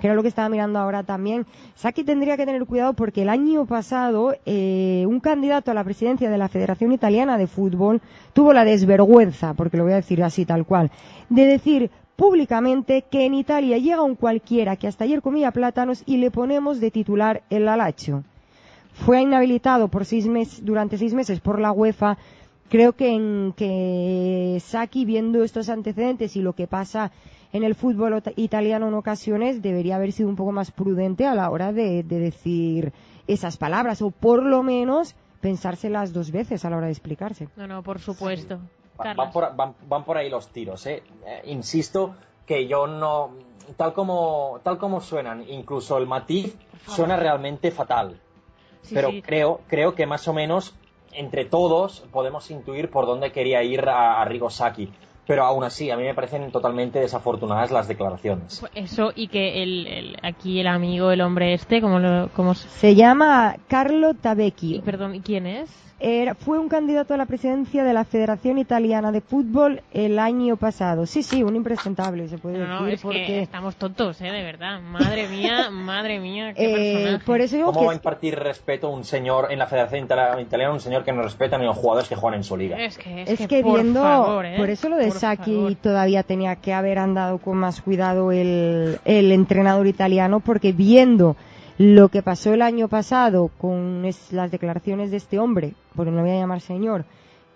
que 0.00 0.06
era 0.06 0.16
lo 0.16 0.22
que 0.22 0.28
estaba 0.28 0.48
mirando 0.48 0.78
ahora 0.78 1.02
también, 1.02 1.44
Saki 1.74 2.02
tendría 2.02 2.38
que 2.38 2.46
tener 2.46 2.64
cuidado 2.64 2.94
porque 2.94 3.20
el 3.20 3.28
año 3.28 3.66
pasado 3.66 4.34
eh, 4.46 5.04
un 5.06 5.20
candidato 5.20 5.70
a 5.70 5.74
la 5.74 5.84
presidencia 5.84 6.30
de 6.30 6.38
la 6.38 6.48
Federación 6.48 6.90
Italiana 6.92 7.36
de 7.36 7.46
Fútbol 7.46 8.00
tuvo 8.32 8.54
la 8.54 8.64
desvergüenza, 8.64 9.52
porque 9.52 9.76
lo 9.76 9.84
voy 9.84 9.92
a 9.92 9.96
decir 9.96 10.22
así 10.22 10.46
tal 10.46 10.64
cual, 10.64 10.90
de 11.28 11.44
decir 11.44 11.90
públicamente 12.16 13.04
que 13.10 13.26
en 13.26 13.34
Italia 13.34 13.76
llega 13.76 14.00
un 14.00 14.14
cualquiera 14.14 14.76
que 14.76 14.88
hasta 14.88 15.04
ayer 15.04 15.20
comía 15.20 15.50
plátanos 15.50 16.02
y 16.06 16.16
le 16.16 16.30
ponemos 16.30 16.80
de 16.80 16.90
titular 16.90 17.42
el 17.50 17.68
alacho. 17.68 18.24
Fue 18.94 19.20
inhabilitado 19.20 19.88
por 19.88 20.06
seis 20.06 20.26
meses, 20.26 20.64
durante 20.64 20.96
seis 20.96 21.12
meses 21.12 21.40
por 21.40 21.60
la 21.60 21.72
UEFA. 21.72 22.16
Creo 22.68 22.94
que 22.94 23.14
en 23.14 23.52
que 23.56 24.58
Saki, 24.60 25.04
viendo 25.04 25.44
estos 25.44 25.68
antecedentes 25.68 26.36
y 26.36 26.42
lo 26.42 26.54
que 26.54 26.66
pasa 26.66 27.12
en 27.52 27.62
el 27.62 27.74
fútbol 27.74 28.22
italiano 28.36 28.88
en 28.88 28.94
ocasiones, 28.94 29.62
debería 29.62 29.96
haber 29.96 30.12
sido 30.12 30.28
un 30.28 30.36
poco 30.36 30.52
más 30.52 30.70
prudente 30.72 31.26
a 31.26 31.34
la 31.34 31.50
hora 31.50 31.72
de, 31.72 32.02
de 32.02 32.18
decir 32.18 32.92
esas 33.26 33.56
palabras, 33.56 34.02
o 34.02 34.10
por 34.10 34.42
lo 34.42 34.62
menos 34.62 35.14
pensárselas 35.40 36.12
dos 36.12 36.30
veces 36.30 36.64
a 36.64 36.70
la 36.70 36.76
hora 36.78 36.86
de 36.86 36.92
explicarse. 36.92 37.48
No, 37.56 37.66
no, 37.66 37.82
por 37.82 38.00
supuesto. 38.00 38.58
Van 38.98 39.30
por, 39.30 39.54
van, 39.54 39.74
van 39.88 40.04
por 40.04 40.16
ahí 40.16 40.30
los 40.30 40.48
tiros, 40.48 40.86
¿eh? 40.86 41.02
Eh, 41.26 41.42
Insisto 41.46 42.14
que 42.46 42.66
yo 42.66 42.86
no. 42.86 43.30
Tal 43.76 43.92
como, 43.92 44.60
tal 44.62 44.78
como 44.78 45.00
suenan, 45.00 45.44
incluso 45.48 45.98
el 45.98 46.06
matiz 46.06 46.56
suena 46.86 47.16
realmente 47.16 47.70
fatal. 47.72 48.20
Sí, 48.82 48.94
pero 48.94 49.10
sí. 49.10 49.22
creo, 49.22 49.60
creo 49.66 49.94
que 49.94 50.06
más 50.06 50.28
o 50.28 50.32
menos 50.32 50.74
entre 51.16 51.44
todos 51.44 52.04
podemos 52.12 52.50
intuir 52.50 52.90
por 52.90 53.06
dónde 53.06 53.32
quería 53.32 53.62
ir 53.62 53.88
a, 53.88 54.20
a 54.20 54.24
Rigo 54.24 54.50
Sacchi. 54.50 54.90
Pero 55.26 55.44
aún 55.44 55.64
así, 55.64 55.90
a 55.90 55.96
mí 55.96 56.04
me 56.04 56.14
parecen 56.14 56.52
totalmente 56.52 57.00
desafortunadas 57.00 57.70
las 57.72 57.88
declaraciones. 57.88 58.62
Eso 58.74 59.12
y 59.14 59.26
que 59.28 59.62
el, 59.62 59.86
el- 59.86 60.16
aquí 60.22 60.60
el 60.60 60.68
amigo, 60.68 61.10
el 61.10 61.20
hombre 61.20 61.52
este, 61.54 61.80
como 61.80 61.98
lo, 61.98 62.28
como 62.28 62.52
s- 62.52 62.68
Se 62.68 62.94
llama 62.94 63.56
Carlo 63.68 64.10
y 64.10 64.14
Tabecchio. 64.14 64.82
perdón, 64.82 65.16
¿y 65.16 65.20
quién 65.20 65.46
es? 65.46 65.82
Era- 65.98 66.34
fue 66.34 66.58
un 66.58 66.68
candidato 66.68 67.14
a 67.14 67.16
la 67.16 67.24
presidencia 67.24 67.82
de 67.82 67.94
la 67.94 68.04
Federación 68.04 68.58
Italiana 68.58 69.12
de 69.12 69.22
Fútbol 69.22 69.80
el 69.94 70.18
año 70.18 70.58
pasado. 70.58 71.06
Sí, 71.06 71.22
sí, 71.22 71.42
un 71.42 71.56
impresentable, 71.56 72.28
se 72.28 72.36
puede 72.36 72.58
No, 72.58 72.66
no, 72.66 72.74
decir, 72.84 72.92
es 72.94 73.00
que 73.00 73.06
porque 73.06 73.42
estamos 73.42 73.76
tontos, 73.76 74.20
eh, 74.20 74.30
de 74.30 74.42
verdad. 74.42 74.82
Madre 74.82 75.26
mía, 75.26 75.70
madre 75.72 76.20
mía, 76.20 76.52
qué 76.52 76.66
eh, 76.66 76.92
personaje. 77.02 77.24
por 77.24 77.40
eso 77.40 77.56
digo 77.56 77.68
¿Cómo 77.68 77.80
que 77.80 77.86
va 77.86 77.92
a 77.92 77.94
es- 77.94 77.98
impartir 78.00 78.38
respeto 78.38 78.90
un 78.90 79.04
señor 79.04 79.50
en 79.50 79.58
la 79.58 79.66
Federación 79.68 80.02
Italiana, 80.04 80.70
un 80.74 80.80
señor 80.80 81.02
que 81.02 81.14
no 81.14 81.22
respeta 81.22 81.56
ni 81.56 81.64
a 81.64 81.68
los 81.68 81.78
jugadores 81.78 82.10
que 82.10 82.14
juegan 82.14 82.40
en 82.40 82.44
su 82.44 82.58
liga? 82.58 82.76
Es 82.76 82.98
que, 82.98 83.22
es 83.22 83.30
es 83.30 83.38
que, 83.38 83.48
que 83.48 83.62
por 83.62 83.80
viendo, 83.80 84.02
favor, 84.02 84.44
¿eh? 84.44 84.56
por 84.58 84.68
eso 84.68 84.90
lo 84.90 84.96
de 84.96 85.06
Por 85.08 85.15
Saki 85.18 85.76
todavía 85.82 86.22
tenía 86.22 86.56
que 86.56 86.72
haber 86.72 86.98
andado 86.98 87.38
con 87.38 87.56
más 87.58 87.80
cuidado 87.82 88.32
el, 88.32 88.98
el 89.04 89.32
entrenador 89.32 89.86
italiano, 89.86 90.40
porque 90.40 90.72
viendo 90.72 91.36
lo 91.78 92.08
que 92.08 92.22
pasó 92.22 92.54
el 92.54 92.62
año 92.62 92.88
pasado 92.88 93.50
con 93.58 94.04
es- 94.04 94.32
las 94.32 94.50
declaraciones 94.50 95.10
de 95.10 95.18
este 95.18 95.38
hombre, 95.38 95.74
porque 95.94 96.10
no 96.10 96.18
lo 96.18 96.22
voy 96.22 96.32
a 96.32 96.40
llamar 96.40 96.60
señor, 96.60 97.04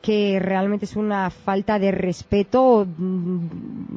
que 0.03 0.39
realmente 0.41 0.85
es 0.87 0.97
una 0.97 1.29
falta 1.31 1.79
de 1.79 1.91
respeto, 1.91 2.87
mm, 2.87 3.47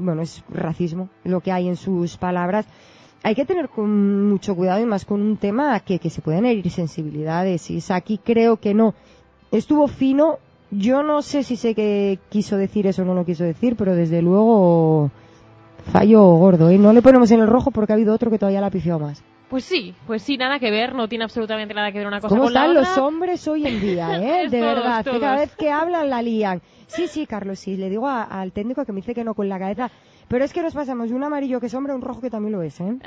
bueno, 0.05 0.21
es 0.21 0.43
racismo 0.49 1.09
lo 1.23 1.39
que 1.41 1.51
hay 1.51 1.67
en 1.67 1.75
sus 1.77 2.17
palabras. 2.17 2.65
Hay 3.25 3.35
que 3.35 3.45
tener 3.45 3.69
mucho 3.77 4.53
cuidado 4.53 4.81
y 4.81 4.85
más 4.85 5.05
con 5.05 5.21
un 5.21 5.37
tema 5.37 5.79
que, 5.79 5.99
que 5.99 6.09
se 6.09 6.21
pueden 6.21 6.45
herir 6.45 6.69
sensibilidades. 6.69 7.69
Y 7.69 7.79
Saki 7.79 8.17
creo 8.17 8.57
que 8.57 8.73
no. 8.73 8.93
Estuvo 9.49 9.87
fino. 9.87 10.39
Yo 10.75 11.03
no 11.03 11.21
sé 11.21 11.43
si 11.43 11.55
sé 11.55 11.75
que 11.75 12.19
quiso 12.29 12.57
decir 12.57 12.87
eso 12.87 13.01
o 13.03 13.05
no 13.05 13.13
lo 13.13 13.25
quiso 13.25 13.43
decir, 13.43 13.75
pero 13.75 13.95
desde 13.95 14.21
luego 14.21 15.11
fallo 15.91 16.23
gordo. 16.35 16.69
¿eh? 16.69 16.77
No 16.77 16.93
le 16.93 17.01
ponemos 17.01 17.29
en 17.31 17.41
el 17.41 17.47
rojo 17.47 17.71
porque 17.71 17.93
ha 17.93 17.95
habido 17.95 18.13
otro 18.13 18.31
que 18.31 18.39
todavía 18.39 18.61
la 18.61 18.67
ha 18.67 18.71
pifiado 18.71 18.99
más. 18.99 19.23
Pues 19.49 19.65
sí, 19.65 19.93
pues 20.07 20.23
sí, 20.23 20.35
nada 20.35 20.57
que 20.57 20.71
ver, 20.71 20.95
no 20.95 21.07
tiene 21.07 21.25
absolutamente 21.25 21.75
nada 21.75 21.91
que 21.91 21.99
ver 21.99 22.07
una 22.07 22.19
cosa 22.19 22.29
¿Cómo 22.29 22.45
con 22.45 22.53
la 22.53 22.61
están 22.61 22.77
otra. 22.77 22.89
los 22.89 22.97
hombres 22.97 23.47
hoy 23.47 23.67
en 23.67 23.79
día, 23.79 24.17
eh? 24.19 24.45
Es 24.45 24.51
De 24.51 24.59
todos, 24.61 24.75
verdad, 24.75 25.03
que 25.05 25.19
cada 25.19 25.35
vez 25.35 25.55
que 25.55 25.69
hablan 25.69 26.09
la 26.09 26.21
lían. 26.23 26.61
Sí, 26.87 27.07
sí, 27.07 27.27
Carlos, 27.27 27.59
sí, 27.59 27.77
le 27.77 27.89
digo 27.89 28.07
a- 28.07 28.23
al 28.23 28.51
técnico 28.51 28.83
que 28.85 28.91
me 28.93 29.01
dice 29.01 29.13
que 29.13 29.23
no 29.23 29.35
con 29.35 29.49
la 29.49 29.59
cabeza. 29.59 29.91
Pero 30.27 30.45
es 30.45 30.53
que 30.53 30.61
nos 30.61 30.73
pasamos 30.73 31.09
de 31.09 31.15
un 31.15 31.23
amarillo 31.23 31.59
que 31.59 31.67
es 31.67 31.73
hombre 31.73 31.93
a 31.93 31.95
un 31.95 32.01
rojo 32.01 32.21
que 32.21 32.29
también 32.29 32.53
lo 32.53 32.61
es, 32.61 32.79
¿eh? 32.79 32.97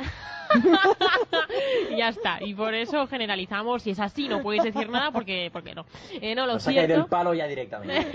y 1.90 1.96
ya 1.98 2.09
está, 2.09 2.38
y 2.40 2.55
por 2.55 2.74
eso 2.74 3.07
generalizamos, 3.07 3.87
y 3.87 3.90
es 3.90 4.00
así, 4.00 4.29
no 4.29 4.42
podéis 4.42 4.64
decir 4.64 4.88
nada 4.88 5.11
porque, 5.11 5.50
porque 5.52 5.74
no. 5.74 5.85
Eh, 6.20 6.35
no, 6.35 6.46
lo 6.46 6.55
Nos 6.55 6.66
ha 6.66 6.70
caído 6.70 6.83
el 6.83 6.87
cierto... 6.88 7.09
palo 7.09 7.35
ya 7.35 7.46
directamente. 7.46 8.07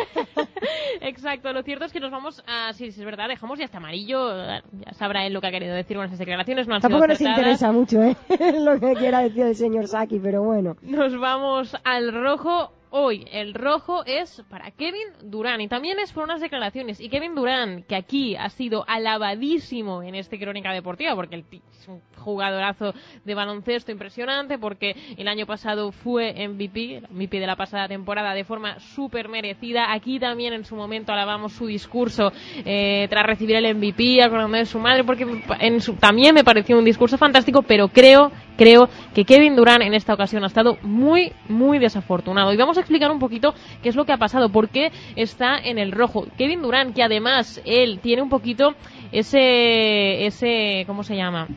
Exacto, 1.02 1.52
lo 1.52 1.64
cierto 1.64 1.86
es 1.86 1.92
que 1.92 2.00
nos 2.00 2.12
vamos 2.12 2.44
a, 2.48 2.74
si 2.74 2.86
es 2.86 3.04
verdad, 3.04 3.28
dejamos 3.28 3.60
ya 3.60 3.66
hasta 3.66 3.78
amarillo, 3.78 4.34
ya 4.36 4.94
sabrá 4.94 5.26
él 5.26 5.34
lo 5.34 5.42
que 5.42 5.48
ha 5.48 5.52
querido 5.52 5.76
decir 5.76 5.98
con 5.98 6.06
esas 6.06 6.20
declaraciones, 6.20 6.68
no 6.68 6.76
han 6.76 6.82
Tampoco 6.82 7.04
sido 7.16 7.30
nos 7.30 7.38
interesa 7.38 7.72
mucho, 7.72 8.02
¿eh? 8.02 8.16
lo 8.60 8.80
que 8.80 8.94
quiera 8.94 9.20
decir 9.20 9.46
el 9.46 9.56
señor 9.56 9.88
Saki, 9.88 10.20
pero 10.20 10.44
bueno. 10.44 10.78
Nos 10.82 11.20
vamos 11.20 11.76
al 11.84 12.14
rojo. 12.14 12.72
Hoy 12.94 13.26
el 13.32 13.54
rojo 13.54 14.04
es 14.06 14.44
para 14.50 14.70
Kevin 14.72 15.08
Durán 15.24 15.62
y 15.62 15.70
también 15.70 15.98
es 16.00 16.12
por 16.12 16.26
unas 16.26 16.42
declaraciones. 16.42 17.00
Y 17.00 17.08
Kevin 17.08 17.36
Durán, 17.36 17.84
que 17.88 17.96
aquí 17.96 18.36
ha 18.36 18.50
sido 18.50 18.84
alabadísimo 18.86 20.04
en 20.04 20.16
este 20.16 20.38
Crónica 20.38 20.74
Deportiva, 20.74 21.16
porque 21.16 21.36
el 21.36 21.46
es 21.72 21.88
un 21.88 22.02
jugadorazo 22.18 22.94
de 23.24 23.34
baloncesto 23.34 23.92
impresionante, 23.92 24.60
porque 24.60 24.96
el 25.18 25.28
año 25.28 25.46
pasado 25.46 25.92
fue 25.92 26.34
MVP, 26.50 27.04
MVP 27.10 27.40
de 27.40 27.48
la 27.48 27.56
pasada 27.56 27.88
temporada, 27.88 28.34
de 28.34 28.44
forma 28.44 28.78
súper 28.80 29.30
merecida. 29.30 29.94
Aquí 29.94 30.20
también 30.20 30.54
en 30.54 30.66
su 30.66 30.76
momento 30.76 31.14
alabamos 31.14 31.54
su 31.54 31.68
discurso 31.68 32.32
eh, 32.66 33.08
tras 33.10 33.26
recibir 33.26 33.56
el 33.56 33.74
MVP, 33.76 34.22
acordando 34.22 34.58
de 34.58 34.66
su 34.66 34.80
madre, 34.80 35.04
porque 35.06 35.26
en 35.60 35.80
su- 35.80 35.96
también 35.96 36.36
me 36.36 36.44
pareció 36.44 36.78
un 36.78 36.86
discurso 36.86 37.18
fantástico, 37.18 37.62
pero 37.64 37.88
creo 37.88 38.32
creo 38.58 38.88
que 39.16 39.26
Kevin 39.26 39.56
Durán 39.56 39.82
en 39.82 39.96
esta 39.96 40.14
ocasión 40.14 40.44
ha 40.44 40.48
estado 40.48 40.78
muy, 40.84 41.32
muy 41.50 41.80
desafortunado. 41.80 42.54
Y 42.54 42.58
vamos 42.58 42.78
explicar 42.82 43.10
un 43.12 43.20
poquito 43.20 43.54
qué 43.82 43.90
es 43.90 43.96
lo 43.96 44.06
que 44.06 44.12
ha 44.14 44.18
pasado, 44.18 44.50
por 44.50 44.70
qué 44.70 44.92
está 45.16 45.58
en 45.58 45.78
el 45.78 45.92
rojo. 45.92 46.28
Kevin 46.38 46.62
Durán, 46.62 46.94
que 46.94 47.04
además 47.04 47.62
él 47.66 48.00
tiene 48.02 48.22
un 48.22 48.30
poquito 48.30 48.76
ese, 49.12 50.26
ese, 50.26 50.84
¿cómo 50.88 51.04
se 51.04 51.16
llama? 51.16 51.48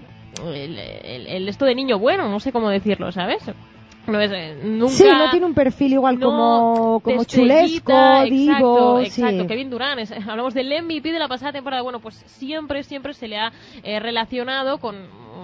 El, 0.44 0.78
el- 0.78 1.26
el 1.26 1.48
esto 1.48 1.64
de 1.64 1.74
niño 1.74 1.98
bueno, 1.98 2.28
no 2.28 2.40
sé 2.40 2.52
cómo 2.52 2.68
decirlo, 2.68 3.10
¿sabes? 3.12 3.42
No 4.06 4.20
es, 4.20 4.30
eh, 4.34 4.58
nunca... 4.62 4.92
Sí, 4.92 5.04
no 5.08 5.30
tiene 5.30 5.46
un 5.46 5.54
perfil 5.54 5.94
igual 5.94 6.18
No, 6.18 6.26
como, 6.26 7.00
como 7.02 7.24
chulesco, 7.24 8.22
divo, 8.24 9.00
exacto, 9.00 9.40
sí. 9.42 9.46
Kevin 9.46 9.70
Durant, 9.70 10.00
es- 10.00 10.12
hablamos 10.12 10.52
del 10.52 10.70
MVP 10.84 11.10
de 11.10 11.18
la 11.18 11.28
pasada 11.28 11.52
temporada, 11.52 11.80
bueno, 11.82 12.00
pues 12.00 12.16
siempre, 12.26 12.82
siempre 12.82 13.14
se 13.14 13.28
le 13.28 13.38
ha 13.38 13.50
eh, 13.82 14.00
relacionado 14.00 14.76
con, 14.78 14.96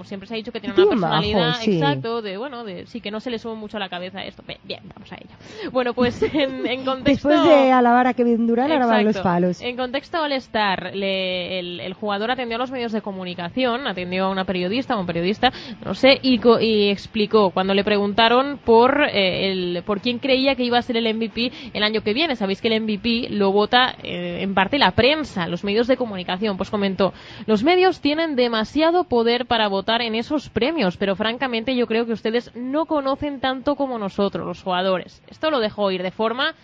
siempre 0.04 0.26
se 0.26 0.34
ha 0.34 0.36
dicho 0.36 0.52
que 0.52 0.60
tiene 0.60 0.74
una 0.74 0.88
personalidad, 0.88 1.54
sí. 1.60 1.74
exacto, 1.74 2.22
de, 2.22 2.36
bueno, 2.36 2.64
de, 2.64 2.86
sí, 2.86 3.00
que 3.00 3.10
no 3.10 3.20
se 3.20 3.30
le 3.30 3.38
sube 3.38 3.54
mucho 3.54 3.76
a 3.76 3.80
la 3.80 3.88
cabeza 3.88 4.24
esto, 4.24 4.42
Bien, 4.64 4.80
vamos 4.94 5.12
a 5.12 5.16
ello. 5.16 5.70
Bueno, 5.72 5.94
pues 5.94 6.22
en, 6.34 6.66
en 6.66 6.84
contexto... 6.84 7.28
Después 7.28 7.44
de 7.44 7.72
alabar 7.72 8.06
a 8.06 8.14
Kevin 8.14 8.46
Durán, 8.46 8.70
ahora 8.72 8.86
van 8.86 9.04
los 9.04 9.16
Exacto. 9.16 9.28
palos. 9.28 9.60
En 9.60 9.76
contexto 9.76 10.20
All-Star, 10.22 10.94
le- 10.94 11.58
el, 11.58 11.80
el 11.80 11.94
jugador 11.94 12.30
atendió 12.30 12.56
a 12.56 12.58
los 12.58 12.70
medios 12.70 12.92
de 12.92 13.00
comunicación, 13.02 13.86
atendió 13.86 14.26
a 14.26 14.30
una 14.30 14.44
periodista, 14.44 14.94
a 14.94 14.98
un 14.98 15.06
periodista, 15.06 15.52
no 15.84 15.94
sé, 15.94 16.18
y, 16.22 16.40
y 16.60 16.88
explicó 16.90 17.50
cuando 17.50 17.74
le 17.74 17.84
preguntaron 17.84 18.58
por 18.64 19.02
eh, 19.12 19.50
el, 19.50 19.82
por 19.84 20.00
quién 20.00 20.18
creía 20.18 20.54
que 20.54 20.64
iba 20.64 20.78
a 20.78 20.82
ser 20.82 20.96
el 20.96 21.12
MVP 21.14 21.52
el 21.74 21.82
año 21.82 22.02
que 22.02 22.14
viene. 22.14 22.36
Sabéis 22.36 22.60
que 22.60 22.68
el 22.68 22.82
MVP 22.82 23.28
lo 23.30 23.52
vota 23.52 23.94
eh, 24.02 24.38
en 24.42 24.54
parte 24.54 24.78
la 24.78 24.92
prensa, 24.92 25.46
los 25.48 25.64
medios 25.64 25.86
de 25.86 25.96
comunicación. 25.96 26.56
Pues 26.56 26.70
comentó, 26.70 27.12
los 27.46 27.62
medios 27.64 28.00
tienen 28.00 28.36
demasiado 28.36 29.04
poder 29.04 29.46
para 29.46 29.68
votar 29.68 29.89
en 30.00 30.14
esos 30.14 30.48
premios, 30.48 30.96
pero 30.96 31.16
francamente 31.16 31.74
yo 31.74 31.87
creo 31.87 32.07
que 32.07 32.12
ustedes 32.12 32.55
no 32.55 32.87
conocen 32.87 33.40
tanto 33.40 33.74
como 33.74 33.98
nosotros, 33.98 34.46
los 34.46 34.62
jugadores. 34.62 35.22
Esto 35.29 35.50
lo 35.50 35.59
dejó 35.59 35.90
ir 35.90 36.03
de 36.03 36.12
forma 36.12 36.55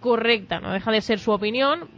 correcta, 0.00 0.60
no 0.60 0.72
deja 0.72 0.92
de 0.92 1.00
ser 1.00 1.18
su 1.18 1.32
opinión, 1.32 1.88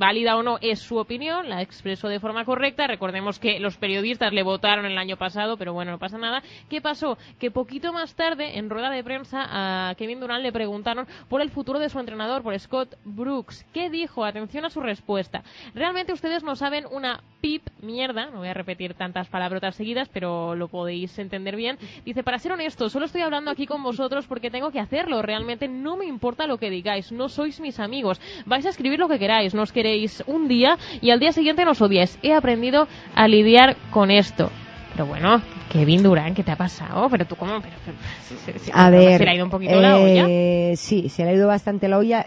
válida 0.00 0.34
o 0.36 0.42
no 0.42 0.58
es 0.62 0.80
su 0.80 0.96
opinión, 0.96 1.50
la 1.50 1.60
expresó 1.60 2.08
de 2.08 2.18
forma 2.18 2.46
correcta. 2.46 2.86
Recordemos 2.86 3.38
que 3.38 3.60
los 3.60 3.76
periodistas 3.76 4.32
le 4.32 4.42
votaron 4.42 4.86
el 4.86 4.96
año 4.96 5.18
pasado, 5.18 5.58
pero 5.58 5.74
bueno, 5.74 5.92
no 5.92 5.98
pasa 5.98 6.16
nada. 6.16 6.42
¿Qué 6.70 6.80
pasó? 6.80 7.18
Que 7.38 7.50
poquito 7.50 7.92
más 7.92 8.14
tarde, 8.14 8.58
en 8.58 8.70
rueda 8.70 8.88
de 8.90 9.04
prensa, 9.04 9.44
a 9.90 9.94
Kevin 9.96 10.18
Durant 10.18 10.42
le 10.42 10.52
preguntaron 10.52 11.06
por 11.28 11.42
el 11.42 11.50
futuro 11.50 11.78
de 11.78 11.90
su 11.90 12.00
entrenador, 12.00 12.42
por 12.42 12.58
Scott 12.58 12.96
Brooks. 13.04 13.66
¿Qué 13.74 13.90
dijo? 13.90 14.24
Atención 14.24 14.64
a 14.64 14.70
su 14.70 14.80
respuesta. 14.80 15.42
Realmente 15.74 16.14
ustedes 16.14 16.42
no 16.42 16.56
saben 16.56 16.86
una 16.90 17.20
pip 17.42 17.62
mierda, 17.82 18.30
no 18.30 18.38
voy 18.38 18.48
a 18.48 18.54
repetir 18.54 18.94
tantas 18.94 19.28
palabrotas 19.28 19.76
seguidas, 19.76 20.08
pero 20.08 20.54
lo 20.54 20.68
podéis 20.68 21.18
entender 21.18 21.56
bien. 21.56 21.78
Dice, 22.06 22.22
para 22.22 22.38
ser 22.38 22.52
honesto, 22.52 22.88
solo 22.88 23.04
estoy 23.04 23.20
hablando 23.20 23.50
aquí 23.50 23.66
con 23.66 23.82
vosotros 23.82 24.26
porque 24.26 24.50
tengo 24.50 24.70
que 24.70 24.80
hacerlo. 24.80 25.20
Realmente 25.20 25.68
no 25.68 25.98
me 25.98 26.06
importa 26.06 26.46
lo 26.46 26.56
que 26.56 26.70
digáis, 26.70 27.12
no 27.12 27.28
sois 27.28 27.60
mis 27.60 27.78
amigos. 27.78 28.18
Vais 28.46 28.64
a 28.64 28.70
escribir 28.70 28.98
lo 28.98 29.08
que 29.08 29.18
queráis, 29.18 29.54
nos 29.54 29.72
queréis 29.72 29.89
un 30.26 30.48
día 30.48 30.76
y 31.00 31.10
al 31.10 31.20
día 31.20 31.32
siguiente 31.32 31.64
nos 31.64 31.80
odiáis. 31.80 32.18
He 32.22 32.32
aprendido 32.34 32.86
a 33.14 33.28
lidiar 33.28 33.76
con 33.90 34.10
esto. 34.10 34.50
Pero 34.92 35.06
bueno, 35.06 35.40
Kevin 35.70 36.02
Durán, 36.02 36.34
¿qué 36.34 36.42
te 36.42 36.50
ha 36.52 36.56
pasado? 36.56 37.08
Pero 37.10 37.24
tú 37.24 37.36
cómo... 37.36 37.60
Pero, 37.60 37.74
pero- 37.84 37.96
se- 38.28 38.52
se- 38.52 38.58
se- 38.58 38.72
A 38.74 38.90
ver, 38.90 39.18
Se 39.18 39.24
le 39.24 39.30
ha 39.30 39.34
ido 39.34 39.44
un 39.44 39.50
poquito 39.50 39.80
la 39.80 39.96
olla. 39.98 40.26
eh, 40.28 40.74
sí, 40.76 41.08
se 41.08 41.24
le 41.24 41.30
ha 41.30 41.34
ido 41.34 41.46
bastante 41.46 41.88
la 41.88 41.98
olla. 41.98 42.26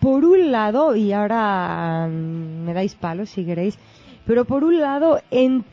Por 0.00 0.24
un 0.24 0.52
lado, 0.52 0.94
y 0.96 1.12
ahora 1.12 2.06
mm, 2.08 2.64
me 2.64 2.72
dais 2.74 2.94
palos 2.94 3.30
si 3.30 3.44
queréis, 3.44 3.78
pero 4.26 4.44
por 4.44 4.62
un 4.64 4.80
lado, 4.80 5.20
en- 5.30 5.64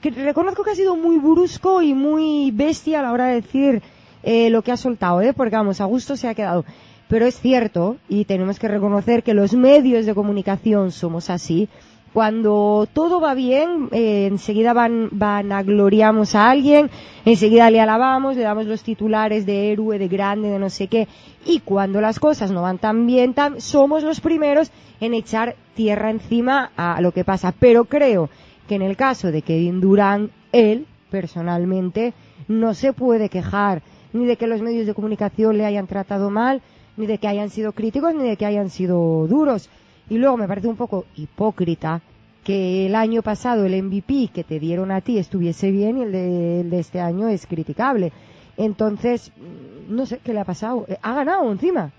que 0.00 0.10
reconozco 0.10 0.62
que 0.62 0.70
ha 0.70 0.74
sido 0.74 0.96
muy 0.96 1.18
brusco 1.18 1.82
y 1.82 1.92
muy 1.94 2.50
bestia 2.52 3.00
a 3.00 3.02
la 3.02 3.12
hora 3.12 3.26
de 3.26 3.34
decir 3.40 3.82
eh, 4.22 4.48
lo 4.50 4.62
que 4.62 4.70
ha 4.70 4.76
soltado, 4.76 5.20
¿eh? 5.22 5.32
porque 5.32 5.56
vamos, 5.56 5.80
a 5.80 5.86
gusto 5.86 6.16
se 6.16 6.28
ha 6.28 6.34
quedado. 6.34 6.64
Pero 7.10 7.26
es 7.26 7.40
cierto, 7.40 7.96
y 8.08 8.24
tenemos 8.24 8.60
que 8.60 8.68
reconocer 8.68 9.24
que 9.24 9.34
los 9.34 9.52
medios 9.52 10.06
de 10.06 10.14
comunicación 10.14 10.92
somos 10.92 11.28
así, 11.28 11.68
cuando 12.12 12.86
todo 12.92 13.20
va 13.20 13.34
bien, 13.34 13.88
eh, 13.90 14.26
enseguida 14.26 14.72
van, 14.72 15.08
van 15.10 15.50
a 15.50 15.64
gloriamos 15.64 16.36
a 16.36 16.50
alguien, 16.50 16.88
enseguida 17.24 17.68
le 17.72 17.80
alabamos, 17.80 18.36
le 18.36 18.42
damos 18.42 18.66
los 18.66 18.84
titulares 18.84 19.44
de 19.44 19.72
héroe, 19.72 19.98
de 19.98 20.06
grande, 20.06 20.50
de 20.50 20.60
no 20.60 20.70
sé 20.70 20.86
qué. 20.86 21.08
Y 21.44 21.60
cuando 21.60 22.00
las 22.00 22.20
cosas 22.20 22.52
no 22.52 22.62
van 22.62 22.78
tan 22.78 23.04
bien, 23.08 23.34
tan, 23.34 23.60
somos 23.60 24.04
los 24.04 24.20
primeros 24.20 24.70
en 25.00 25.12
echar 25.12 25.56
tierra 25.74 26.10
encima 26.10 26.70
a 26.76 27.00
lo 27.00 27.10
que 27.10 27.24
pasa. 27.24 27.52
Pero 27.58 27.86
creo 27.86 28.30
que 28.68 28.76
en 28.76 28.82
el 28.82 28.96
caso 28.96 29.32
de 29.32 29.42
Kevin 29.42 29.80
Durant, 29.80 30.30
él, 30.52 30.86
personalmente, 31.10 32.14
no 32.46 32.72
se 32.74 32.92
puede 32.92 33.28
quejar 33.28 33.82
ni 34.12 34.26
de 34.26 34.36
que 34.36 34.46
los 34.46 34.62
medios 34.62 34.86
de 34.86 34.94
comunicación 34.94 35.58
le 35.58 35.66
hayan 35.66 35.86
tratado 35.86 36.30
mal, 36.30 36.62
ni 37.00 37.06
de 37.06 37.18
que 37.18 37.26
hayan 37.28 37.50
sido 37.50 37.72
críticos, 37.72 38.14
ni 38.14 38.24
de 38.28 38.36
que 38.36 38.46
hayan 38.46 38.70
sido 38.70 39.26
duros. 39.26 39.68
Y 40.08 40.18
luego 40.18 40.36
me 40.36 40.46
parece 40.46 40.68
un 40.68 40.76
poco 40.76 41.06
hipócrita 41.16 42.00
que 42.44 42.86
el 42.86 42.94
año 42.94 43.22
pasado 43.22 43.64
el 43.66 43.82
MVP 43.82 44.30
que 44.32 44.44
te 44.44 44.58
dieron 44.60 44.90
a 44.90 45.00
ti 45.00 45.18
estuviese 45.18 45.70
bien 45.70 45.98
y 45.98 46.02
el 46.02 46.12
de, 46.12 46.60
el 46.62 46.70
de 46.70 46.78
este 46.80 47.00
año 47.00 47.28
es 47.28 47.46
criticable. 47.46 48.12
Entonces, 48.56 49.32
mm, 49.36 49.94
no 49.94 50.06
sé 50.06 50.18
qué 50.24 50.32
le 50.32 50.40
ha 50.40 50.44
pasado. 50.44 50.84
Eh, 50.88 50.96
Ha 51.02 51.14
ganado 51.14 51.50
encima. 51.50 51.90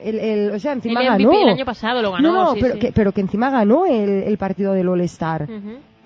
El, 0.00 0.18
el- 0.18 0.50
o 0.52 0.58
sea, 0.58 0.72
encima 0.72 1.00
el 1.02 1.06
MVP 1.14 1.24
ganó. 1.24 1.42
el 1.42 1.48
año 1.54 1.64
pasado 1.64 2.02
lo 2.02 2.12
ganó. 2.12 2.32
no, 2.32 2.44
no, 2.44 2.54
sí, 2.54 2.60
pero, 2.60 2.74
sí. 2.74 2.80
Que, 2.80 2.92
pero 2.92 3.12
que 3.12 3.20
encima 3.20 3.50
ganó 3.50 3.84
el, 3.86 4.08
el 4.24 4.38
partido 4.38 4.72
del 4.72 4.88
All-Star. 4.88 5.48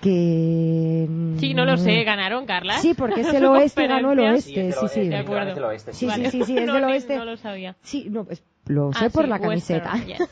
Que. 0.02 1.08
Sí, 1.38 1.54
no 1.54 1.64
lo 1.64 1.76
sé, 1.76 2.02
ganaron, 2.04 2.44
Carla. 2.44 2.78
Sí, 2.78 2.92
porque 2.94 3.20
es 3.22 3.32
el 3.32 3.44
oeste, 3.46 3.86
ganó 3.86 4.12
el 4.12 4.18
oeste. 4.20 4.72
Sí, 4.72 4.88
sí. 4.88 5.08
De 5.08 5.16
acuerdo. 5.16 5.50
literalmente 5.54 5.58
el 5.60 5.64
oeste, 5.64 5.92
Sí, 5.94 6.10
sí, 6.10 6.26
sí, 6.30 6.44
sí, 6.44 6.58
es 6.58 6.66
no, 6.66 6.74
del 6.74 6.84
oeste. 6.84 7.16
No 7.16 7.24
lo 7.24 7.36
sabía. 7.36 7.76
Sí, 7.82 8.08
no, 8.10 8.24
pues 8.24 8.42
lo 8.66 8.92
sé 8.92 9.06
Ah, 9.06 9.10
por 9.10 9.24
sí, 9.24 9.30
la 9.30 9.36
Western, 9.36 9.80
camiseta. 9.80 10.16
yes. 10.18 10.28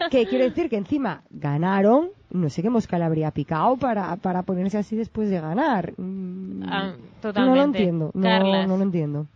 que 0.10 0.26
quiere 0.26 0.44
decir 0.44 0.68
que 0.70 0.76
encima 0.76 1.22
ganaron, 1.30 2.10
no 2.30 2.48
sé 2.50 2.62
qué 2.62 2.70
mosca 2.70 2.98
le 2.98 3.04
habría 3.04 3.30
picado 3.32 3.76
para, 3.76 4.14
para 4.16 4.42
ponerse 4.42 4.78
así 4.78 4.96
después 4.96 5.28
de 5.28 5.40
ganar. 5.40 5.92
Mm, 5.96 6.62
Ah, 6.66 6.92
No 6.92 6.96
lo 6.96 7.20
totalmente. 7.20 7.78
entiendo, 7.78 8.10
no, 8.14 8.22
Carlas. 8.22 8.68
no 8.68 8.76
lo 8.76 8.82
entiendo. 8.84 9.26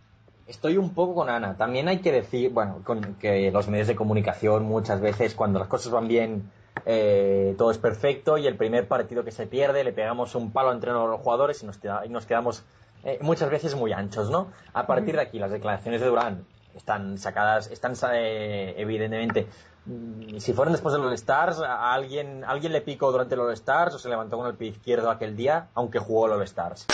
Estoy 0.47 0.77
un 0.77 0.93
poco 0.95 1.13
con 1.13 1.29
Ana. 1.29 1.55
También 1.57 1.87
hay 1.89 1.99
que 1.99 2.11
decir, 2.11 2.49
bueno, 2.51 2.77
con 2.83 3.01
que 3.19 3.51
los 3.51 3.67
medios 3.67 3.87
de 3.87 3.95
comunicación 3.95 4.65
muchas 4.65 4.99
veces 4.99 5.35
cuando 5.35 5.59
las 5.59 5.67
cosas 5.67 5.91
van 5.91 6.07
bien 6.07 6.43
eh, 6.85 7.55
todo 7.57 7.71
es 7.71 7.77
perfecto 7.77 8.37
y 8.37 8.47
el 8.47 8.55
primer 8.55 8.87
partido 8.87 9.23
que 9.23 9.31
se 9.31 9.47
pierde 9.47 9.83
le 9.83 9.93
pegamos 9.93 10.35
un 10.35 10.51
palo 10.51 10.71
entre 10.71 10.91
los 10.91 11.19
jugadores 11.21 11.63
y 11.63 11.65
nos, 11.65 12.25
quedamos 12.25 12.63
eh, 13.03 13.17
muchas 13.21 13.49
veces 13.49 13.75
muy 13.75 13.93
anchos, 13.93 14.29
¿no? 14.29 14.51
A 14.73 14.87
partir 14.87 15.15
de 15.15 15.21
aquí 15.21 15.39
las 15.39 15.51
declaraciones 15.51 16.01
de 16.01 16.07
Durán 16.07 16.45
están 16.75 17.17
sacadas, 17.17 17.69
están 17.71 17.93
eh, 18.13 18.75
evidentemente 18.77 19.47
mm, 19.85 20.37
si 20.37 20.53
fueron 20.53 20.71
después 20.71 20.93
de 20.93 20.99
los 20.99 21.07
All-Stars, 21.07 21.59
a 21.61 21.93
alguien, 21.93 22.43
alguien 22.43 22.71
le 22.73 22.81
picó 22.81 23.11
durante 23.11 23.35
los 23.35 23.47
All-Stars 23.47 23.95
o 23.95 23.99
se 23.99 24.09
levantó 24.09 24.37
con 24.37 24.47
el 24.47 24.55
pie 24.55 24.69
izquierdo 24.69 25.09
aquel 25.09 25.35
día, 25.35 25.67
aunque 25.73 25.99
jugó 25.99 26.27
los 26.27 26.37
All-Stars. 26.37 26.87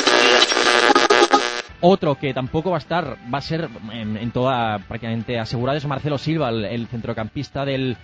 Otro 1.82 2.16
que 2.16 2.34
tampoco 2.34 2.72
va 2.72 2.78
a 2.78 2.80
estar, 2.80 3.18
va 3.32 3.38
a 3.38 3.42
ser 3.42 3.70
en, 3.92 4.18
en 4.18 4.32
toda 4.32 4.80
prácticamente 4.88 5.38
asegurado 5.38 5.78
es 5.78 5.86
Marcelo 5.86 6.18
Silva, 6.18 6.50
el 6.50 6.88
centrocampista 6.88 7.66
del, 7.66 7.98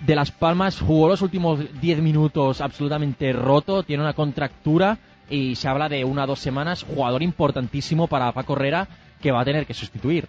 de 0.00 0.14
Las 0.16 0.30
Palmas. 0.30 0.80
Jugó 0.80 1.08
los 1.08 1.22
últimos 1.22 1.60
10 1.80 2.00
minutos 2.00 2.60
absolutamente 2.60 3.32
roto, 3.32 3.82
tiene 3.82 4.02
una 4.02 4.14
contractura 4.14 4.98
y 5.28 5.54
se 5.56 5.68
habla 5.68 5.88
de 5.88 6.04
una 6.04 6.24
o 6.24 6.26
dos 6.28 6.40
semanas. 6.40 6.82
Jugador 6.84 7.22
importantísimo 7.22 8.06
para 8.08 8.32
Paco 8.32 8.54
Herrera 8.54 8.88
que 9.20 9.30
va 9.32 9.42
a 9.42 9.44
tener 9.44 9.66
que 9.66 9.74
sustituir. 9.74 10.26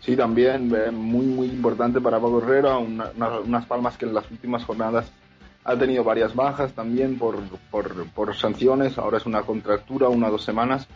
Sí, 0.00 0.14
también 0.16 0.72
eh, 0.74 0.90
muy, 0.92 1.24
muy 1.26 1.46
importante 1.48 2.00
para 2.00 2.18
Paco 2.20 2.40
Herrera, 2.40 2.78
una- 2.78 3.10
una- 3.16 3.40
unas 3.40 3.66
palmas 3.66 3.96
que 3.96 4.04
en 4.06 4.14
las 4.14 4.30
últimas 4.30 4.64
jornadas 4.64 5.10
ha 5.64 5.74
tenido 5.76 6.04
varias 6.04 6.32
bajas 6.34 6.72
también 6.74 7.18
por, 7.18 7.38
por, 7.72 8.06
por 8.10 8.36
sanciones, 8.36 8.98
ahora 8.98 9.16
es 9.18 9.26
una 9.26 9.42
contractura, 9.42 10.08
una 10.08 10.28
o 10.28 10.30
dos 10.30 10.44
semanas, 10.44 10.86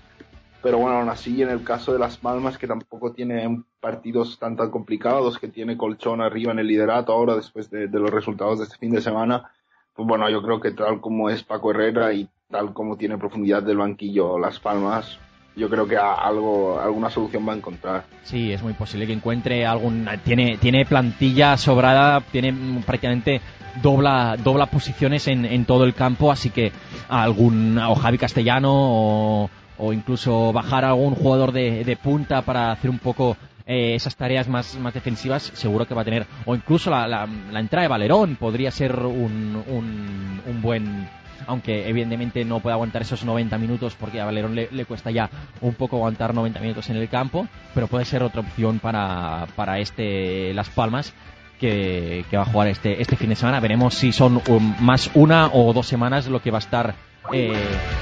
pero 0.63 0.79
bueno, 0.79 0.99
aún 0.99 1.09
así 1.09 1.43
en 1.43 1.51
el 1.51 1.65
caso 1.65 1.93
de 1.93 1.99
las 1.99 2.17
palmas 2.17 2.59
que 2.59 2.67
tampoco 2.67 3.13
tiene 3.13 3.63
partidos 3.81 4.39
tan 4.39 4.57
tan 4.57 4.71
complicados, 4.71 5.39
que 5.39 5.49
tiene 5.49 5.77
colchón 5.77 6.21
arriba 6.21 6.53
en 6.53 6.59
el 6.59 6.67
liderato 6.67 7.13
ahora 7.13 7.37
después 7.37 7.71
de, 7.71 7.89
de 7.89 7.99
los 7.99 8.11
resultados 8.11 8.59
de 8.59 8.65
este 8.65 8.79
fin 8.79 8.91
de 8.91 9.01
semana, 9.01 9.51
pues 9.95 10.07
bueno, 10.07 10.29
yo 10.31 10.43
creo 10.43 10.61
que 10.61 10.73
tal 10.73 11.01
como 11.01 11.31
es 11.31 11.43
Paco 11.43 11.71
Herrera 11.71 12.13
y 12.13 12.29
tal 12.51 12.73
como 12.73 12.97
tiene 12.97 13.19
profundidad 13.19 13.63
del 13.63 13.79
banquillo 13.79 14.39
las 14.39 14.59
palmas, 14.59 15.19
yo 15.57 15.69
creo 15.69 15.87
que 15.87 15.97
algo, 15.97 16.81
alguna 16.81 17.11
solución 17.11 17.47
va 17.47 17.53
a 17.53 17.57
encontrar. 17.57 18.05
Sí, 18.23 18.53
es 18.53 18.63
muy 18.63 18.73
posible 18.73 19.07
que 19.07 19.13
encuentre 19.13 19.67
algún. 19.67 20.09
Tiene, 20.25 20.57
tiene 20.59 20.85
plantilla 20.85 21.57
sobrada, 21.57 22.21
tiene 22.21 22.55
prácticamente 22.87 23.41
dobla, 23.83 24.37
dobla 24.43 24.67
posiciones 24.67 25.27
en, 25.29 25.45
en 25.45 25.65
todo 25.65 25.85
el 25.85 25.95
campo, 25.95 26.31
así 26.31 26.51
que 26.51 26.73
algún. 27.09 27.79
o 27.79 27.95
Javi 27.95 28.19
Castellano 28.19 28.71
o, 28.73 29.51
o 29.81 29.93
incluso 29.93 30.53
bajar 30.53 30.85
algún 30.85 31.15
jugador 31.15 31.53
de, 31.53 31.85
de 31.85 31.97
punta 31.97 32.43
para 32.43 32.71
hacer 32.71 32.91
un 32.91 32.99
poco 32.99 33.37
eh, 33.67 33.95
esas 33.95 34.17
tareas 34.17 34.49
más, 34.49 34.77
más 34.79 34.93
defensivas, 34.93 35.51
seguro 35.55 35.87
que 35.87 35.95
va 35.95 36.03
a 36.03 36.05
tener. 36.05 36.27
O 36.45 36.55
incluso 36.55 36.91
la, 36.91 37.07
la, 37.07 37.61
entrada 37.61 37.83
de 37.83 37.89
Valerón 37.89 38.37
podría 38.37 38.71
ser 38.71 38.97
un, 38.97 39.63
un, 39.69 40.43
un 40.45 40.63
buen 40.63 41.09
aunque 41.47 41.89
evidentemente 41.89 42.45
no 42.45 42.61
puede 42.61 42.75
aguantar 42.75 43.03
esos 43.03 43.25
90 43.25 43.57
minutos 43.59 43.97
porque 43.99 44.21
a 44.21 44.25
Valerón 44.25 44.55
le, 44.55 44.69
le 44.71 44.85
cuesta 44.85 45.11
ya 45.11 45.31
un 45.61 45.75
poco 45.75 45.97
aguantar 45.97 46.35
90 46.35 46.61
minutos 46.61 46.91
en 46.91 46.97
el 46.97 47.09
campo, 47.09 47.47
pero 47.75 47.87
puede 47.87 48.05
ser 48.05 48.23
otra 48.23 48.41
opción 48.41 48.79
para, 48.79 49.47
para 49.57 49.79
este 49.79 50.53
Las 50.53 50.69
Palmas 50.69 51.15
que, 51.59 52.25
va 52.35 52.43
a 52.43 52.47
jugar 52.47 52.69
este, 52.69 53.01
este 53.01 53.17
fin 53.17 53.31
de 53.31 53.37
semana. 53.37 53.61
Veremos 53.61 53.95
si 53.95 54.13
son 54.13 54.43
um, 54.49 54.75
más 54.81 55.11
una 55.15 55.49
o 55.53 55.73
dos 55.73 55.87
semanas 55.87 56.27
lo 56.27 56.43
que 56.43 56.51
va 56.51 56.59
a 56.59 56.61
estar 56.61 56.95
eh, 57.33 57.53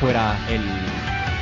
fuera 0.01 0.35
el, 0.49 0.63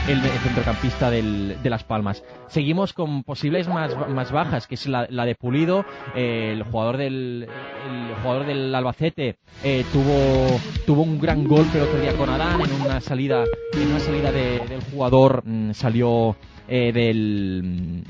el 0.09 0.21
centrocampista 0.23 1.11
del, 1.11 1.57
de 1.63 1.71
Las 1.71 1.85
Palmas. 1.85 2.23
Seguimos 2.49 2.93
con 2.93 3.23
posibles 3.25 3.69
más, 3.69 3.97
más 4.09 4.31
bajas, 4.33 4.67
que 4.67 4.77
es 4.77 4.87
la, 4.87 5.07
de 5.07 5.35
Pulido, 5.35 5.85
eh, 6.15 6.53
el 6.53 6.63
jugador 6.65 6.97
del 6.97 7.49
el 7.49 8.15
jugador 8.23 8.47
del 8.47 8.75
Albacete 8.75 9.37
eh, 9.63 9.85
tuvo 9.93 10.59
tuvo 10.87 11.03
un 11.03 11.21
gran 11.21 11.45
golpe 11.45 11.79
el 11.79 11.85
otro 11.85 12.01
día 12.01 12.13
con 12.17 12.29
Adán 12.29 12.61
en 12.61 12.81
una 12.83 13.01
salida 13.01 13.45
en 13.73 13.89
una 13.91 14.01
salida 14.01 14.33
de- 14.33 14.61
del 14.69 14.81
jugador 14.93 15.43
mm, 15.45 15.73
salió 15.73 16.37
eh, 16.69 16.93
del 16.93 18.03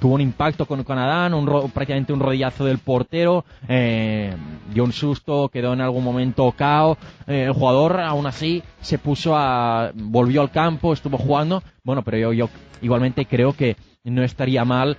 tuvo 0.00 0.14
un 0.14 0.20
impacto 0.20 0.66
con, 0.66 0.80
Adán, 0.98 1.34
un 1.34 1.46
ro- 1.46 1.68
prácticamente 1.68 2.12
un 2.12 2.20
rodillazo 2.20 2.64
del 2.64 2.78
portero, 2.78 3.44
eh, 3.68 4.34
dio 4.72 4.84
un 4.84 4.92
susto, 4.92 5.48
quedó 5.48 5.72
en 5.72 5.80
algún 5.80 6.04
momento 6.04 6.52
cao. 6.56 6.96
Eh, 7.26 7.44
el 7.44 7.52
jugador 7.52 8.00
aún 8.00 8.26
así 8.26 8.62
se 8.80 8.98
puso 8.98 9.36
a, 9.36 9.90
volvió 9.94 10.42
al 10.42 10.50
campo, 10.50 10.92
estuvo 10.92 11.18
jugando. 11.18 11.62
Bueno, 11.84 12.02
pero 12.02 12.18
yo, 12.18 12.32
yo 12.32 12.48
igualmente 12.82 13.26
creo 13.26 13.52
que 13.52 13.76
no 14.04 14.22
estaría 14.22 14.64
mal 14.64 14.96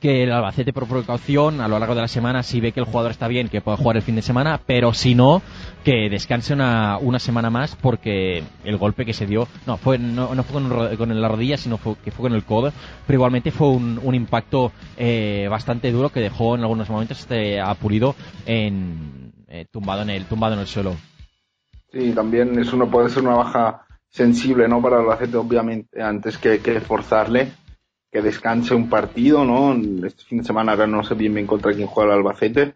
que 0.00 0.22
el 0.22 0.32
Albacete 0.32 0.72
por 0.72 0.86
precaución 0.86 1.60
a 1.60 1.68
lo 1.68 1.78
largo 1.78 1.94
de 1.94 2.02
la 2.02 2.08
semana 2.08 2.42
si 2.42 2.60
ve 2.60 2.72
que 2.72 2.80
el 2.80 2.86
jugador 2.86 3.10
está 3.10 3.26
bien 3.26 3.48
que 3.48 3.60
pueda 3.60 3.76
jugar 3.76 3.96
el 3.96 4.02
fin 4.02 4.14
de 4.14 4.22
semana 4.22 4.60
pero 4.64 4.94
si 4.94 5.14
no 5.14 5.42
que 5.84 6.08
descanse 6.08 6.54
una, 6.54 6.98
una 6.98 7.18
semana 7.18 7.50
más 7.50 7.74
porque 7.76 8.44
el 8.64 8.76
golpe 8.76 9.04
que 9.04 9.12
se 9.12 9.26
dio 9.26 9.48
no 9.66 9.76
fue 9.76 9.98
no, 9.98 10.28
fue 10.44 10.62
con, 10.62 10.96
con 10.96 11.20
la 11.20 11.28
rodilla 11.28 11.56
sino 11.56 11.78
fue, 11.78 11.96
que 11.96 12.10
fue 12.10 12.24
con 12.24 12.34
el 12.34 12.44
codo 12.44 12.72
pero 13.06 13.16
igualmente 13.16 13.50
fue 13.50 13.68
un, 13.68 14.00
un 14.02 14.14
impacto 14.14 14.72
eh, 14.96 15.48
bastante 15.50 15.90
duro 15.90 16.10
que 16.10 16.20
dejó 16.20 16.54
en 16.54 16.62
algunos 16.62 16.88
momentos 16.88 17.20
este 17.20 17.60
a 17.60 17.74
Pulido 17.74 18.14
en, 18.46 19.32
eh, 19.48 19.66
tumbado 19.70 20.02
en 20.02 20.10
el 20.10 20.26
tumbado 20.26 20.54
en 20.54 20.60
el 20.60 20.66
suelo 20.66 20.94
Sí, 21.90 22.12
también 22.12 22.58
es 22.58 22.72
uno 22.74 22.90
puede 22.90 23.08
ser 23.08 23.22
una 23.22 23.36
baja 23.36 23.86
sensible, 24.10 24.68
¿no? 24.68 24.82
Para 24.82 24.96
el 24.96 25.02
Albacete, 25.02 25.38
obviamente, 25.38 26.02
antes 26.02 26.36
que, 26.36 26.60
que 26.60 26.80
forzarle 26.80 27.50
que 28.10 28.22
descanse 28.22 28.74
un 28.74 28.88
partido, 28.88 29.44
¿no? 29.44 29.74
Este 30.06 30.24
fin 30.24 30.38
de 30.38 30.44
semana 30.44 30.72
ahora 30.72 30.86
no 30.86 31.04
sé 31.04 31.14
bien 31.14 31.34
bien 31.34 31.46
contra 31.46 31.72
quién 31.72 31.86
juega 31.86 32.12
el 32.12 32.18
Albacete, 32.18 32.74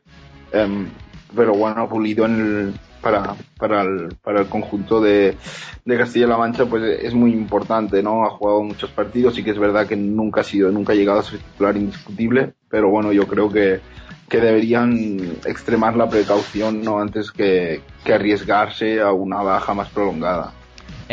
em, 0.52 0.88
pero 1.34 1.54
bueno, 1.54 1.88
Pulido 1.88 2.26
en 2.26 2.34
el, 2.34 2.74
para, 3.00 3.34
para, 3.58 3.82
el, 3.82 4.16
para 4.22 4.40
el 4.40 4.46
conjunto 4.46 5.00
de, 5.00 5.36
de 5.84 5.98
Castilla-La 5.98 6.36
Mancha, 6.36 6.66
pues 6.66 6.82
es 7.02 7.14
muy 7.14 7.32
importante, 7.32 8.02
¿no? 8.02 8.24
Ha 8.24 8.30
jugado 8.30 8.62
muchos 8.62 8.90
partidos 8.90 9.38
y 9.38 9.44
que 9.44 9.50
es 9.50 9.58
verdad 9.58 9.86
que 9.86 9.96
nunca 9.96 10.42
ha 10.42 10.44
sido, 10.44 10.70
nunca 10.70 10.92
ha 10.92 10.96
llegado 10.96 11.20
a 11.20 11.24
ser 11.24 11.40
titular 11.40 11.76
indiscutible, 11.76 12.52
pero 12.68 12.90
bueno, 12.90 13.12
yo 13.12 13.26
creo 13.26 13.50
que, 13.50 13.80
que 14.28 14.38
deberían 14.38 15.18
extremar 15.46 15.96
la 15.96 16.08
precaución, 16.08 16.82
¿no? 16.82 17.00
Antes 17.00 17.32
que, 17.32 17.80
que 18.04 18.14
arriesgarse 18.14 19.00
a 19.00 19.12
una 19.12 19.42
baja 19.42 19.74
más 19.74 19.88
prolongada. 19.88 20.52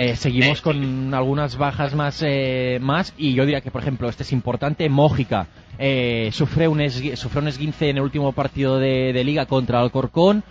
Eh, 0.01 0.15
seguimos 0.15 0.61
con 0.61 1.13
algunas 1.13 1.57
bajas 1.57 1.93
más, 1.93 2.23
eh, 2.25 2.79
más 2.81 3.13
y 3.17 3.33
yo 3.33 3.43
diría 3.45 3.59
que, 3.59 3.69
por 3.69 3.81
ejemplo, 3.81 4.07
este 4.07 4.23
es 4.23 4.31
importante. 4.31 4.87
Mójica 4.87 5.47
eh, 5.77 6.29
sufre 6.31 6.69
un 6.69 6.79
sufrió 6.89 7.41
un 7.41 7.49
esguince 7.49 7.89
en 7.89 7.97
el 7.97 8.03
último 8.03 8.31
partido 8.31 8.79
de, 8.79 9.11
de 9.11 9.23
liga 9.25 9.45
contra 9.45 9.81
Alcorcón. 9.81 10.41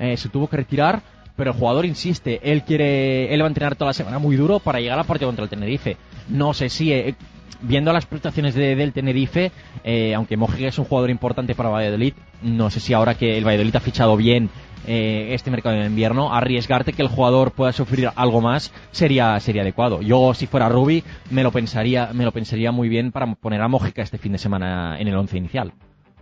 eh, 0.00 0.16
se 0.16 0.28
tuvo 0.28 0.48
que 0.48 0.56
retirar. 0.56 1.02
pero 1.36 1.52
el 1.52 1.56
jugador 1.56 1.84
insiste, 1.86 2.40
él 2.42 2.64
quiere, 2.64 3.32
él 3.32 3.40
va 3.42 3.44
a 3.44 3.48
entrenar 3.48 3.76
toda 3.76 3.90
la 3.90 3.92
semana 3.94 4.18
muy 4.18 4.34
duro 4.36 4.58
para 4.58 4.80
llegar 4.80 4.98
a 4.98 5.02
la 5.02 5.06
partida 5.06 5.28
contra 5.28 5.44
el 5.44 5.50
Tenerife. 5.50 5.96
No 6.28 6.52
sé 6.54 6.68
si, 6.68 6.92
eh, 6.92 7.14
viendo 7.60 7.92
las 7.92 8.06
prestaciones 8.06 8.54
de, 8.54 8.74
del 8.74 8.92
Tenerife, 8.92 9.52
eh, 9.84 10.14
aunque 10.14 10.36
Mojica 10.36 10.68
es 10.68 10.78
un 10.78 10.86
jugador 10.86 11.10
importante 11.10 11.54
para 11.54 11.68
Valladolid, 11.68 12.14
no 12.42 12.70
sé 12.70 12.80
si 12.80 12.92
ahora 12.94 13.14
que 13.14 13.36
el 13.38 13.44
Valladolid 13.46 13.76
ha 13.76 13.80
fichado 13.80 14.16
bien 14.16 14.50
eh, 14.86 15.34
este 15.34 15.50
mercado 15.50 15.76
de 15.76 15.86
invierno, 15.86 16.32
arriesgarte 16.32 16.92
que 16.92 17.02
el 17.02 17.08
jugador 17.08 17.52
pueda 17.52 17.72
sufrir 17.72 18.10
algo 18.14 18.40
más 18.40 18.72
sería, 18.90 19.38
sería 19.40 19.62
adecuado. 19.62 20.00
Yo, 20.02 20.34
si 20.34 20.46
fuera 20.46 20.68
Ruby, 20.68 21.04
me 21.30 21.42
lo 21.42 21.50
pensaría, 21.50 22.10
me 22.12 22.24
lo 22.24 22.32
pensaría 22.32 22.72
muy 22.72 22.88
bien 22.88 23.12
para 23.12 23.34
poner 23.34 23.60
a 23.62 23.68
Mojica 23.68 24.02
este 24.02 24.18
fin 24.18 24.32
de 24.32 24.38
semana 24.38 24.98
en 24.98 25.08
el 25.08 25.16
once 25.16 25.36
inicial. 25.36 25.72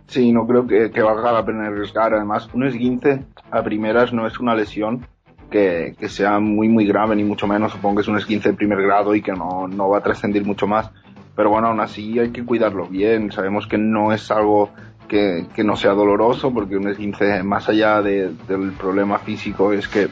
Sí, 0.07 0.31
no 0.31 0.45
creo 0.45 0.67
que, 0.67 0.91
que 0.91 1.01
valga 1.01 1.31
la 1.31 1.45
pena 1.45 1.67
arriesgar. 1.67 2.13
Además, 2.13 2.49
un 2.53 2.65
esguince 2.65 3.23
a 3.51 3.63
primeras 3.63 4.13
no 4.13 4.27
es 4.27 4.39
una 4.39 4.55
lesión 4.55 5.07
que, 5.49 5.95
que, 5.99 6.09
sea 6.09 6.39
muy, 6.39 6.69
muy 6.69 6.85
grave, 6.85 7.15
ni 7.15 7.23
mucho 7.23 7.47
menos. 7.47 7.71
Supongo 7.71 7.95
que 7.95 8.01
es 8.01 8.07
un 8.07 8.17
esguince 8.17 8.49
de 8.49 8.55
primer 8.55 8.81
grado 8.81 9.15
y 9.15 9.21
que 9.21 9.31
no, 9.31 9.67
no 9.67 9.89
va 9.89 9.99
a 9.99 10.03
trascendir 10.03 10.45
mucho 10.45 10.67
más. 10.67 10.91
Pero 11.35 11.49
bueno, 11.49 11.67
aún 11.67 11.79
así 11.79 12.19
hay 12.19 12.29
que 12.29 12.45
cuidarlo 12.45 12.87
bien. 12.87 13.31
Sabemos 13.31 13.67
que 13.67 13.77
no 13.77 14.13
es 14.13 14.29
algo 14.31 14.69
que, 15.07 15.47
que 15.53 15.63
no 15.63 15.75
sea 15.75 15.91
doloroso, 15.91 16.53
porque 16.53 16.77
un 16.77 16.87
esguince, 16.87 17.43
más 17.43 17.69
allá 17.69 18.01
de, 18.01 18.31
del 18.47 18.71
problema 18.73 19.19
físico, 19.19 19.73
es 19.73 19.87
que 19.87 20.09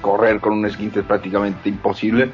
correr 0.00 0.40
con 0.40 0.52
un 0.52 0.66
esguince 0.66 1.00
es 1.00 1.06
prácticamente 1.06 1.68
imposible. 1.68 2.30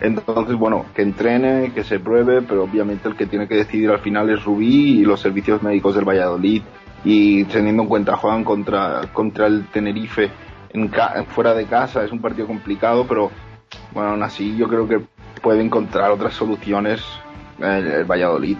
Entonces, 0.00 0.56
bueno, 0.56 0.86
que 0.94 1.02
entrene, 1.02 1.72
que 1.72 1.84
se 1.84 2.00
pruebe, 2.00 2.42
pero 2.42 2.64
obviamente 2.64 3.08
el 3.08 3.14
que 3.14 3.26
tiene 3.26 3.46
que 3.46 3.54
decidir 3.54 3.90
al 3.90 4.00
final 4.00 4.30
es 4.30 4.44
Rubí 4.44 5.00
y 5.00 5.04
los 5.04 5.20
servicios 5.20 5.62
médicos 5.62 5.94
del 5.94 6.08
Valladolid. 6.08 6.62
Y 7.04 7.44
teniendo 7.44 7.84
en 7.84 7.88
cuenta, 7.88 8.16
juegan 8.16 8.44
contra, 8.44 9.02
contra 9.12 9.46
el 9.46 9.66
Tenerife 9.66 10.30
en 10.72 10.90
fuera 11.26 11.54
de 11.54 11.66
casa, 11.66 12.04
es 12.04 12.12
un 12.12 12.20
partido 12.20 12.46
complicado, 12.46 13.06
pero 13.06 13.30
bueno, 13.92 14.10
aún 14.10 14.22
así 14.22 14.56
yo 14.56 14.68
creo 14.68 14.86
que 14.86 15.00
puede 15.42 15.62
encontrar 15.62 16.10
otras 16.10 16.34
soluciones 16.34 17.02
el, 17.58 17.86
el 17.86 18.04
Valladolid. 18.04 18.56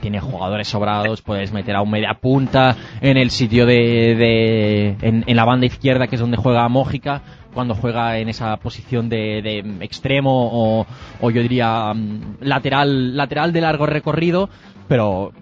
Tiene, 0.00 0.20
jugadores 0.20 0.68
sobrados, 0.68 1.22
puedes 1.22 1.52
meter 1.52 1.76
a 1.76 1.82
un 1.82 1.90
media 1.90 2.14
punta 2.14 2.76
en 3.00 3.16
el 3.16 3.30
sitio 3.30 3.66
de, 3.66 3.74
de 4.14 4.96
en, 5.00 5.36
la 5.36 5.44
banda 5.44 5.66
izquierda 5.66 6.06
que 6.06 6.16
es 6.16 6.20
donde 6.20 6.36
juega 6.36 6.68
Mójica 6.68 7.22
cuando 7.54 7.74
juega 7.74 8.18
en 8.18 8.28
esa 8.28 8.56
posición 8.58 9.08
de, 9.08 9.42
de 9.42 9.84
extremo 9.84 10.50
o, 10.52 10.86
o, 11.20 11.30
yo 11.30 11.42
diría 11.42 11.92
um, 11.92 12.36
lateral 12.40 13.16
lateral 13.16 13.52
de 13.52 13.60
largo 13.60 13.86
recorrido 13.86 14.48
pero 14.86 15.32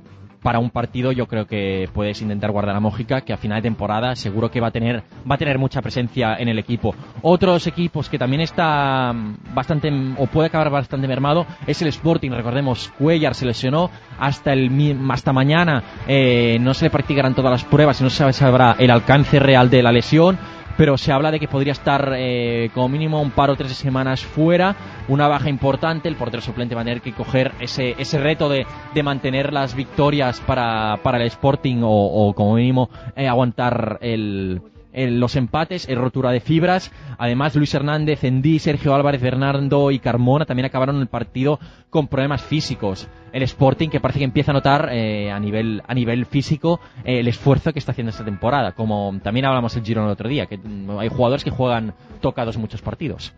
para 0.47 0.61
un 0.61 0.71
partido 0.71 1.11
yo 1.11 1.27
creo 1.27 1.45
que 1.49 1.89
puedes 1.93 2.23
intentar 2.23 2.53
guardar 2.53 2.77
a 2.77 2.79
Mójica 2.79 3.23
que 3.23 3.33
a 3.33 3.37
final 3.37 3.59
de 3.59 3.63
temporada 3.63 4.15
seguro 4.15 4.49
que 4.49 4.61
va 4.61 4.69
a 4.69 4.71
tener 4.71 5.03
va 5.29 5.35
a 5.35 5.39
tener 5.39 5.59
mucha 5.59 5.83
presencia 5.83 6.37
en 6.39 6.47
el 6.47 6.61
equipo. 6.61 6.95
Otros 7.21 7.67
equipos 7.67 8.09
que 8.09 8.17
también 8.17 8.43
está 8.43 9.13
bastante 9.53 9.91
o 10.17 10.27
puede 10.29 10.47
acabar 10.47 10.71
bastante 10.71 11.09
mermado 11.09 11.47
es 11.67 11.83
el 11.83 11.89
Sporting. 11.89 12.31
Recordemos 12.31 12.93
Cuellar 12.97 13.35
se 13.35 13.45
lesionó 13.45 13.91
hasta 14.21 14.53
el 14.53 14.71
hasta 15.11 15.33
mañana 15.33 15.83
eh, 16.07 16.59
no 16.61 16.75
se 16.75 16.85
le 16.85 16.91
practicarán 16.91 17.35
todas 17.35 17.51
las 17.51 17.65
pruebas 17.65 18.01
y 18.01 18.05
no 18.05 18.11
se 18.11 18.33
sabrá 18.33 18.77
el 18.79 18.93
alcance 18.93 19.41
real 19.41 19.69
de 19.69 19.83
la 19.83 19.91
lesión 19.91 20.39
pero 20.77 20.97
se 20.97 21.13
habla 21.13 21.31
de 21.31 21.41
que 21.41 21.49
podría 21.49 21.73
estar 21.73 22.13
eh, 22.17 22.71
como 22.75 22.89
mínimo 22.89 23.21
un 23.21 23.31
par 23.31 23.51
o 23.51 23.57
tres 23.57 23.73
semanas 23.77 24.25
fuera, 24.25 24.77
una 25.09 25.29
baja 25.29 25.49
importante, 25.49 26.09
el 26.09 26.17
portero 26.17 26.43
suplente 26.43 26.75
va 26.75 26.83
a 26.83 26.85
tener 26.85 27.01
que 27.01 27.13
coger 27.13 27.53
ese, 27.61 27.95
ese 27.99 28.19
reto 28.19 28.49
de, 28.49 28.67
de 28.95 29.03
mantener 29.03 29.53
las 29.53 29.75
victorias 29.75 30.41
para, 30.41 30.99
para 31.03 31.19
el 31.19 31.27
Sporting 31.27 31.83
o, 31.83 32.29
o 32.29 32.35
como 32.35 32.55
mínimo 32.55 32.91
eh, 33.15 33.29
aguantar 33.29 33.99
el, 34.01 34.61
los 34.97 35.37
empates, 35.37 35.89
en 35.89 36.01
rotura 36.01 36.31
de 36.31 36.41
fibras. 36.41 36.91
Además, 37.19 37.55
Luis 37.55 37.75
Hernández, 37.75 38.25
Endí, 38.25 38.59
Sergio 38.59 38.95
Álvarez, 38.95 39.21
Bernardo 39.21 39.91
y 39.91 39.99
Carmona 39.99 40.47
también 40.47 40.67
acabaron 40.67 41.01
el 41.01 41.07
partido 41.07 41.61
con 41.91 42.09
problemas 42.09 42.43
físicos. 42.43 43.09
El 43.33 43.43
Sporting 43.43 43.91
que 43.91 44.01
parece 44.01 44.21
que 44.21 44.25
empieza 44.25 44.53
a 44.53 44.55
notar 44.55 44.89
eh, 44.93 45.31
a 45.31 45.39
nivel 45.39 45.83
a 45.87 45.95
nivel 45.95 46.25
físico 46.27 46.81
eh, 47.05 47.21
el 47.21 47.29
esfuerzo 47.29 47.73
que 47.73 47.79
está 47.79 47.93
haciendo 47.93 48.11
esta 48.11 48.25
temporada. 48.25 48.73
Como 48.73 49.19
también 49.23 49.47
hablamos 49.47 49.77
el 49.77 49.85
Girona 49.85 50.07
el 50.07 50.13
otro 50.13 50.29
día, 50.29 50.47
que 50.47 50.59
hay 50.99 51.09
jugadores 51.09 51.45
que 51.45 51.51
juegan 51.51 51.95
tocados 52.21 52.57
muchos 52.57 52.81
partidos. 52.81 53.35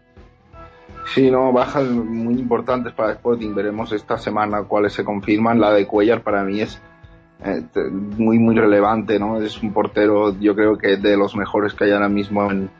Sí, 1.14 1.30
no, 1.30 1.52
bajas 1.52 1.88
muy 1.88 2.34
importantes 2.34 2.92
para 2.92 3.10
el 3.10 3.16
Sporting. 3.16 3.54
Veremos 3.54 3.92
esta 3.92 4.18
semana 4.18 4.64
cuáles 4.64 4.92
se 4.92 5.04
confirman. 5.04 5.60
La 5.60 5.72
de 5.72 5.86
Cuellar 5.86 6.22
para 6.22 6.44
mí 6.44 6.60
es 6.60 6.80
eh, 7.44 7.62
muy 8.16 8.38
muy 8.38 8.56
relevante, 8.56 9.18
¿no? 9.18 9.40
Es 9.40 9.62
un 9.62 9.72
portero, 9.72 10.38
yo 10.38 10.54
creo 10.54 10.76
que 10.76 10.96
de 10.96 11.16
los 11.16 11.36
mejores 11.36 11.74
que 11.74 11.84
hay 11.84 11.92
ahora 11.92 12.08
mismo 12.08 12.50
en, 12.50 12.70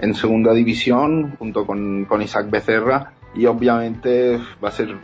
en 0.00 0.14
segunda 0.14 0.52
división, 0.52 1.36
junto 1.38 1.66
con, 1.66 2.04
con, 2.06 2.22
Isaac 2.22 2.50
Becerra, 2.50 3.12
y 3.34 3.46
obviamente 3.46 4.38
va 4.62 4.68
a 4.68 4.72
ser, 4.72 4.96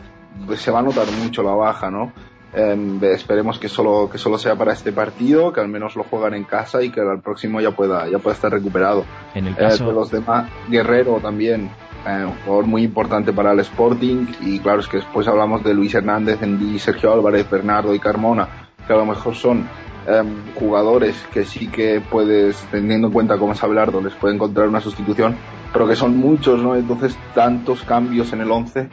se 0.55 0.71
va 0.71 0.79
a 0.79 0.83
notar 0.83 1.05
mucho 1.23 1.43
la 1.43 1.53
baja, 1.53 1.91
¿no? 1.91 2.11
Eh, 2.55 2.99
esperemos 3.13 3.57
que 3.57 3.67
solo, 3.67 4.09
que 4.11 4.19
solo 4.19 4.37
sea 4.37 4.55
para 4.55 4.73
este 4.73 4.91
partido, 4.91 5.51
que 5.51 5.59
al 5.59 5.69
menos 5.69 5.95
lo 5.95 6.03
juegan 6.03 6.35
en 6.35 6.43
casa 6.43 6.83
y 6.83 6.91
que 6.91 7.01
al 7.01 7.21
próximo 7.21 7.59
ya 7.59 7.71
pueda, 7.71 8.07
ya 8.07 8.19
pueda 8.19 8.35
estar 8.35 8.51
recuperado. 8.51 9.05
En 9.33 9.47
el 9.47 9.55
caso... 9.55 9.85
Eh, 9.85 9.87
de 9.87 9.93
los 9.93 10.11
demás, 10.11 10.49
Guerrero 10.69 11.19
también, 11.19 11.71
eh, 12.07 12.25
un 12.25 12.35
jugador 12.43 12.67
muy 12.67 12.83
importante 12.83 13.33
para 13.33 13.53
el 13.53 13.59
Sporting, 13.61 14.27
y 14.41 14.59
claro, 14.59 14.81
es 14.81 14.87
que 14.87 14.97
después 14.97 15.27
hablamos 15.27 15.63
de 15.63 15.73
Luis 15.73 15.95
Hernández, 15.95 16.43
Endí, 16.43 16.77
Sergio 16.77 17.11
Álvarez, 17.11 17.49
Bernardo 17.49 17.95
y 17.95 17.99
Carmona, 17.99 18.47
que 18.85 18.93
a 18.93 18.97
lo 18.97 19.05
mejor 19.05 19.35
son 19.35 19.67
eh, 20.07 20.23
jugadores 20.55 21.15
que 21.33 21.45
sí 21.45 21.67
que 21.67 22.01
puedes, 22.01 22.57
teniendo 22.71 23.07
en 23.07 23.13
cuenta 23.13 23.37
cómo 23.37 23.53
es 23.53 23.63
Abelardo, 23.63 24.01
les 24.01 24.13
puede 24.13 24.35
encontrar 24.35 24.67
una 24.67 24.81
sustitución, 24.81 25.35
pero 25.71 25.87
que 25.87 25.95
son 25.95 26.17
muchos, 26.17 26.61
¿no? 26.61 26.75
Entonces, 26.75 27.17
tantos 27.33 27.83
cambios 27.83 28.33
en 28.33 28.41
el 28.41 28.51
11, 28.51 28.89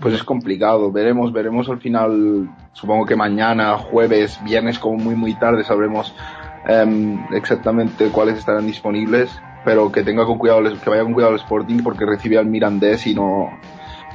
pues 0.00 0.14
es 0.14 0.24
complicado. 0.24 0.90
Veremos, 0.90 1.32
veremos 1.32 1.68
al 1.68 1.80
final, 1.80 2.48
supongo 2.72 3.04
que 3.04 3.16
mañana, 3.16 3.76
jueves, 3.76 4.42
viernes, 4.42 4.78
como 4.78 4.96
muy, 4.96 5.14
muy 5.14 5.34
tarde, 5.34 5.64
sabremos 5.64 6.14
eh, 6.66 7.18
exactamente 7.32 8.08
cuáles 8.08 8.38
estarán 8.38 8.66
disponibles, 8.66 9.30
pero 9.64 9.92
que 9.92 10.02
tenga 10.02 10.24
con 10.24 10.38
cuidado, 10.38 10.62
que 10.62 10.90
vaya 10.90 11.02
con 11.02 11.12
cuidado 11.12 11.34
el 11.34 11.40
Sporting 11.40 11.82
porque 11.82 12.06
recibe 12.06 12.38
al 12.38 12.46
Mirandés 12.46 13.06
y 13.06 13.14
no, 13.14 13.50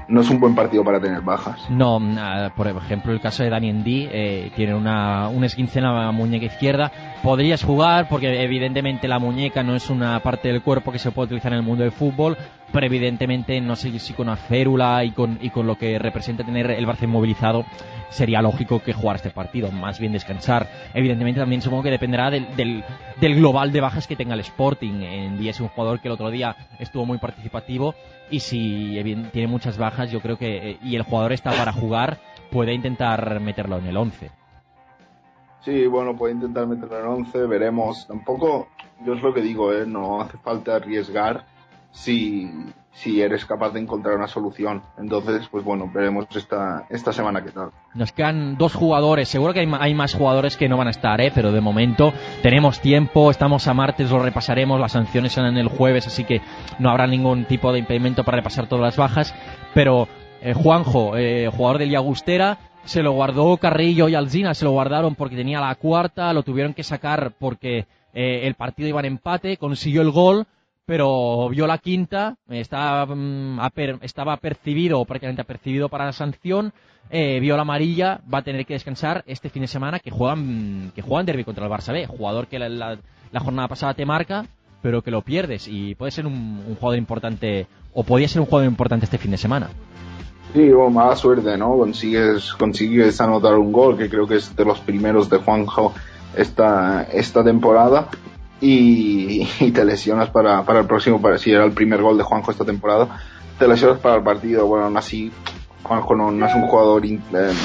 no 0.07 0.21
es 0.21 0.29
un 0.29 0.39
buen 0.39 0.55
partido 0.55 0.83
para 0.83 0.99
tener 0.99 1.21
bajas. 1.21 1.69
No, 1.69 1.99
por 2.55 2.67
ejemplo, 2.67 3.11
el 3.11 3.21
caso 3.21 3.43
de 3.43 3.49
Dani 3.49 3.71
Ndi 3.73 4.07
eh, 4.11 4.51
tiene 4.55 4.75
una, 4.75 5.29
un 5.29 5.43
esguince 5.43 5.79
en 5.79 5.85
la 5.85 6.11
muñeca 6.11 6.45
izquierda. 6.45 6.91
Podrías 7.21 7.63
jugar 7.63 8.07
porque 8.09 8.43
evidentemente 8.43 9.07
la 9.07 9.19
muñeca 9.19 9.63
no 9.63 9.75
es 9.75 9.89
una 9.89 10.19
parte 10.19 10.49
del 10.49 10.61
cuerpo 10.61 10.91
que 10.91 10.99
se 10.99 11.11
puede 11.11 11.27
utilizar 11.27 11.53
en 11.53 11.59
el 11.59 11.65
mundo 11.65 11.83
del 11.83 11.91
fútbol, 11.91 12.37
pero 12.71 12.85
evidentemente 12.85 13.59
no 13.61 13.75
sé 13.75 13.97
si 13.99 14.13
con 14.13 14.27
una 14.27 14.35
férula 14.35 15.03
y 15.03 15.11
con, 15.11 15.37
y 15.41 15.49
con 15.49 15.67
lo 15.67 15.77
que 15.77 15.99
representa 15.99 16.43
tener 16.43 16.71
el 16.71 16.85
brazo 16.85 17.05
inmovilizado 17.05 17.65
sería 18.09 18.41
lógico 18.41 18.79
que 18.79 18.93
jugar 18.93 19.15
este 19.15 19.31
partido, 19.31 19.71
más 19.71 19.99
bien 19.99 20.13
descansar. 20.13 20.67
Evidentemente 20.93 21.39
también 21.39 21.61
supongo 21.61 21.83
que 21.83 21.89
dependerá 21.89 22.29
del, 22.29 22.55
del, 22.55 22.83
del 23.19 23.35
global 23.35 23.71
de 23.71 23.81
bajas 23.81 24.07
que 24.07 24.15
tenga 24.15 24.35
el 24.35 24.41
Sporting. 24.41 25.01
En 25.01 25.37
día 25.37 25.51
es 25.51 25.59
un 25.59 25.67
jugador 25.69 25.99
que 25.99 26.07
el 26.07 26.13
otro 26.13 26.29
día 26.29 26.55
estuvo 26.79 27.05
muy 27.05 27.17
participativo 27.17 27.95
y 28.33 28.39
si 28.39 29.29
tiene 29.31 29.47
muchas 29.47 29.77
bajas, 29.77 30.09
yo 30.09 30.19
creo 30.19 30.39
que 30.39 30.71
eh, 30.71 30.79
y 30.81 30.95
el 30.95 31.03
jugador 31.03 31.33
está 31.33 31.51
para 31.51 31.71
jugar, 31.71 32.19
puede 32.49 32.73
intentar 32.73 33.39
meterlo 33.39 33.77
en 33.77 33.85
el 33.85 33.95
11. 33.95 34.31
Sí, 35.61 35.85
bueno, 35.85 36.17
puede 36.17 36.33
intentar 36.33 36.65
meterlo 36.65 36.97
en 36.97 37.03
el 37.03 37.09
11, 37.09 37.45
veremos. 37.45 38.07
Tampoco, 38.07 38.69
yo 39.05 39.13
es 39.13 39.21
lo 39.21 39.35
que 39.35 39.41
digo, 39.41 39.71
¿eh? 39.71 39.85
no 39.85 40.19
hace 40.19 40.39
falta 40.39 40.77
arriesgar 40.77 41.45
si, 41.91 42.49
si 42.93 43.21
eres 43.21 43.45
capaz 43.45 43.71
de 43.71 43.79
encontrar 43.79 44.15
una 44.15 44.27
solución. 44.27 44.83
Entonces, 44.97 45.47
pues 45.49 45.63
bueno, 45.63 45.89
veremos 45.93 46.25
esta, 46.35 46.85
esta 46.89 47.11
semana 47.11 47.43
qué 47.43 47.51
tal. 47.51 47.71
Nos 47.95 48.11
quedan 48.11 48.57
dos 48.57 48.73
jugadores, 48.75 49.27
seguro 49.27 49.53
que 49.53 49.61
hay, 49.61 49.71
hay 49.79 49.93
más 49.93 50.13
jugadores 50.13 50.57
que 50.57 50.69
no 50.69 50.77
van 50.77 50.87
a 50.87 50.91
estar, 50.91 51.19
¿eh? 51.19 51.31
pero 51.33 51.51
de 51.51 51.61
momento 51.61 52.13
tenemos 52.41 52.79
tiempo, 52.79 53.31
estamos 53.31 53.67
a 53.67 53.73
martes, 53.73 54.11
lo 54.11 54.19
repasaremos, 54.19 54.79
las 54.79 54.91
sanciones 54.91 55.33
son 55.33 55.45
en 55.45 55.57
el 55.57 55.67
jueves, 55.67 56.07
así 56.07 56.23
que 56.23 56.41
no 56.79 56.89
habrá 56.89 57.07
ningún 57.07 57.45
tipo 57.45 57.73
de 57.73 57.79
impedimento 57.79 58.23
para 58.23 58.37
repasar 58.37 58.67
todas 58.67 58.83
las 58.83 58.97
bajas, 58.97 59.33
pero 59.73 60.07
eh, 60.41 60.53
Juanjo, 60.53 61.17
eh, 61.17 61.49
jugador 61.51 61.79
del 61.79 61.91
se 62.85 63.01
lo 63.01 63.13
guardó 63.13 63.55
Carrillo 63.57 64.09
y 64.09 64.15
Alzina, 64.15 64.53
se 64.53 64.65
lo 64.65 64.71
guardaron 64.71 65.15
porque 65.15 65.35
tenía 65.35 65.61
la 65.61 65.73
cuarta, 65.75 66.33
lo 66.33 66.43
tuvieron 66.43 66.73
que 66.73 66.83
sacar 66.83 67.31
porque 67.39 67.85
eh, 68.13 68.41
el 68.43 68.55
partido 68.55 68.89
iba 68.89 68.99
en 68.99 69.05
empate, 69.05 69.57
consiguió 69.57 70.01
el 70.01 70.11
gol, 70.11 70.45
pero 70.85 71.49
vio 71.49 71.65
la 71.65 71.77
quinta, 71.77 72.37
estaba, 72.49 73.05
mm, 73.05 73.59
estaba 74.01 74.37
percibido 74.37 75.03
prácticamente 75.05 75.41
apercibido 75.41 75.89
para 75.89 76.05
la 76.05 76.13
sanción, 76.13 76.73
eh, 77.09 77.39
vio 77.39 77.55
la 77.55 77.61
amarilla, 77.61 78.21
va 78.31 78.39
a 78.39 78.43
tener 78.43 78.65
que 78.65 78.73
descansar 78.73 79.23
este 79.27 79.49
fin 79.49 79.61
de 79.61 79.67
semana 79.67 79.99
que 79.99 80.11
juegan, 80.11 80.91
que 80.93 81.01
juegan 81.01 81.25
derby 81.25 81.43
contra 81.43 81.65
el 81.65 81.71
Barça 81.71 81.93
B, 81.93 82.05
jugador 82.07 82.47
que 82.47 82.59
la, 82.59 82.97
jornada 83.39 83.67
pasada 83.67 83.93
te 83.93 84.05
marca, 84.05 84.45
pero 84.81 85.01
que 85.01 85.11
lo 85.11 85.21
pierdes 85.21 85.67
y 85.67 85.95
puede 85.95 86.11
ser 86.11 86.27
un, 86.27 86.75
jugador 86.79 86.97
importante, 86.97 87.67
o 87.93 88.03
podría 88.03 88.27
ser 88.27 88.41
un 88.41 88.47
jugador 88.47 88.69
importante 88.69 89.05
este 89.05 89.17
fin 89.17 89.31
de 89.31 89.37
semana. 89.37 89.69
Sí, 90.53 90.69
o 90.71 90.89
mala 90.89 91.15
suerte, 91.15 91.57
¿no? 91.57 91.77
Consigues, 91.77 92.53
consigues 92.53 93.19
anotar 93.21 93.55
un 93.55 93.71
gol, 93.71 93.97
que 93.97 94.09
creo 94.09 94.27
que 94.27 94.35
es 94.35 94.55
de 94.55 94.65
los 94.65 94.79
primeros 94.81 95.29
de 95.29 95.37
Juanjo 95.37 95.93
esta, 96.35 97.03
esta 97.11 97.43
temporada 97.43 98.09
y, 98.63 99.47
y 99.59 99.71
te 99.71 99.83
lesionas 99.83 100.29
para, 100.29 100.63
para 100.63 100.79
el 100.79 100.87
próximo, 100.87 101.21
para 101.21 101.37
si 101.37 101.51
era 101.51 101.65
el 101.65 101.73
primer 101.73 102.01
gol 102.01 102.17
de 102.17 102.23
Juanjo 102.23 102.51
esta 102.51 102.63
temporada, 102.65 103.19
te 103.59 103.67
lesionas 103.67 103.99
para 103.99 104.15
el 104.15 104.23
partido. 104.23 104.65
Bueno, 104.65 104.97
así, 104.97 105.31
Juanjo 105.83 106.15
no, 106.15 106.45
es 106.45 106.55
un 106.55 106.67
jugador 106.67 107.05
eh, 107.05 107.19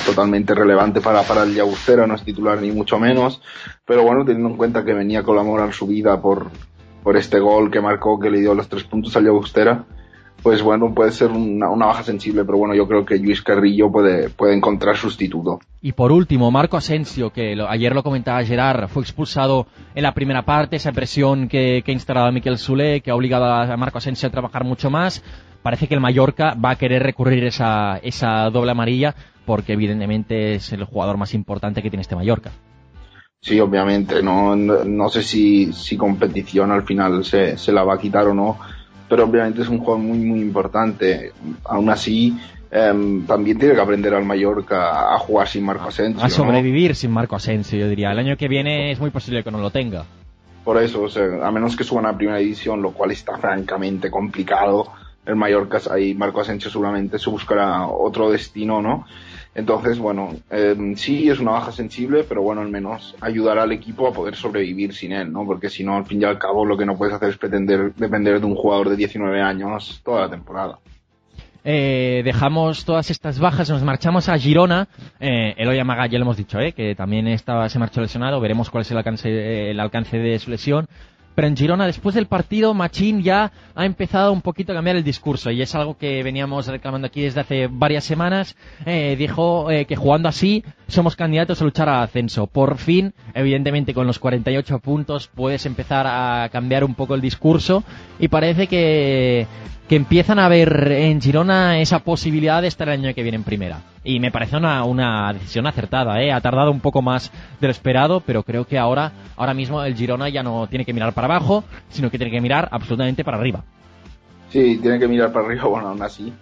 totalmente 0.05 0.55
relevante 0.55 1.01
para, 1.01 1.23
para 1.23 1.45
el 1.45 1.55
Llagostera, 1.55 2.07
no 2.07 2.17
es 2.17 2.25
titular 2.25 2.61
ni 2.61 2.73
mucho 2.73 2.99
menos, 2.99 3.41
pero 3.87 4.03
bueno, 4.03 4.25
teniendo 4.25 4.51
en 4.51 4.57
cuenta 4.57 4.85
que 4.85 4.93
venía 4.93 5.23
con 5.23 5.37
la 5.37 5.45
moral 5.45 5.73
subida 5.73 6.21
por, 6.21 6.51
por 7.03 7.17
este 7.17 7.39
gol 7.39 7.71
que 7.71 7.81
marcó, 7.81 8.19
que 8.19 8.31
le 8.31 8.41
dio 8.41 8.55
los 8.55 8.69
tres 8.69 8.85
puntos 8.85 9.17
al 9.17 9.25
Llagostera, 9.25 9.85
pues 10.43 10.63
bueno, 10.63 10.95
puede 10.95 11.13
ser 11.13 11.31
una, 11.31 11.69
una 11.69 11.87
baja 11.87 12.03
sensible, 12.03 12.45
pero 12.45 12.59
bueno, 12.59 12.75
yo 12.75 12.87
creo 12.87 13.05
que 13.05 13.19
Luis 13.19 13.43
Carrillo 13.43 13.91
puede, 13.91 14.31
puede 14.31 14.55
encontrar 14.55 14.97
sustituto. 14.97 15.59
Y 15.83 15.93
por 15.93 16.13
último, 16.13 16.51
Marco 16.51 16.77
Asensio, 16.77 17.31
que 17.31 17.57
lo- 17.57 17.69
ayer 17.69 17.95
lo 17.95 18.03
comentaba 18.03 18.43
Gerard, 18.45 18.89
fue 18.89 19.03
expulsado 19.03 19.67
en 19.95 20.03
la 20.03 20.15
primera 20.15 20.43
parte, 20.45 20.77
esa 20.77 20.93
presión 20.93 21.49
que, 21.49 21.83
que 21.85 21.91
ha 21.91 21.95
instalado 21.95 22.31
Miquel 22.33 22.59
Solé, 22.59 23.01
que 23.01 23.11
ha 23.11 23.15
obligado 23.17 23.45
a 23.47 23.77
Marco 23.77 23.99
Asensio 23.99 24.29
a 24.29 24.33
trabajar 24.33 24.65
mucho 24.65 24.91
más. 24.91 25.23
Parece 25.63 25.89
que 25.89 25.95
el 25.95 26.01
Mallorca 26.01 26.55
va 26.55 26.71
a 26.71 26.77
querer 26.77 27.03
recurrir 27.03 27.45
esa, 27.45 27.99
esa 27.99 28.49
doble 28.51 28.71
amarilla, 28.71 29.15
porque 29.45 29.73
evidentemente 29.73 30.55
es 30.55 30.73
el 30.73 30.85
jugador 30.85 31.17
más 31.17 31.35
importante 31.35 31.83
que 31.83 31.91
tiene 31.91 32.03
este 32.03 32.15
Mallorca. 32.17 32.51
Sí, 33.41 33.59
obviamente, 33.61 34.23
no, 34.23 34.57
no, 34.57 34.85
no 34.85 35.09
sé 35.09 35.23
si, 35.23 35.73
si 35.73 35.97
competición 35.97 36.73
al 36.73 36.83
final 36.83 37.25
se, 37.25 37.57
se 37.57 37.73
la 37.73 37.85
va 37.85 37.95
a 37.95 37.99
quitar 37.99 38.27
o 38.27 38.35
no, 38.35 38.59
pero 39.09 39.25
obviamente 39.25 39.63
es 39.63 39.69
un 39.69 39.79
jugador 39.79 40.01
muy, 40.03 40.19
muy 40.19 40.41
importante. 40.41 41.33
Aún 41.65 41.91
así, 41.91 42.37
em, 42.71 43.25
también 43.27 43.59
tiene 43.59 43.75
que 43.75 43.81
aprender 43.81 44.15
al 44.15 44.25
Mallorca 44.25 45.15
a 45.15 45.19
jugar 45.19 45.49
sin 45.49 45.65
Marco 45.65 45.89
Asensio. 45.89 46.21
A 46.21 46.29
¿no? 46.29 46.31
sobrevivir 46.31 46.95
sin 46.95 47.11
Marco 47.11 47.37
Asensio, 47.37 47.79
yo 47.79 47.89
diría. 47.89 48.13
El 48.13 48.19
año 48.19 48.37
que 48.37 48.49
viene 48.49 48.93
es 48.93 49.01
muy 49.01 49.11
posible 49.11 49.43
que 49.43 49.51
no 49.51 49.59
lo 49.59 49.71
tenga. 49.71 50.05
Por 50.65 50.83
eso, 50.83 51.03
o 51.03 51.09
sea, 51.09 51.25
a 51.47 51.51
menos 51.51 51.77
que 51.77 51.85
suban 51.85 52.05
a 52.07 52.17
primera 52.17 52.39
división, 52.39 52.83
lo 52.83 52.91
cual 52.93 53.11
está 53.11 53.39
francamente 53.39 54.11
complicado. 54.11 54.93
El 55.25 55.37
Mallorca, 55.37 55.81
ahí 55.91 56.15
Marco 56.15 56.41
Asensio 56.41 56.71
seguramente 56.71 57.19
se 57.19 57.31
buscará 57.31 57.87
otro 57.87 58.31
destino, 58.31 58.83
¿no? 58.83 59.07
Entonces, 59.55 59.99
bueno, 59.99 60.35
em, 60.51 60.95
sí 60.95 61.29
es 61.29 61.41
una 61.41 61.53
baja 61.53 61.73
sensible, 61.73 62.25
pero 62.29 62.43
bueno, 62.43 62.61
al 62.61 62.69
menos 62.69 63.17
ayudará 63.21 63.65
al 63.65 63.73
equipo 63.73 64.07
a 64.07 64.13
poder 64.13 64.37
sobrevivir 64.37 64.95
sin 64.95 65.13
él, 65.13 65.33
¿no? 65.33 65.45
Porque 65.45 65.69
si 65.69 65.83
no, 65.83 65.97
al 65.97 66.07
fin 66.07 66.23
y 66.23 66.25
al 66.25 66.39
cabo, 66.39 66.65
lo 66.65 66.77
que 66.77 66.87
no 66.87 66.97
puedes 66.97 67.15
hacer 67.15 67.31
es 67.31 67.39
pretender 67.39 67.93
depender 67.95 68.41
de 68.41 68.47
un 68.47 68.55
jugador 68.55 68.89
de 68.89 68.97
19 68.97 69.41
años 69.41 70.01
toda 70.05 70.23
la 70.23 70.31
temporada. 70.31 70.79
Eh, 71.65 72.23
dejamos 72.25 72.85
todas 72.85 73.11
estas 73.11 73.39
bajas, 73.39 73.69
nos 73.69 73.83
marchamos 73.83 74.29
a 74.29 74.39
Girona. 74.39 74.89
Eh, 75.21 75.55
Eloy 75.57 75.79
Amaga 75.79 76.07
ya 76.07 76.19
lo 76.19 76.25
hemos 76.25 76.37
dicho, 76.37 76.59
eh, 76.61 76.73
que 76.73 76.95
también 76.95 77.27
estaba, 77.27 77.69
se 77.69 77.79
marchó 77.79 78.01
lesionado. 78.01 78.41
Veremos 78.41 78.71
cuál 78.71 78.83
es 78.83 78.91
el 78.91 78.97
alcance, 78.97 79.29
eh, 79.29 79.71
el 79.73 79.81
alcance 79.81 80.19
de 80.19 80.39
su 80.39 80.51
lesión. 80.51 80.87
Pero 81.39 81.47
en 81.47 81.57
Girona, 81.57 81.87
después 81.87 82.17
del 82.17 82.27
partido, 82.27 82.75
Machín 82.75 83.23
ya 83.23 83.53
ha 83.77 83.87
empezado 83.87 84.33
un 84.33 84.43
poquito 84.43 84.73
a 84.73 84.75
cambiar 84.75 84.97
el 84.97 85.05
discurso 85.05 85.53
y 85.53 85.63
es 85.63 85.73
algo 85.77 85.97
que 85.97 86.25
veníamos 86.25 86.67
reclamando 86.67 87.07
aquí 87.07 87.23
desde 87.23 87.43
hace 87.43 87.69
varias 87.71 88.03
semanas. 88.03 88.57
Eh, 88.85 89.15
dijo 89.17 89.71
eh, 89.71 89.85
que 89.85 89.95
jugando 89.95 90.29
así 90.29 90.65
somos 90.89 91.15
candidatos 91.15 91.63
a 91.63 91.65
luchar 91.65 91.89
al 91.89 92.03
ascenso. 92.03 92.49
Por 92.49 92.77
fin, 92.79 93.15
evidentemente 93.35 93.95
con 93.95 94.09
los 94.09 94.19
48 94.19 94.81
puntos 94.81 95.31
puedes 95.33 95.65
empezar 95.65 96.09
a 96.09 96.49
cambiar 96.51 96.83
un 96.83 96.97
poco 96.97 97.15
el 97.15 97.21
discurso 97.21 97.85
y 98.19 98.27
parece 98.27 98.67
que, 98.67 99.47
que 99.89 99.97
empiezan 99.97 100.39
a 100.39 100.49
ver 100.49 100.93
en 100.93 101.21
Girona 101.21 101.81
esa 101.81 102.01
posibilidad 102.01 102.61
de 102.61 102.69
estar 102.69 102.89
el 102.89 103.01
año 103.01 103.15
que 103.15 103.23
viene 103.23 103.37
en 103.37 103.45
primera. 103.45 103.81
Y 104.05 104.21
me 104.21 104.31
parece 104.31 104.57
una, 104.57 104.85
una 104.85 105.33
decisión 105.33 105.67
acertada, 105.67 106.23
¿eh? 106.23 106.31
Ha 106.31 106.41
tardado 106.43 106.71
un 106.71 106.81
poco 106.81 107.01
más 107.01 107.33
de 107.59 107.67
lo 107.67 107.71
esperado, 107.71 108.21
pero 108.21 108.43
creo 108.43 108.67
que 108.67 108.79
ahora, 108.79 109.13
ahora 109.37 109.55
mismo 109.55 109.83
el 109.83 109.97
Girona 109.97 110.29
ya 110.29 110.43
no 110.43 110.67
tiene 110.67 110.85
que 110.85 110.93
mirar 110.93 111.15
para 111.15 111.27
abajo, 111.27 111.65
sino 111.89 112.11
que 112.11 112.19
tiene 112.19 112.31
que 112.31 112.41
mirar 112.41 112.69
absolutamente 112.71 113.25
para 113.25 113.39
arriba. 113.39 113.65
Sí, 114.51 114.79
tiene 114.81 114.99
que 114.99 115.09
mirar 115.09 115.33
para 115.33 115.47
arriba, 115.47 115.65
bueno, 115.69 115.89
aún 115.89 116.03
así. 116.03 116.33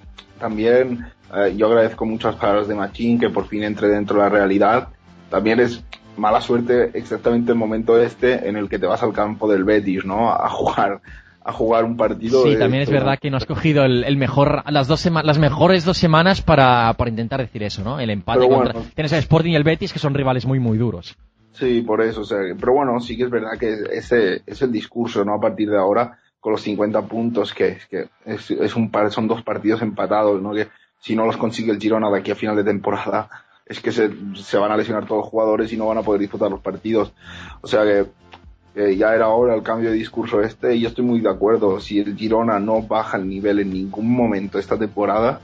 También 0.40 1.06
eh, 1.34 1.54
yo 1.56 1.68
agradezco 1.68 2.04
mucho 2.04 2.28
las 2.28 2.36
palabras 2.36 2.66
de 2.66 2.74
Machín, 2.74 3.18
que 3.18 3.30
por 3.30 3.46
fin 3.46 3.62
entre 3.62 3.88
dentro 3.88 4.16
de 4.16 4.22
la 4.24 4.28
realidad. 4.28 4.88
También 5.30 5.60
es 5.60 5.84
mala 6.16 6.40
suerte 6.40 6.90
exactamente 6.94 7.52
el 7.52 7.58
momento 7.58 8.00
este 8.00 8.48
en 8.48 8.56
el 8.56 8.68
que 8.68 8.78
te 8.78 8.86
vas 8.86 9.02
al 9.02 9.12
campo 9.12 9.48
del 9.48 9.64
Betis, 9.64 10.04
¿no? 10.04 10.32
A 10.32 10.48
jugar, 10.48 11.00
a 11.48 11.52
jugar 11.52 11.84
un 11.84 11.96
partido. 11.96 12.42
Sí, 12.42 12.50
de 12.50 12.56
también 12.56 12.82
es 12.82 12.90
verdad 12.90 13.18
que 13.20 13.30
no 13.30 13.36
has 13.36 13.46
cogido 13.46 13.84
el, 13.84 14.02
el 14.04 14.16
mejor, 14.16 14.62
las 14.70 14.88
dos 14.88 15.00
sema- 15.00 15.22
las 15.22 15.38
mejores 15.38 15.84
dos 15.84 15.96
semanas 15.96 16.42
para, 16.42 16.92
para 16.94 17.08
intentar 17.10 17.40
decir 17.40 17.62
eso, 17.62 17.84
¿no? 17.84 18.00
El 18.00 18.10
empate 18.10 18.40
Pero 18.40 18.54
contra, 18.54 18.72
bueno. 18.74 18.88
tienes 18.94 19.12
el 19.12 19.20
Sporting 19.20 19.52
y 19.52 19.56
el 19.56 19.62
Betis 19.64 19.92
que 19.92 19.98
son 20.00 20.12
rivales 20.14 20.44
muy 20.44 20.58
muy 20.58 20.76
duros. 20.76 21.16
Sí, 21.52 21.82
por 21.82 22.02
eso, 22.02 22.22
o 22.22 22.24
sea, 22.24 22.38
pero 22.58 22.72
bueno, 22.74 22.98
sí 23.00 23.16
que 23.16 23.22
es 23.24 23.30
verdad 23.30 23.52
que 23.58 23.74
ese 23.92 24.42
es 24.44 24.60
el 24.60 24.72
discurso, 24.72 25.24
¿no? 25.24 25.34
A 25.34 25.40
partir 25.40 25.70
de 25.70 25.78
ahora, 25.78 26.18
con 26.40 26.52
los 26.52 26.60
50 26.62 27.00
puntos, 27.02 27.54
que, 27.54 27.78
que 27.88 28.08
es, 28.24 28.50
es 28.50 28.76
un 28.76 28.90
par, 28.90 29.10
son 29.12 29.26
dos 29.28 29.42
partidos 29.42 29.80
empatados, 29.82 30.42
¿no? 30.42 30.52
Que 30.52 30.66
si 30.98 31.14
no 31.16 31.24
los 31.26 31.36
consigue 31.36 31.70
el 31.72 31.78
Girona 31.80 32.10
de 32.10 32.18
aquí 32.18 32.30
a 32.32 32.34
final 32.34 32.56
de 32.56 32.64
temporada, 32.64 33.28
es 33.64 33.80
que 33.80 33.90
se, 33.90 34.10
se 34.34 34.58
van 34.58 34.70
a 34.70 34.76
lesionar 34.76 35.06
todos 35.06 35.22
los 35.22 35.30
jugadores 35.30 35.72
y 35.72 35.76
no 35.76 35.86
van 35.86 35.98
a 35.98 36.02
poder 36.02 36.20
disputar 36.20 36.50
los 36.50 36.60
partidos. 36.60 37.12
O 37.62 37.66
sea 37.66 37.84
que, 37.84 38.04
que 38.76 38.94
ya 38.94 39.14
era 39.14 39.28
hora 39.28 39.54
el 39.54 39.62
cambio 39.62 39.88
de 39.88 39.96
discurso 39.96 40.42
este 40.42 40.76
y 40.76 40.82
yo 40.82 40.88
estoy 40.88 41.02
muy 41.02 41.20
de 41.22 41.30
acuerdo. 41.30 41.80
Si 41.80 41.98
el 41.98 42.14
Girona 42.14 42.60
no 42.60 42.82
baja 42.82 43.16
el 43.16 43.26
nivel 43.26 43.60
en 43.60 43.70
ningún 43.70 44.14
momento 44.14 44.58
esta 44.58 44.78
temporada, 44.78 45.40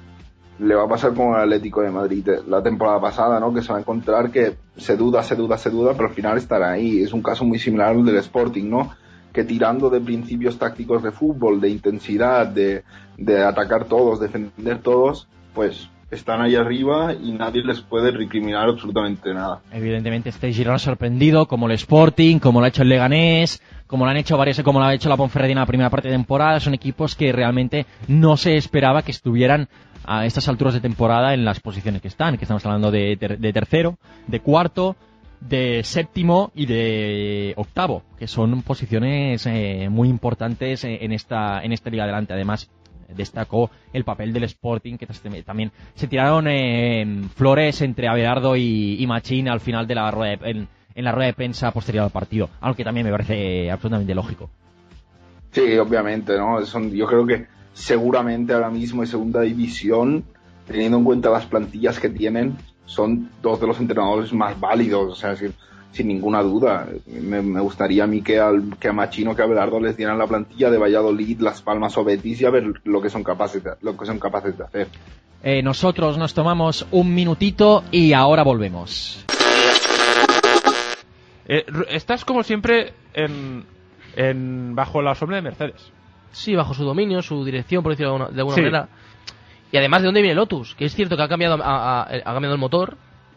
le 0.59 0.74
va 0.74 0.85
a 0.85 0.89
pasar 0.89 1.14
como 1.14 1.35
al 1.35 1.45
Atlético 1.45 1.80
de 1.80 1.91
Madrid 1.91 2.28
eh, 2.28 2.41
la 2.47 2.62
temporada 2.62 3.01
pasada, 3.01 3.41
¿no? 3.41 3.55
Que 3.55 3.62
se 3.62 3.72
va 3.72 3.78
a 3.78 3.80
encontrar 3.80 4.30
que 4.30 4.59
se 4.76 4.99
duda, 4.99 5.22
se 5.22 5.35
duda, 5.35 5.57
se 5.57 5.70
duda, 5.70 5.95
pero 5.95 6.09
al 6.11 6.14
final 6.14 6.37
estará 6.37 6.72
ahí. 6.72 7.01
Es 7.01 7.14
un 7.14 7.22
caso 7.22 7.47
muy 7.47 7.59
similar 7.59 7.97
al 7.97 8.05
del 8.05 8.16
Sporting, 8.16 8.68
¿no? 8.68 8.91
Que 9.33 9.45
tirando 9.45 9.89
de 9.89 10.03
principios 10.03 10.59
tácticos 10.59 11.03
de 11.03 11.11
fútbol, 11.11 11.59
de 11.59 11.70
intensidad, 11.70 12.47
de, 12.47 12.85
de 13.16 13.43
atacar 13.43 13.87
todos, 13.87 14.20
defender 14.20 14.83
todos, 14.83 15.26
pues 15.55 15.89
están 16.12 16.40
ahí 16.42 16.54
arriba 16.54 17.12
y 17.14 17.32
nadie 17.32 17.62
les 17.64 17.80
puede 17.80 18.10
recriminar 18.10 18.68
absolutamente 18.68 19.32
nada. 19.34 19.60
Evidentemente 19.72 20.28
este 20.28 20.52
Girona 20.52 20.78
sorprendido, 20.78 21.46
como 21.46 21.66
el 21.66 21.72
Sporting, 21.72 22.38
como 22.38 22.60
lo 22.60 22.66
ha 22.66 22.68
hecho 22.68 22.82
el 22.82 22.88
Leganés, 22.90 23.60
como 23.86 24.04
lo 24.04 24.10
han 24.10 24.16
hecho 24.18 24.36
varios, 24.36 24.60
como 24.62 24.78
lo 24.78 24.84
ha 24.84 24.94
hecho 24.94 25.08
la 25.08 25.16
Ponferradina 25.16 25.60
en 25.60 25.62
la 25.62 25.66
primera 25.66 25.90
parte 25.90 26.08
de 26.08 26.14
temporada. 26.14 26.60
Son 26.60 26.74
equipos 26.74 27.14
que 27.16 27.32
realmente 27.32 27.86
no 28.08 28.36
se 28.36 28.56
esperaba 28.56 29.02
que 29.02 29.10
estuvieran 29.10 29.68
a 30.04 30.26
estas 30.26 30.48
alturas 30.48 30.74
de 30.74 30.80
temporada 30.80 31.32
en 31.34 31.44
las 31.44 31.60
posiciones 31.60 32.02
que 32.02 32.08
están, 32.08 32.36
que 32.36 32.44
estamos 32.44 32.64
hablando 32.66 32.90
de, 32.90 33.16
ter- 33.16 33.38
de 33.38 33.52
tercero, 33.52 33.96
de 34.26 34.40
cuarto, 34.40 34.96
de 35.40 35.82
séptimo 35.82 36.52
y 36.54 36.66
de 36.66 37.54
octavo, 37.56 38.02
que 38.18 38.26
son 38.28 38.62
posiciones 38.62 39.44
eh, 39.46 39.88
muy 39.90 40.08
importantes 40.08 40.84
eh, 40.84 40.98
en 41.02 41.12
esta, 41.12 41.62
en 41.62 41.72
esta 41.72 41.90
liga 41.90 42.04
adelante. 42.04 42.32
Además, 42.32 42.70
destacó 43.16 43.70
el 43.92 44.04
papel 44.04 44.32
del 44.32 44.44
Sporting, 44.44 44.96
que 44.96 45.06
también 45.44 45.70
se 45.94 46.06
tiraron 46.06 46.46
eh, 46.48 47.22
flores 47.34 47.80
entre 47.82 48.08
Abelardo 48.08 48.56
y, 48.56 48.96
y 49.02 49.06
Machín 49.06 49.48
al 49.48 49.60
final 49.60 49.86
de 49.86 49.94
la 49.94 50.10
rueda 50.10 50.36
de- 50.36 50.50
en, 50.94 51.04
la 51.04 51.12
rueda 51.12 51.26
de 51.28 51.34
prensa 51.34 51.70
posterior 51.70 52.04
al 52.04 52.10
partido, 52.10 52.50
aunque 52.60 52.84
también 52.84 53.06
me 53.06 53.12
parece 53.12 53.70
absolutamente 53.70 54.14
lógico. 54.14 54.50
Sí, 55.50 55.76
obviamente, 55.78 56.36
¿no? 56.38 56.64
Son, 56.64 56.90
yo 56.92 57.06
creo 57.06 57.26
que 57.26 57.46
seguramente 57.74 58.52
ahora 58.52 58.70
mismo 58.70 59.02
en 59.02 59.08
segunda 59.08 59.40
división, 59.42 60.24
teniendo 60.66 60.98
en 60.98 61.04
cuenta 61.04 61.30
las 61.30 61.46
plantillas 61.46 61.98
que 61.98 62.08
tienen, 62.08 62.56
son 62.86 63.30
dos 63.42 63.60
de 63.60 63.66
los 63.66 63.78
entrenadores 63.80 64.32
más 64.32 64.58
válidos, 64.58 65.12
o 65.12 65.14
sea, 65.14 65.34
sin, 65.36 65.54
sin 65.93 66.09
ninguna 66.09 66.43
duda. 66.43 66.88
Me, 67.07 67.40
me 67.43 67.61
gustaría 67.61 68.05
a 68.05 68.07
mí 68.07 68.22
que, 68.22 68.40
al, 68.40 68.76
que 68.80 68.88
a 68.88 68.93
Machino, 68.93 69.36
que 69.36 69.43
a 69.43 69.47
Belardo 69.47 69.78
les 69.80 69.97
dieran 69.97 70.18
la 70.18 70.26
plantilla 70.26 70.70
de 70.70 70.78
Valladolid, 70.78 71.40
Las 71.40 71.62
Palmas 71.62 71.97
o 71.99 72.05
Betis 72.05 72.40
y 72.40 72.47
a 72.47 72.51
ver 72.51 72.64
lo 72.84 73.01
que 73.03 73.11
son 73.11 73.22
capaces 73.22 73.62
de, 73.62 73.72
lo 73.82 73.97
que 73.97 74.07
son 74.07 74.18
capaces 74.18 74.57
de 74.57 74.64
hacer. 74.64 74.88
Eh, 75.45 75.62
nosotros 75.62 76.18
nos 76.18 76.34
tomamos 76.34 76.86
un 76.93 77.14
minutito 77.14 77.84
y 77.90 78.12
ahora 78.12 78.43
volvemos. 78.43 79.24
Eh, 81.47 81.64
estás 81.90 82.24
como 82.24 82.43
siempre 82.43 82.93
en, 83.14 83.64
en- 84.16 84.74
bajo 84.74 85.03
la 85.03 85.14
sombra 85.14 85.36
de 85.36 85.43
Mercedes. 85.43 85.90
Sí, 86.30 86.55
bajo 86.55 86.72
su 86.72 86.84
dominio, 86.84 87.20
su 87.20 87.45
dirección, 87.45 87.82
por 87.82 87.93
decirlo 87.93 88.12
de 88.12 88.16
alguna, 88.16 88.34
de 88.34 88.40
alguna 88.40 88.55
Sí. 88.55 88.61
manera. 88.62 88.88
Y 89.70 89.76
además, 89.76 90.03
¿de 90.03 90.07
dónde 90.07 90.22
viene 90.22 90.34
Lotus? 90.34 90.74
Que 90.74 90.84
es 90.86 90.95
cierto 90.95 91.16
que 91.16 91.22
ha 91.22 91.28
cambiado, 91.28 91.59
ha 91.62 92.07
cambiado 92.24 92.55
el 92.55 92.61
motor, 92.61 92.97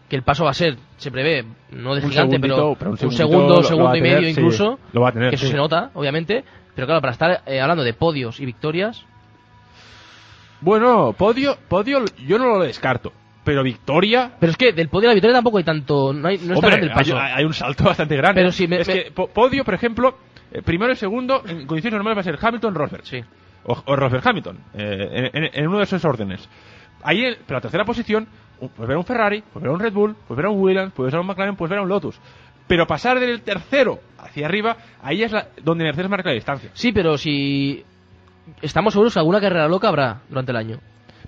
que 0.09 0.15
el 0.15 0.23
paso 0.23 0.43
va 0.45 0.51
a 0.51 0.53
ser, 0.53 0.77
se 0.97 1.09
prevé, 1.11 1.45
no 1.71 1.95
de 1.95 2.03
Un 2.03 2.11
gigante, 2.11 2.39
pero, 2.39 2.75
pero 2.77 2.91
un 2.91 3.11
segundo, 3.11 3.55
lo- 3.57 3.63
segundo 3.63 3.95
y 3.95 4.01
tener, 4.01 4.15
medio 4.21 4.33
sí, 4.33 4.39
incluso. 4.39 4.79
lo 4.93 5.01
va 5.01 5.09
a 5.09 5.11
tener, 5.11 5.29
que 5.29 5.35
eso 5.35 5.45
sí. 5.45 5.51
se 5.51 5.57
nota, 5.57 5.89
obviamente. 5.95 6.43
Pero 6.75 6.87
claro, 6.87 7.01
para 7.01 7.13
estar 7.13 7.41
eh, 7.45 7.59
hablando 7.61 7.83
de 7.83 7.93
podios 7.93 8.39
y 8.39 8.45
victorias, 8.45 9.05
Bueno, 10.61 11.13
podio, 11.17 11.57
podio 11.67 12.03
yo 12.25 12.37
no 12.39 12.47
lo 12.47 12.59
descarto. 12.63 13.11
Pero 13.43 13.61
victoria. 13.61 14.31
pero 14.39 14.51
es 14.51 14.57
que 14.57 14.73
del 14.73 14.89
podio 14.89 15.07
a 15.07 15.11
la 15.11 15.13
victoria 15.13 15.35
tampoco 15.35 15.59
hay 15.59 15.63
tanto, 15.63 16.11
no, 16.13 16.27
hay, 16.27 16.37
no 16.37 16.41
es 16.41 16.47
tan 16.47 16.55
Hombre, 16.55 16.69
grande 16.71 16.87
el 16.87 16.93
paso. 16.93 17.17
hay, 17.19 17.31
hay 17.33 17.45
un 17.45 17.53
salto 17.53 17.83
bastante 17.85 18.15
grande. 18.17 18.41
Pero 18.41 18.51
sí, 18.51 18.67
me- 18.67 18.79
es 18.81 18.87
me- 18.87 18.93
que 19.03 19.11
po- 19.11 19.27
podio, 19.27 19.63
por 19.63 19.73
ejemplo, 19.75 20.17
eh, 20.51 20.61
primero 20.63 20.91
y 20.91 20.95
segundo, 20.95 21.43
en 21.47 21.67
condiciones 21.67 21.93
normales 21.97 22.17
va 22.17 22.21
a 22.21 22.23
ser 22.23 22.39
Hamilton 22.41 22.73
Rosberg. 22.73 23.05
Sí. 23.05 23.21
O, 23.65 23.83
o 23.85 23.95
Rosberg 23.95 24.27
Hamilton, 24.27 24.57
eh, 24.73 25.29
en, 25.33 25.43
en- 25.43 25.51
en 25.53 25.67
uno 25.67 25.77
de 25.77 25.83
esos 25.83 26.03
órdenes. 26.05 26.49
Ahí, 27.03 27.23
pero 27.45 27.57
la 27.57 27.61
tercera 27.61 27.85
posición, 27.85 28.27
puedes 28.59 28.87
ver 28.87 28.97
un 28.97 29.05
Ferrari, 29.05 29.41
puedes 29.41 29.63
ver 29.63 29.71
un 29.71 29.79
Red 29.79 29.93
Bull, 29.93 30.15
puedes 30.27 30.37
ver 30.43 30.47
un 30.47 30.59
Williams, 30.61 30.93
puedes 30.93 31.11
ver 31.13 31.21
un 31.21 31.27
McLaren, 31.27 31.55
puedes 31.55 31.69
ver 31.69 31.79
a 31.79 31.81
un 31.83 31.89
Lotus. 31.89 32.19
Pero 32.67 32.87
pasar 32.87 33.19
del 33.19 33.41
tercero 33.41 33.99
hacia 34.17 34.47
arriba, 34.47 34.77
ahí 35.01 35.21
es 35.23 35.31
la, 35.31 35.47
donde 35.61 35.83
Mercedes 35.83 36.09
marca 36.09 36.29
la 36.29 36.35
distancia. 36.35 36.71
Sí, 36.73 36.91
pero 36.91 37.17
si 37.17 37.83
estamos 38.61 38.93
seguros 38.93 39.13
que 39.13 39.19
alguna 39.19 39.39
carrera 39.39 39.67
loca 39.67 39.87
habrá 39.87 40.21
durante 40.29 40.51
el 40.51 40.57
año. 40.57 40.79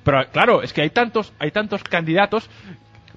Pero 0.03 0.19
claro, 0.31 0.63
es 0.63 0.73
que 0.73 0.81
hay 0.81 0.89
tantos, 0.89 1.33
hay 1.39 1.51
tantos 1.51 1.83
candidatos. 1.83 2.49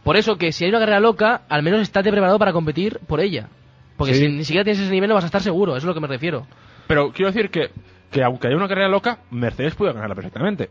Por 0.04 0.16
eso 0.16 0.36
que 0.36 0.52
si 0.52 0.64
hay 0.64 0.70
una 0.70 0.80
carrera 0.80 1.00
loca, 1.00 1.42
al 1.48 1.62
menos 1.62 1.80
estate 1.80 2.10
preparado 2.10 2.38
para 2.38 2.52
competir 2.52 2.98
por 3.06 3.20
ella. 3.20 3.48
Porque 3.96 4.14
Sí. 4.14 4.20
si 4.26 4.28
ni 4.32 4.44
siquiera 4.44 4.64
tienes 4.64 4.80
ese 4.82 4.90
nivel 4.90 5.08
no 5.08 5.14
vas 5.14 5.24
a 5.24 5.26
estar 5.26 5.42
seguro, 5.42 5.72
eso 5.72 5.78
es 5.78 5.84
a 5.84 5.88
lo 5.88 5.94
que 5.94 6.00
me 6.00 6.06
refiero. 6.08 6.46
Pero 6.86 7.12
quiero 7.12 7.30
decir 7.30 7.50
que, 7.50 7.70
que 8.10 8.22
aunque 8.24 8.48
haya 8.48 8.56
una 8.56 8.66
carrera 8.68 8.88
loca, 8.88 9.18
Mercedes 9.30 9.74
puede 9.74 9.92
ganarla 9.92 10.14
perfectamente. 10.14 10.70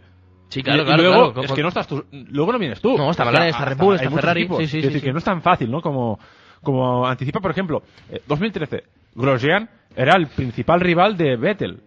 Sí, 0.50 0.64
claro, 0.64 0.80
Y- 0.80 0.82
y 0.82 0.86
claro, 0.86 1.04
luego, 1.04 1.34
claro. 1.34 1.47
es 1.47 1.52
que 1.54 1.62
no 1.62 1.68
estás 1.70 1.88
tú, 1.88 2.04
luego 2.12 2.52
no 2.52 2.60
vienes 2.60 2.82
tú. 2.82 2.97
No, 2.97 3.12
está 3.12 3.24
McLaren, 3.26 3.50
está 3.50 3.66
Red 3.66 3.78
Bull, 3.78 3.95
está 3.95 4.10
Ferrari, 4.12 4.41
sí, 4.41 4.47
sí, 4.47 4.56
Quiero 4.56 4.68
sí, 4.68 4.82
decir 4.82 5.02
que 5.04 5.12
no 5.12 5.20
es 5.20 5.24
tan 5.24 5.41
fácil, 5.41 5.70
¿no? 5.72 5.80
Como, 5.82 6.20
como 6.64 7.06
anticipa, 7.08 7.39
por 7.39 7.52
ejemplo, 7.52 7.84
eh, 8.10 8.22
2013, 8.28 8.84
Grosjean 9.16 9.70
era 9.95 10.16
el 10.18 10.28
principal 10.28 10.80
rival 10.82 11.16
de 11.18 11.36
Vettel 11.38 11.82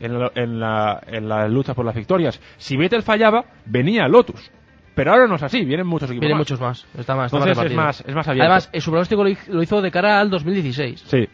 en 0.00 0.18
la, 0.18 0.32
en, 0.34 0.58
la, 0.60 1.00
en 1.06 1.28
la 1.28 1.46
lucha 1.48 1.74
por 1.74 1.84
las 1.84 1.94
victorias. 1.94 2.40
Si 2.56 2.76
Vettel 2.76 3.02
fallaba, 3.02 3.44
venía 3.66 4.08
Lotus. 4.08 4.50
Pero 4.94 5.12
ahora 5.12 5.28
no 5.28 5.36
es 5.36 5.42
así, 5.44 5.64
vienen 5.64 5.86
muchos 5.86 6.10
equipos 6.10 6.20
Vienen 6.22 6.36
más. 6.38 6.40
muchos 6.50 6.60
más, 6.60 6.86
está 6.98 7.14
más, 7.14 7.26
está 7.26 7.38
más 7.38 7.46
Entonces 7.48 7.50
es 7.52 7.56
repartido. 7.58 7.82
más, 7.82 8.00
es 8.06 8.14
más 8.14 8.28
abierto. 8.28 8.44
Además, 8.52 8.70
su 8.82 8.90
pronóstico 8.90 9.24
lo 9.52 9.62
hizo 9.62 9.80
de 9.80 9.90
cara 9.92 10.18
al 10.20 10.30
2016. 10.30 11.04
Sí. 11.06 11.28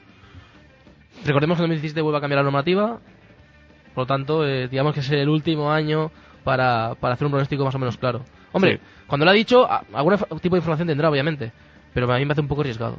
Recordemos 1.24 1.57
que 1.57 1.64
en 1.64 1.70
2017 1.70 2.03
vuelve 2.03 2.18
a 2.18 2.20
cambiar 2.20 2.39
la 2.39 2.43
normativa, 2.45 2.99
por 3.95 4.03
lo 4.03 4.07
tanto, 4.07 4.47
eh, 4.47 4.68
digamos 4.68 4.93
que 4.95 5.01
es 5.01 5.11
el 5.11 5.29
último 5.29 5.72
año 5.72 6.11
para, 6.47 6.95
para 7.01 7.15
hacer 7.15 7.27
un 7.27 7.33
pronóstico 7.33 7.65
más 7.65 7.75
o 7.75 7.79
menos 7.81 7.97
claro. 7.99 8.21
Hombre, 8.53 8.77
Sí. 8.77 8.83
cuando 9.09 9.25
lo 9.25 9.33
ha 9.33 9.35
dicho, 9.35 9.69
algún 9.93 10.17
tipo 10.41 10.55
de 10.55 10.61
información 10.61 10.87
tendrá, 10.87 11.11
obviamente, 11.11 11.51
pero 11.93 12.11
a 12.11 12.19
mí 12.19 12.25
me 12.25 12.33
hace 12.33 12.41
un 12.41 12.47
poco 12.47 12.61
arriesgado. 12.61 12.99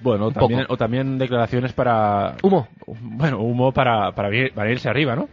Bueno, 0.00 0.30
también, 0.30 0.64
o 0.68 0.76
también 0.78 1.18
declaraciones 1.18 1.74
para... 1.74 2.36
Humo. 2.42 2.66
Bueno, 2.86 3.38
humo 3.40 3.70
para, 3.72 4.12
para, 4.12 4.30
irse 4.70 4.88
arriba, 4.88 5.14
¿no? 5.14 5.28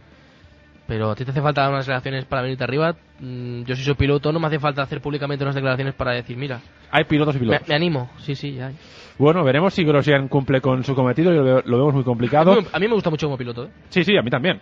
Pero 0.86 1.10
a 1.10 1.14
ti 1.14 1.24
te 1.24 1.30
hace 1.30 1.40
falta 1.40 1.68
unas 1.70 1.86
declaraciones 1.86 2.26
para 2.26 2.42
venirte 2.42 2.64
arriba. 2.64 2.94
Mm, 3.18 3.62
yo 3.62 3.76
si 3.76 3.82
soy 3.82 3.94
piloto 3.94 4.30
no 4.30 4.38
me 4.38 4.48
hace 4.48 4.58
falta 4.58 4.82
hacer 4.82 5.00
públicamente 5.00 5.42
unas 5.42 5.54
declaraciones 5.54 5.94
para 5.94 6.12
decir, 6.12 6.36
mira, 6.36 6.60
Hay 6.90 7.04
pilotos 7.04 7.34
y 7.36 7.38
pilotos. 7.38 7.66
me 7.66 7.74
animo. 7.74 8.10
Sí, 8.18 8.34
sí, 8.34 8.60
hay. 8.60 8.76
Bueno, 9.18 9.42
veremos 9.42 9.72
si 9.72 9.84
Grosjean 9.84 10.28
cumple 10.28 10.60
con 10.60 10.84
su 10.84 10.94
cometido 10.94 11.32
y 11.32 11.36
lo, 11.36 11.78
vemos 11.78 11.94
muy 11.94 12.04
complicado. 12.04 12.52
A 12.52 12.56
mí, 12.56 12.66
a 12.72 12.78
mí 12.78 12.88
me 12.88 12.94
gusta 12.94 13.08
mucho 13.08 13.26
como 13.26 13.38
piloto. 13.38 13.64
¿eh? 13.64 13.70
Sí, 13.88 14.04
sí, 14.04 14.16
a 14.18 14.22
mí 14.22 14.28
también. 14.30 14.60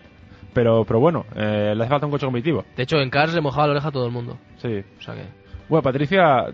Pero, 0.53 0.85
pero 0.85 0.99
bueno, 1.01 1.25
eh, 1.37 1.73
le 1.77 1.83
hace 1.83 1.91
falta 1.91 2.07
un 2.07 2.13
coche 2.13 2.27
competitivo. 2.27 2.65
De 2.77 2.83
hecho, 2.83 2.97
en 2.99 3.09
Cars 3.11 3.33
le 3.35 3.41
mojaba 3.41 3.67
la 3.69 3.73
oreja 3.75 3.89
a 3.89 3.93
todo 3.93 4.07
el 4.07 4.13
mundo. 4.13 4.37
Sí. 4.59 4.83
O 4.99 5.03
sea 5.03 5.15
que... 5.15 5.23
Bueno, 5.69 5.83
Patricia, 5.83 6.47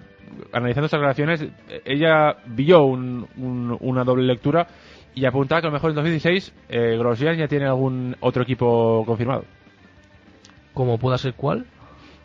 analizando 0.53 0.87
estas 0.87 0.99
declaraciones, 1.01 1.43
eh, 1.43 1.83
ella 1.85 2.37
vio 2.47 2.85
un- 2.85 3.27
un- 3.39 3.77
una 3.81 4.05
doble 4.05 4.25
lectura 4.25 4.67
y 5.15 5.25
apuntaba 5.25 5.63
que 5.63 5.69
a 5.69 5.71
lo 5.71 5.75
mejor 5.75 5.91
en 5.91 5.97
2016 5.97 6.53
eh, 6.69 6.97
Grosjean 6.99 7.39
ya 7.39 7.49
tiene 7.49 7.65
algún 7.65 8.15
otro 8.21 8.43
equipo 8.43 9.03
confirmado. 9.07 9.45
¿Cómo 10.75 10.99
pueda 10.99 11.17
ser 11.17 11.35
cuál? 11.35 11.65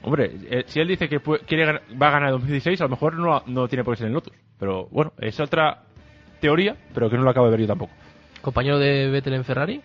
Hombre, 0.03 0.31
eh, 0.49 0.63
si 0.65 0.79
él 0.81 0.87
dice 0.87 1.07
que 1.07 1.19
quiere 1.45 1.79
va 2.01 2.07
a 2.07 2.11
ganar 2.11 2.29
en 2.29 2.33
2016, 2.33 2.81
a 2.81 2.85
lo 2.85 2.89
mejor 2.89 3.15
no, 3.17 3.43
no 3.45 3.67
tiene 3.67 3.83
por 3.83 3.93
qué 3.93 3.99
ser 3.99 4.07
en 4.07 4.13
Lotus. 4.13 4.33
Pero 4.59 4.87
bueno, 4.91 5.13
es 5.19 5.39
otra 5.39 5.83
teoría, 6.41 6.75
pero 6.93 7.09
que 7.09 7.17
no 7.17 7.23
lo 7.23 7.29
acabo 7.29 7.45
de 7.45 7.51
ver 7.51 7.61
yo 7.61 7.67
tampoco. 7.67 7.93
¿Compañero 8.41 8.79
de 8.79 9.09
Vettel 9.09 9.35
en 9.35 9.45
Ferrari? 9.45 9.81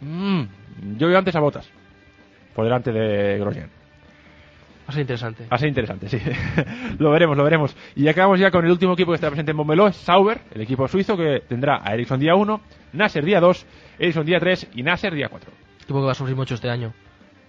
Mm, 0.00 0.42
yo 0.96 1.08
veo 1.08 1.18
antes 1.18 1.34
a 1.34 1.40
Botas, 1.40 1.68
por 2.54 2.64
delante 2.64 2.92
de 2.92 3.38
Grosjean. 3.38 3.70
Va 4.90 4.92
a 4.92 4.92
ser 4.92 5.02
interesante. 5.02 5.44
Va 5.44 5.54
a 5.54 5.58
ser 5.58 5.68
interesante, 5.68 6.08
sí. 6.08 6.18
lo 6.98 7.10
veremos, 7.12 7.36
lo 7.36 7.44
veremos. 7.44 7.76
Y 7.94 8.08
acabamos 8.08 8.40
ya 8.40 8.50
con 8.50 8.64
el 8.64 8.72
último 8.72 8.94
equipo 8.94 9.12
que 9.12 9.16
está 9.16 9.28
presente 9.28 9.52
en 9.52 9.56
Montmeló, 9.56 9.86
es 9.86 9.96
Sauber, 9.96 10.40
el 10.52 10.62
equipo 10.62 10.88
suizo 10.88 11.16
que 11.16 11.42
tendrá 11.48 11.80
a 11.84 11.94
Ericsson 11.94 12.18
día 12.18 12.34
1, 12.34 12.60
Nasser 12.94 13.24
día 13.24 13.40
2, 13.40 13.66
Ericsson 14.00 14.26
día 14.26 14.40
3 14.40 14.70
y 14.74 14.82
Nasser 14.82 15.14
día 15.14 15.28
4. 15.28 15.52
Equipo 15.82 16.00
que 16.00 16.06
va 16.06 16.12
a 16.12 16.14
sufrir 16.16 16.34
mucho 16.34 16.54
este 16.54 16.70
año. 16.70 16.92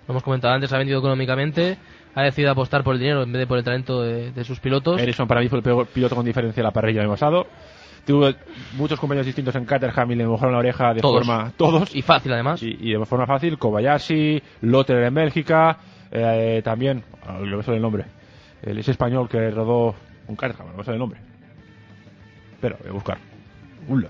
Lo 0.08 0.14
hemos 0.14 0.24
comentado 0.24 0.54
antes, 0.54 0.72
ha 0.72 0.78
vendido 0.78 1.00
económicamente, 1.00 1.78
ha 2.14 2.22
decidido 2.22 2.52
apostar 2.52 2.84
por 2.84 2.94
el 2.94 3.00
dinero 3.00 3.24
en 3.24 3.32
vez 3.32 3.40
de 3.40 3.48
por 3.48 3.58
el 3.58 3.64
talento 3.64 4.04
de, 4.04 4.32
de 4.32 4.44
sus 4.44 4.60
pilotos. 4.60 5.02
Ericsson 5.02 5.28
para 5.28 5.42
mí 5.42 5.50
fue 5.50 5.58
el 5.60 5.64
peor 5.64 5.88
piloto 5.88 6.16
con 6.16 6.26
diferencia 6.26 6.62
de 6.62 6.68
la 6.68 6.72
parrilla 6.72 7.00
el 7.00 7.06
año 7.08 7.14
pasado. 7.14 7.48
Tuvo 8.06 8.30
muchos 8.78 9.00
compañeros 9.00 9.26
distintos 9.28 9.56
en 9.56 9.66
Caterham 9.66 10.12
y 10.12 10.16
le 10.16 10.26
mojaron 10.26 10.54
la 10.54 10.60
oreja 10.60 10.94
de 10.94 11.02
Todos. 11.02 11.26
forma... 11.26 11.52
Todos. 11.56 11.96
Y 11.96 12.02
fácil 12.02 12.34
además. 12.34 12.62
Y, 12.64 12.76
y 12.80 12.94
de 12.94 13.06
forma 13.06 13.26
fácil, 13.28 13.58
Kobayashi, 13.60 14.42
Lotter 14.62 15.04
en 15.04 15.14
Bélgica, 15.14 15.78
eh, 16.12 16.62
también, 16.64 17.04
ah, 17.26 17.40
le 17.40 17.56
me 17.56 17.64
sale 17.64 17.78
el 17.78 17.84
nombre, 17.84 18.06
el 18.64 18.78
ese 18.80 18.92
español 18.92 19.30
que 19.30 19.52
rodó 19.52 19.96
un 20.28 20.36
Caterham, 20.36 20.72
no 20.72 20.78
me 20.78 20.84
sale 20.84 20.96
el 20.96 21.00
nombre. 21.00 21.20
Pero, 22.60 22.78
voy 22.80 22.90
a 22.90 22.94
buscar. 22.94 23.18
Ula. 23.88 24.10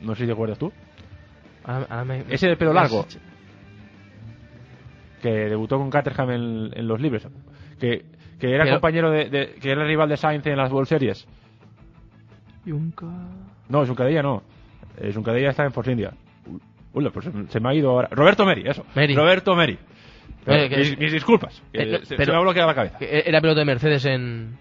No 0.00 0.14
sé 0.14 0.22
si 0.22 0.26
te 0.26 0.32
acuerdas 0.32 0.58
tú. 0.58 0.72
Ahora 1.64 2.04
me- 2.04 2.24
Ese 2.30 2.48
de 2.48 2.56
pelo 2.56 2.72
largo. 2.72 3.04
Es- 3.06 3.18
que 5.22 5.28
debutó 5.30 5.76
con 5.78 5.90
Caterham 5.90 6.30
en, 6.30 6.70
en 6.74 6.88
los 6.88 7.00
libres, 7.00 7.26
que, 7.78 8.06
que 8.38 8.54
era 8.54 8.64
Pero- 8.64 8.76
compañero 8.76 9.10
de, 9.10 9.28
de- 9.28 9.54
que 9.60 9.70
era 9.70 9.82
el 9.82 9.88
rival 9.88 10.08
de 10.08 10.16
Sainz 10.16 10.46
en 10.46 10.56
las 10.56 10.72
World 10.72 10.88
Series. 10.88 11.26
No, 13.68 13.86
Juncadella 13.86 14.22
no. 14.22 14.42
Eh, 14.98 15.12
Juncadella 15.12 15.50
está 15.50 15.64
en 15.64 15.72
Force 15.72 15.90
India. 15.92 16.12
Uy, 16.92 17.08
pues 17.10 17.28
se, 17.48 17.60
me 17.60 17.68
ha 17.70 17.74
ido 17.74 17.90
ahora. 17.90 18.08
Roberto 18.10 18.44
Meri, 18.44 18.68
eso. 18.68 18.84
Meri. 18.94 19.14
Roberto 19.14 19.54
Meri. 19.54 19.78
Eh, 20.46 20.68
que- 20.68 20.76
mis, 20.78 20.98
mis 20.98 21.12
disculpas. 21.12 21.62
Eh, 21.72 21.86
no, 22.00 22.04
se, 22.04 22.16
me 22.16 22.24
ha 22.34 22.40
bloqueado 22.40 22.68
la 22.68 22.74
cabeza. 22.74 22.98
Era 23.00 23.40
piloto 23.40 23.60
de 23.60 23.64
Mercedes 23.66 24.04
en... 24.06 24.56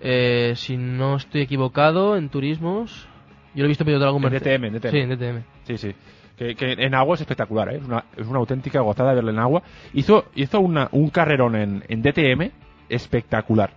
eh, 0.00 0.52
si 0.56 0.76
no 0.76 1.16
estoy 1.16 1.42
equivocado, 1.42 2.16
en 2.16 2.28
turismos... 2.28 3.08
Yo 3.54 3.60
lo 3.62 3.66
he 3.66 3.68
visto 3.68 3.84
piloto 3.84 4.04
algún 4.04 4.24
En 4.24 4.32
Mercedes. 4.32 4.60
DTM, 4.60 4.64
en 4.66 4.74
DTM. 4.74 4.90
Sí, 4.90 4.98
en 4.98 5.08
DTM. 5.10 5.42
Sí, 5.64 5.78
sí. 5.78 5.94
Que, 6.36 6.54
que 6.56 6.72
en 6.72 6.94
agua 6.94 7.14
es 7.14 7.20
espectacular, 7.20 7.72
¿eh? 7.72 7.76
es, 7.76 7.84
una, 7.84 8.04
es 8.16 8.26
una 8.26 8.38
auténtica 8.40 8.80
gozada 8.80 9.14
verlo 9.14 9.30
en 9.30 9.38
agua. 9.38 9.62
Hizo, 9.92 10.24
hizo 10.34 10.58
una, 10.58 10.88
un 10.90 11.08
carrerón 11.10 11.54
en, 11.54 11.84
en 11.88 12.02
DTM 12.02 12.50
espectacular. 12.88 13.70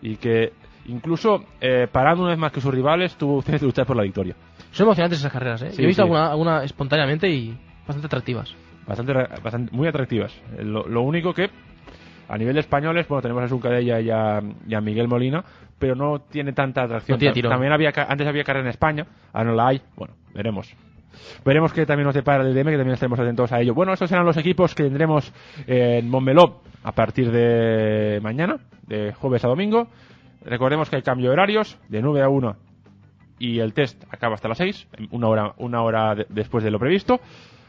Y 0.00 0.16
que 0.16 0.52
incluso 0.88 1.44
eh, 1.60 1.86
parando 1.90 2.22
una 2.22 2.30
vez 2.30 2.38
más 2.38 2.52
que 2.52 2.60
sus 2.60 2.72
rivales, 2.72 3.16
tuvo 3.16 3.36
usted 3.38 3.58
que 3.60 3.64
luchar 3.66 3.86
por 3.86 3.96
la 3.96 4.02
victoria. 4.02 4.34
Son 4.72 4.86
emocionantes 4.86 5.18
esas 5.20 5.32
carreras, 5.32 5.62
¿eh? 5.62 5.70
Sí, 5.70 5.78
Yo 5.78 5.84
he 5.84 5.86
visto 5.86 6.02
sí. 6.02 6.06
alguna, 6.06 6.30
alguna 6.30 6.64
espontáneamente 6.64 7.28
y 7.28 7.56
bastante 7.86 8.06
atractivas. 8.06 8.54
bastante, 8.86 9.12
bastante 9.42 9.74
muy 9.74 9.88
atractivas. 9.88 10.32
Eh, 10.58 10.64
Lo, 10.64 10.86
lo 10.86 11.02
único 11.02 11.32
que 11.32 11.48
a 12.28 12.36
nivel 12.36 12.54
de 12.54 12.60
españoles, 12.60 13.06
bueno, 13.08 13.22
tenemos 13.22 13.44
a 13.44 13.48
Zuncadella 13.48 14.00
y 14.00 14.10
a, 14.10 14.40
y 14.66 14.74
a 14.74 14.80
Miguel 14.80 15.06
Molina, 15.08 15.44
pero 15.78 15.94
no 15.94 16.18
tiene 16.20 16.52
tanta 16.52 16.82
atracción. 16.82 17.16
No 17.16 17.32
tiene. 17.32 17.48
También 17.48 17.72
había 17.72 17.92
antes 18.08 18.26
había 18.26 18.42
carrera 18.44 18.64
en 18.64 18.70
España, 18.70 19.06
ahora 19.32 19.50
no 19.50 19.56
la 19.56 19.68
hay. 19.68 19.80
Bueno, 19.96 20.14
veremos. 20.34 20.74
Veremos 21.44 21.72
que 21.72 21.86
también 21.86 22.04
nos 22.06 22.14
depara 22.14 22.42
el 22.44 22.52
DM, 22.54 22.70
que 22.70 22.76
también 22.76 22.94
estaremos 22.94 23.18
atentos 23.18 23.50
a 23.52 23.60
ello. 23.60 23.74
Bueno, 23.74 23.92
estos 23.92 24.08
serán 24.10 24.26
los 24.26 24.36
equipos 24.36 24.74
que 24.74 24.82
tendremos 24.82 25.32
en 25.66 26.10
Montmeló 26.10 26.60
a 26.82 26.92
partir 26.92 27.30
de 27.30 28.20
mañana, 28.22 28.58
de 28.86 29.12
jueves 29.14 29.44
a 29.44 29.48
domingo. 29.48 29.88
Recordemos 30.46 30.88
que 30.88 30.96
hay 30.96 31.02
cambio 31.02 31.28
de 31.28 31.32
horarios, 31.34 31.78
de 31.88 32.00
9 32.02 32.22
a 32.22 32.28
1 32.28 32.56
y 33.38 33.58
el 33.58 33.74
test 33.74 34.02
acaba 34.10 34.34
hasta 34.36 34.48
las 34.48 34.56
6, 34.58 34.88
una 35.10 35.28
hora, 35.28 35.52
una 35.58 35.82
hora 35.82 36.14
de- 36.14 36.26
después 36.30 36.64
de 36.64 36.70
lo 36.70 36.78
previsto. 36.78 37.20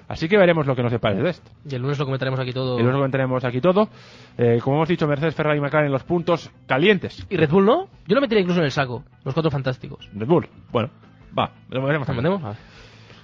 Así 0.07 0.29
que 0.29 0.37
veremos 0.37 0.65
lo 0.65 0.73
que 0.73 0.83
nos 0.83 0.91
depara 0.93 1.17
el 1.17 1.23
test. 1.23 1.45
Y 1.69 1.75
el 1.75 1.81
lunes 1.81 1.99
lo 1.99 2.05
comentaremos 2.05 2.39
aquí 2.39 2.53
todo. 2.53 2.79
Y 2.79 2.81
luego 2.81 2.97
comentaremos 2.99 3.43
aquí 3.43 3.59
todo. 3.59 3.89
Eh, 4.37 4.59
como 4.63 4.77
hemos 4.77 4.87
dicho, 4.87 5.05
Mercedes, 5.05 5.35
Ferrari 5.35 5.57
y 5.57 5.61
McLaren 5.61 5.91
los 5.91 6.05
puntos 6.05 6.49
calientes. 6.65 7.27
¿Y 7.29 7.35
Red 7.35 7.49
Bull 7.49 7.65
no? 7.65 7.89
Yo 8.07 8.15
lo 8.15 8.21
metería 8.21 8.41
incluso 8.41 8.61
en 8.61 8.65
el 8.67 8.71
saco. 8.71 9.03
Los 9.25 9.33
cuatro 9.33 9.51
fantásticos. 9.51 10.09
Red 10.13 10.27
Bull, 10.27 10.47
bueno, 10.71 10.91
va, 11.37 11.51
lo 11.69 11.83
veremos. 11.83 12.07
¿Lo 12.07 12.13
también. 12.13 12.41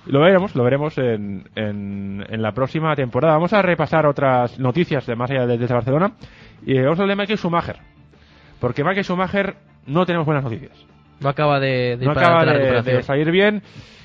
Lo 0.07 0.19
veremos, 0.19 0.53
lo 0.55 0.63
veremos 0.65 0.97
en, 0.97 1.47
en, 1.55 2.25
en 2.27 2.41
la 2.41 2.51
próxima 2.51 2.93
temporada. 2.97 3.35
Vamos 3.35 3.53
a 3.53 3.61
repasar 3.61 4.05
otras 4.05 4.59
noticias 4.59 5.05
de 5.05 5.15
más 5.15 5.31
allá 5.31 5.45
de, 5.47 5.57
desde 5.57 5.73
Barcelona. 5.73 6.11
Y 6.65 6.75
eh, 6.75 6.81
vamos 6.81 6.99
a 6.99 7.03
hablar 7.03 7.15
de 7.15 7.21
Michael 7.21 7.39
Schumacher. 7.39 7.77
Porque 8.63 8.81
Michael 8.81 9.03
Schumacher 9.03 9.57
no 9.87 10.05
tenemos 10.05 10.25
buenas 10.25 10.41
noticias. 10.41 10.71
No 11.19 11.27
acaba 11.27 11.59
de, 11.59 11.97
no 11.99 12.11
acaba 12.11 12.45
salir 13.01 13.29
bien. 13.29 13.61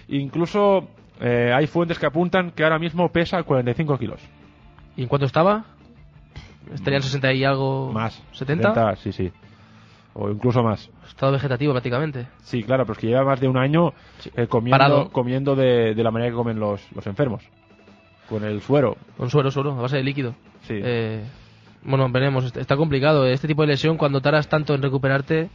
Incluso 0.09 0.89
eh, 1.21 1.53
hay 1.55 1.69
fuentes 1.69 1.97
que 1.97 2.07
apuntan 2.07 2.51
que 2.51 2.65
ahora 2.65 2.81
mismo 2.81 3.09
pesa 3.13 3.41
45 3.45 3.97
kilos. 3.99 4.21
¿Y 4.97 5.03
en 5.03 5.09
cuánto 5.09 5.27
estaba? 5.27 5.65
¿Estarían 6.75 7.03
60 7.03 7.35
y 7.35 7.45
algo? 7.45 7.93
Más. 7.93 8.21
¿70? 8.37 8.97
sí, 8.97 9.13
sí. 9.13 9.31
O 10.15 10.29
incluso 10.29 10.61
más. 10.65 10.91
Estado 11.07 11.31
vegetativo 11.31 11.73
prácticamente. 11.73 12.27
Sí, 12.39 12.65
claro, 12.65 12.83
pero 12.83 12.95
es 12.95 12.99
que 12.99 13.07
lleva 13.07 13.23
más 13.23 13.39
de 13.39 13.47
un 13.47 13.59
año 13.59 13.93
eh, 14.35 14.49
comiendo, 14.49 14.77
Parado. 14.77 15.11
comiendo 15.11 15.55
de, 15.55 15.95
de 15.95 16.03
la 16.03 16.11
manera 16.11 16.33
que 16.33 16.37
comen 16.37 16.59
los, 16.59 16.85
los 16.97 17.07
enfermos. 17.07 17.45
Con 18.29 18.43
el 18.43 18.61
suero. 18.61 18.97
Con 19.17 19.31
suero, 19.31 19.53
suero, 19.53 19.71
a 19.79 19.83
base 19.83 19.99
de 19.99 20.03
líquido. 20.03 20.35
Sí. 20.63 20.75
Eh, 20.83 21.23
bueno, 21.83 22.09
veremos. 22.11 22.45
Está- 22.57 22.77
complicado. 22.77 23.27
Este 23.27 23.47
tipo 23.49 23.63
de 23.63 23.69
lesión, 23.69 23.97
cuando 23.97 24.21
tardas 24.21 24.49
tanto 24.49 24.75
en 24.75 24.83
recuperarte, 24.83 25.49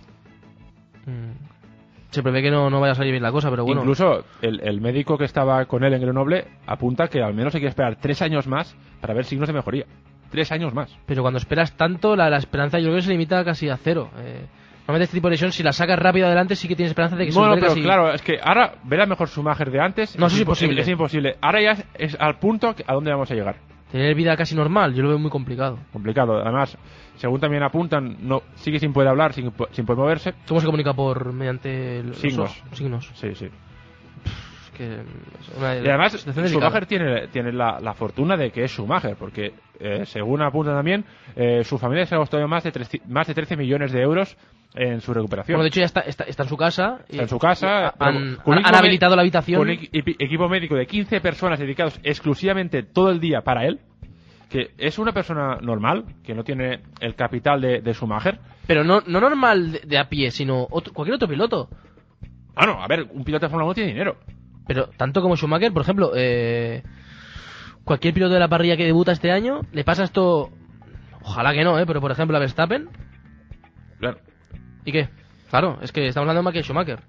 mm, 1.06 2.12
se 2.12 2.22
prevé 2.24 2.42
que 2.42 2.52
no, 2.52 2.70
no 2.70 2.80
vaya 2.80 2.92
a 2.94 2.96
salir 2.96 3.12
bien 3.12 3.24
la 3.24 3.32
cosa, 3.32 3.50
pero 3.50 3.64
bueno. 3.66 3.82
Incluso 3.82 4.24
el, 4.42 4.60
el 4.62 4.82
médico 4.82 5.18
que 5.18 5.26
estaba 5.26 5.66
con 5.66 5.84
él 5.84 5.94
en 5.94 6.02
Grenoble 6.02 6.46
apunta 6.68 7.08
que 7.08 7.22
al 7.22 7.34
menos 7.34 7.54
hay 7.56 7.62
que 7.62 7.68
esperar 7.68 7.98
tres 8.00 8.22
años 8.22 8.48
más 8.48 8.76
para 9.02 9.14
ver 9.14 9.26
signos 9.26 9.48
de 9.48 9.54
mejoría. 9.54 9.86
Tres 10.30 10.52
años 10.52 10.74
más. 10.74 10.96
Pero 11.06 11.22
cuando 11.22 11.38
esperas 11.38 11.76
tanto, 11.78 12.16
la, 12.16 12.30
la 12.30 12.38
esperanza 12.38 12.80
yo 12.80 12.86
creo 12.86 12.96
que 12.98 13.02
se 13.04 13.12
limita 13.12 13.44
casi 13.44 13.70
a 13.70 13.78
cero. 13.78 14.10
Eh, 14.18 14.46
Normalmente 14.86 15.06
este 15.06 15.18
tipo 15.18 15.28
de 15.28 15.32
lesión, 15.36 15.54
si 15.54 15.64
la 15.64 15.72
sacas 15.72 15.98
rápido 15.98 16.26
adelante, 16.28 16.58
sí 16.58 16.68
que 16.68 16.76
tienes 16.76 16.92
esperanza 16.92 17.16
de 17.16 17.26
que 17.26 17.32
se 17.32 17.40
Bueno, 17.40 17.54
envergue 17.54 17.68
pero 17.70 17.72
así. 17.72 17.82
claro, 17.84 18.14
es 18.14 18.22
que 18.22 18.38
ahora 18.44 18.74
ver 18.84 19.00
a 19.00 19.06
mejor 19.06 19.30
Schumacher 19.30 19.72
de 19.72 19.80
antes. 19.80 20.20
No, 20.20 20.26
eso 20.28 20.36
es 20.36 20.42
impo- 20.42 20.46
imposible. 20.48 20.82
Es 20.82 20.88
imposible. 20.90 21.38
Ahora 21.40 21.62
ya 21.62 21.72
es, 21.72 21.86
es 21.94 22.18
al 22.20 22.38
punto 22.38 22.76
a 22.86 22.94
dónde 22.94 23.12
vamos 23.12 23.32
a 23.32 23.34
llegar. 23.34 23.56
Tener 23.94 24.16
vida 24.16 24.36
casi 24.36 24.56
normal, 24.56 24.96
yo 24.96 25.04
lo 25.04 25.10
veo 25.10 25.20
muy 25.20 25.30
complicado. 25.30 25.78
Complicado. 25.92 26.42
Además, 26.42 26.76
según 27.16 27.40
también 27.40 27.62
apuntan, 27.62 28.18
no 28.28 28.42
sigue 28.56 28.80
sin 28.80 28.92
poder 28.92 29.10
hablar, 29.10 29.34
sin, 29.34 29.54
sin 29.72 29.86
poder 29.86 30.00
moverse. 30.00 30.34
¿Cómo 30.48 30.60
se 30.60 30.66
comunica 30.66 30.96
por 30.96 31.32
mediante 31.32 32.02
los 32.02 32.18
Signos. 32.18 32.50
ojos? 32.50 32.64
signos? 32.76 33.12
Sí, 33.14 33.36
sí. 33.36 33.50
Que 34.78 34.96
es 34.96 35.58
una 35.58 35.76
Y 35.76 35.88
además. 35.88 36.14
Schumacher 36.50 36.86
tiene, 36.86 37.28
tiene 37.28 37.52
la, 37.52 37.80
la 37.80 37.94
fortuna 37.94 38.36
de 38.38 38.52
que 38.52 38.64
es 38.64 38.72
Schumacher, 38.72 39.16
porque 39.18 39.54
eh, 39.80 40.06
según 40.06 40.42
apunta 40.42 40.74
también, 40.74 41.06
eh, 41.36 41.64
su 41.64 41.78
familia 41.78 42.06
se 42.06 42.16
ha 42.16 42.18
costado 42.18 42.48
más 42.48 42.64
de, 42.64 42.72
13 42.72 43.02
más 43.08 43.28
de 43.28 43.34
13 43.34 43.56
millones 43.58 43.92
de 43.92 44.02
euros 44.02 44.36
en 44.76 45.02
su 45.02 45.14
recuperación. 45.14 45.56
Bueno, 45.56 45.64
de 45.64 45.68
hecho 45.70 45.80
ya 45.82 45.86
está, 45.86 46.02
está, 46.02 46.24
está 46.24 46.44
en 46.44 46.50
su 46.50 46.58
casa. 46.58 47.00
y- 47.08 47.12
Está 47.14 47.24
en 47.24 47.30
su 47.30 47.38
casa. 47.40 47.94
Han, 48.00 48.38
habilitado 48.76 49.16
la 49.16 49.22
habitación. 49.22 49.60
Con 49.60 49.70
equipo 49.70 50.50
médico 50.50 50.76
de 50.76 50.88
15 50.88 51.22
personas 51.22 51.60
dedicados 51.60 52.00
exclusivamente 52.04 52.82
todo 52.84 53.12
el 53.12 53.20
día 53.20 53.42
para 53.42 53.66
él. 53.68 53.80
Que 54.50 54.70
es 54.78 55.00
una 55.00 55.12
persona 55.14 55.58
normal, 55.62 56.06
que 56.24 56.36
no 56.36 56.44
tiene 56.44 56.82
el 57.00 57.16
capital 57.16 57.60
de, 57.60 57.82
de 57.82 57.94
Schumacher. 57.94 58.40
Pero 58.68 58.84
no, 58.84 59.02
no 59.08 59.20
normal 59.20 59.72
de, 59.72 59.80
de 59.80 59.98
a 59.98 60.10
pie, 60.10 60.30
sino 60.32 60.68
otro- 60.70 60.94
cualquier 60.94 61.16
otro 61.16 61.28
piloto. 61.28 61.70
Ah, 62.56 62.68
no, 62.68 62.84
a 62.84 62.88
ver, 62.88 63.08
un 63.12 63.24
piloto 63.24 63.48
de 63.48 63.50
Fórmula 63.50 63.66
1 63.66 63.74
tiene 63.74 63.90
dinero. 63.94 64.18
Pero 64.68 64.90
tanto 64.98 65.22
como 65.22 65.36
Schumacher, 65.36 65.72
por 65.74 65.82
ejemplo, 65.84 66.12
eh, 66.16 66.84
cualquier 67.84 68.14
piloto 68.14 68.34
de 68.34 68.40
la 68.40 68.48
parrilla 68.48 68.78
que 68.78 68.86
debuta 68.86 69.12
este 69.12 69.32
año, 69.32 69.62
le 69.72 69.84
pasa 69.84 70.04
esto. 70.04 70.52
Ojalá 71.22 71.54
que 71.54 71.64
no, 71.64 71.80
¿eh? 71.80 71.86
Pero 71.86 72.02
por 72.02 72.12
ejemplo 72.12 72.36
a 72.38 72.40
Verstappen. 72.40 72.90
Claro. 74.00 74.18
¿Y 74.86 74.92
qué? 74.92 75.10
Claro, 75.50 75.78
es 75.82 75.92
que 75.92 76.08
estamos 76.08 76.28
hablando 76.28 76.42
de 76.42 76.48
Michael 76.52 76.66
Schumacher. 76.66 77.00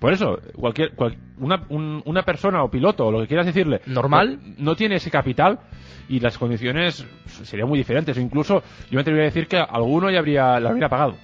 Por 0.00 0.12
eso, 0.14 0.38
cualquier, 0.56 0.94
cual- 0.94 1.18
una, 1.38 1.66
un- 1.68 2.02
una 2.06 2.22
persona 2.22 2.62
o 2.64 2.70
piloto, 2.70 3.06
o 3.06 3.12
lo 3.12 3.20
que 3.20 3.26
quieras 3.26 3.44
decirle, 3.46 3.82
Normal. 3.86 4.38
no, 4.42 4.54
no 4.70 4.74
tiene 4.76 4.94
ese 4.96 5.10
capital 5.10 5.60
y 6.08 6.20
las 6.20 6.38
condiciones 6.38 7.06
serían 7.26 7.68
muy 7.68 7.78
diferentes. 7.78 8.16
O 8.16 8.20
incluso, 8.20 8.62
yo 8.90 8.94
me 8.96 9.02
atrevería 9.02 9.24
a 9.26 9.30
decir 9.32 9.46
que 9.46 9.58
alguno 9.58 10.10
ya 10.10 10.18
habría, 10.20 10.58
la 10.58 10.70
habría 10.70 10.88
pagado. 10.88 11.16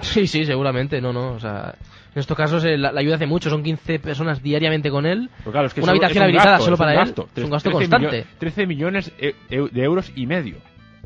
Sí, 0.00 0.26
sí, 0.26 0.44
seguramente, 0.44 1.00
no, 1.00 1.12
no. 1.12 1.32
O 1.32 1.40
sea, 1.40 1.74
en 2.14 2.20
estos 2.20 2.36
casos 2.36 2.64
eh, 2.64 2.78
la, 2.78 2.92
la 2.92 3.00
ayuda 3.00 3.16
hace 3.16 3.26
mucho, 3.26 3.50
son 3.50 3.62
15 3.62 3.98
personas 3.98 4.42
diariamente 4.42 4.90
con 4.90 5.06
él. 5.06 5.28
Claro, 5.50 5.66
es 5.66 5.74
que 5.74 5.80
Una 5.80 5.90
habitación 5.92 6.22
habilitada 6.24 6.50
gasto, 6.52 6.64
solo 6.66 6.76
para 6.76 6.92
él. 6.92 6.98
gasto. 6.98 7.28
Es 7.34 7.44
un 7.44 7.50
gasto 7.50 7.70
13 7.70 7.90
constante. 7.90 8.22
millo- 8.22 8.38
13 8.38 8.66
millones 8.66 9.12
e- 9.18 9.34
e- 9.50 9.68
de 9.72 9.82
euros 9.82 10.12
y 10.14 10.26
medio. 10.26 10.56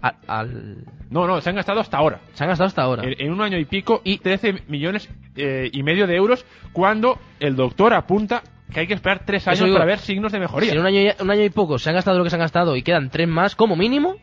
A- 0.03 0.15
al... 0.27 0.79
No, 1.11 1.27
no, 1.27 1.41
se 1.41 1.49
han 1.51 1.57
gastado 1.57 1.81
hasta 1.81 1.97
ahora. 1.97 2.21
Se 2.35 2.45
han 2.45 2.49
gastado 2.51 2.67
hasta 2.69 2.83
ahora. 2.83 3.05
En, 3.05 3.15
en 3.19 3.33
un 3.33 3.41
año 3.41 3.57
y 3.59 3.65
pico, 3.65 4.01
y 4.05 4.19
13 4.19 4.65
millones 4.69 5.09
eh, 5.37 5.71
y 5.73 5.83
medio 5.83 6.07
de 6.07 6.17
euros, 6.17 6.45
cuando 6.73 7.19
el 7.41 7.57
doctor 7.57 7.95
apunta 7.95 8.43
que 8.73 8.81
hay 8.81 8.87
que 8.87 8.95
esperar 8.95 9.25
tres 9.25 9.47
años 9.49 9.61
digo, 9.65 9.75
para 9.75 9.85
ver 9.87 9.99
signos 10.01 10.33
de 10.33 10.41
mejoría. 10.41 10.71
Si 10.71 10.75
en 10.77 10.81
un 10.81 10.87
año, 10.87 11.01
y, 11.01 11.11
un 11.23 11.31
año 11.31 11.45
y 11.45 11.51
poco 11.51 11.79
se 11.79 11.89
han 11.91 11.95
gastado 11.95 12.19
lo 12.19 12.25
que 12.25 12.31
se 12.31 12.37
han 12.37 12.41
gastado 12.41 12.75
y 12.75 12.83
quedan 12.83 13.11
tres 13.11 13.29
más, 13.29 13.55
como 13.55 13.77
mínimo. 13.77 14.17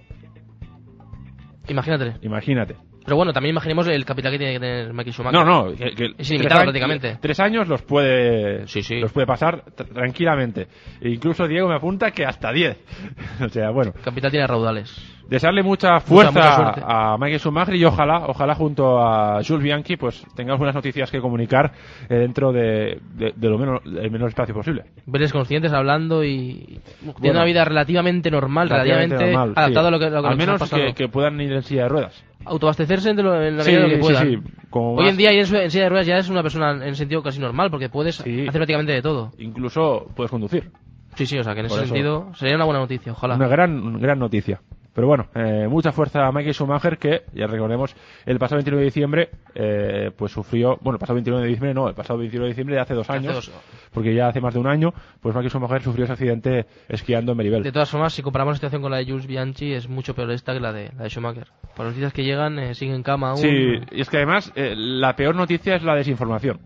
Imagínate. 1.67 2.15
Imagínate. 2.21 2.75
Pero 3.03 3.15
bueno, 3.15 3.33
también 3.33 3.53
imaginemos 3.53 3.87
el 3.87 4.05
capital 4.05 4.31
que 4.33 4.37
tiene 4.37 4.53
que 4.53 4.59
tener 4.59 4.93
Michael 4.93 5.13
Schumacher. 5.13 5.39
No, 5.39 5.45
no, 5.69 5.75
que- 5.75 5.91
que 5.95 6.11
Es 6.17 6.29
ilimitado 6.29 6.61
prácticamente. 6.63 7.17
Tres 7.21 7.39
años 7.39 7.67
los 7.67 7.81
puede, 7.81 8.67
Sí, 8.67 8.83
sí. 8.83 8.99
los 8.99 9.11
puede 9.11 9.25
pasar 9.25 9.63
tr- 9.65 9.91
tranquilamente. 9.93 10.67
E 11.01 11.09
incluso 11.09 11.47
Diego 11.47 11.67
me 11.69 11.75
apunta 11.75 12.11
que 12.11 12.25
hasta 12.25 12.51
10. 12.51 12.77
o 13.45 13.49
sea, 13.49 13.71
bueno. 13.71 13.93
El 13.95 14.01
capital 14.03 14.31
tiene 14.31 14.45
raudales. 14.47 15.15
Desearle 15.29 15.61
mucha 15.61 15.99
fuerza 15.99 16.31
mucha 16.31 17.13
a 17.13 17.17
Michael 17.19 17.39
Schumacher 17.39 17.75
y 17.75 17.85
ojalá, 17.85 18.25
ojalá 18.27 18.55
junto 18.55 18.99
a 18.99 19.41
Jules 19.47 19.63
Bianchi, 19.63 19.95
pues 19.95 20.25
tengamos 20.35 20.57
buenas 20.57 20.73
noticias 20.73 21.11
que 21.11 21.21
comunicar 21.21 21.71
eh, 22.09 22.15
dentro 22.15 22.51
de, 22.51 22.99
de- 23.13 23.33
de 23.35 23.49
lo 23.49 23.59
menos, 23.59 23.81
el 23.85 24.09
menor 24.09 24.29
espacio 24.29 24.55
posible. 24.55 24.85
Veres 25.05 25.31
conscientes 25.31 25.71
hablando 25.71 26.23
y 26.23 26.79
Bueno. 27.01 27.31
una 27.31 27.45
vida 27.45 27.63
relativamente 27.63 28.31
normal, 28.31 28.69
relativamente, 28.69 29.15
normal, 29.23 29.49
sí. 29.49 29.53
adaptada 29.61 29.87
a 29.87 29.91
lo 29.91 29.99
que, 29.99 30.09
lo 30.09 30.21
que 30.23 30.27
Al 30.29 30.37
menos 30.37 30.71
que 30.95 31.07
puedan 31.09 31.39
ir 31.41 31.53
en 31.53 31.61
silla 31.61 31.83
de 31.83 31.89
ruedas. 31.89 32.25
Autoabastecerse 32.45 33.13
de 33.13 33.23
lo, 33.23 33.41
en 33.43 33.57
la 33.57 33.63
Sí, 33.63 33.71
medida 33.71 33.83
de 33.83 33.87
lo 33.87 33.95
que 33.97 34.01
sí, 34.03 34.07
puedan. 34.13 34.27
sí, 34.29 34.51
como 34.69 34.95
Hoy 34.95 35.03
más- 35.03 35.11
en 35.11 35.17
día 35.17 35.33
ir 35.33 35.39
en, 35.55 35.71
silla 35.71 35.83
de 35.83 35.89
ruedas 35.89 36.07
ya 36.07 36.17
es 36.17 36.29
una 36.29 36.41
persona 36.41 36.85
en 36.85 36.95
sentido 36.95 37.21
casi 37.21 37.39
normal 37.39 37.69
porque 37.69 37.89
puedes 37.89 38.19
hacer 38.19 38.51
prácticamente 38.51 38.91
de 38.93 39.01
todo. 39.01 39.31
Incluso 39.37 40.11
puedes 40.15 40.31
conducir. 40.31 40.71
Sí, 41.15 41.25
sí, 41.25 41.37
o 41.37 41.43
sea 41.43 41.53
que 41.53 41.59
en 41.61 41.65
ese 41.65 41.75
eso. 41.75 41.85
sentido 41.85 42.33
sería 42.35 42.55
una 42.55 42.65
buena 42.65 42.79
noticia, 42.79 43.11
ojalá. 43.11 43.35
Una 43.35 43.47
gran, 43.47 43.99
gran 43.99 44.19
noticia. 44.19 44.61
Pero 44.99 45.07
bueno, 45.07 45.27
eh, 45.33 45.65
mucha 45.69 45.93
fuerza 45.93 46.27
a 46.27 46.31
Michael 46.33 46.53
Schumacher 46.53 46.97
que, 46.97 47.21
ya 47.33 47.47
recordemos, 47.47 47.95
el 48.25 48.37
pasado 48.37 48.57
29 48.57 48.81
de 48.81 48.85
diciembre, 48.85 49.29
eh, 49.55 50.11
pues 50.13 50.33
sufrió, 50.33 50.77
bueno, 50.81 50.97
el 50.97 50.99
pasado 50.99 51.13
29 51.15 51.41
de 51.41 51.47
diciembre 51.47 51.73
no, 51.73 51.87
el 51.87 51.95
pasado 51.95 52.19
29 52.19 52.47
de 52.47 52.49
diciembre 52.49 52.75
de 52.75 52.81
hace 52.81 52.93
dos 52.95 53.09
Hace 53.09 53.19
años, 53.19 53.33
dos. 53.33 53.51
porque 53.93 54.13
ya 54.13 54.27
hace 54.27 54.41
más 54.41 54.53
de 54.53 54.59
un 54.59 54.67
año, 54.67 54.91
pues 55.21 55.33
Michael 55.33 55.51
Schumacher 55.51 55.81
sufrió 55.83 56.03
ese 56.03 56.11
accidente 56.11 56.65
esquiando 56.89 57.31
en 57.31 57.37
Meribel. 57.37 57.63
De 57.63 57.71
todas 57.71 57.89
formas, 57.89 58.11
si 58.11 58.21
comparamos 58.21 58.51
la 58.51 58.55
situación 58.57 58.81
con 58.81 58.91
la 58.91 58.97
de 58.97 59.05
Jules 59.05 59.25
Bianchi, 59.25 59.71
es 59.71 59.87
mucho 59.87 60.13
peor 60.13 60.31
esta 60.31 60.51
que 60.51 60.59
la 60.59 60.73
de, 60.73 60.91
la 60.97 61.03
de 61.03 61.09
Schumacher. 61.09 61.47
Por 61.77 61.85
las 61.85 61.93
noticias 61.93 62.11
que 62.11 62.25
llegan, 62.25 62.59
eh, 62.59 62.75
sigue 62.75 62.93
en 62.93 63.01
cama 63.03 63.29
aún. 63.29 63.37
Sí, 63.37 63.47
y 63.91 64.01
es 64.01 64.09
que 64.09 64.17
además 64.17 64.51
eh, 64.57 64.73
la 64.75 65.15
peor 65.15 65.33
noticia 65.33 65.75
es 65.75 65.83
la 65.83 65.95
desinformación. 65.95 66.59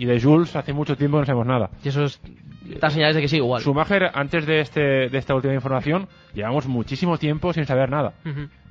Y 0.00 0.06
de 0.06 0.18
Jules 0.18 0.56
hace 0.56 0.72
mucho 0.72 0.96
tiempo 0.96 1.18
no 1.18 1.26
sabemos 1.26 1.46
nada. 1.46 1.68
Y 1.84 1.88
eso 1.88 2.04
es, 2.04 2.22
señales 2.88 3.14
de 3.14 3.20
que 3.20 3.28
sigue 3.28 3.42
igual. 3.42 3.60
Schumacher, 3.60 4.10
antes 4.14 4.46
de, 4.46 4.60
este, 4.60 4.80
de 5.10 5.18
esta 5.18 5.34
última 5.34 5.52
información, 5.52 6.08
llevamos 6.32 6.66
muchísimo 6.66 7.18
tiempo 7.18 7.52
sin 7.52 7.66
saber 7.66 7.90
nada. 7.90 8.14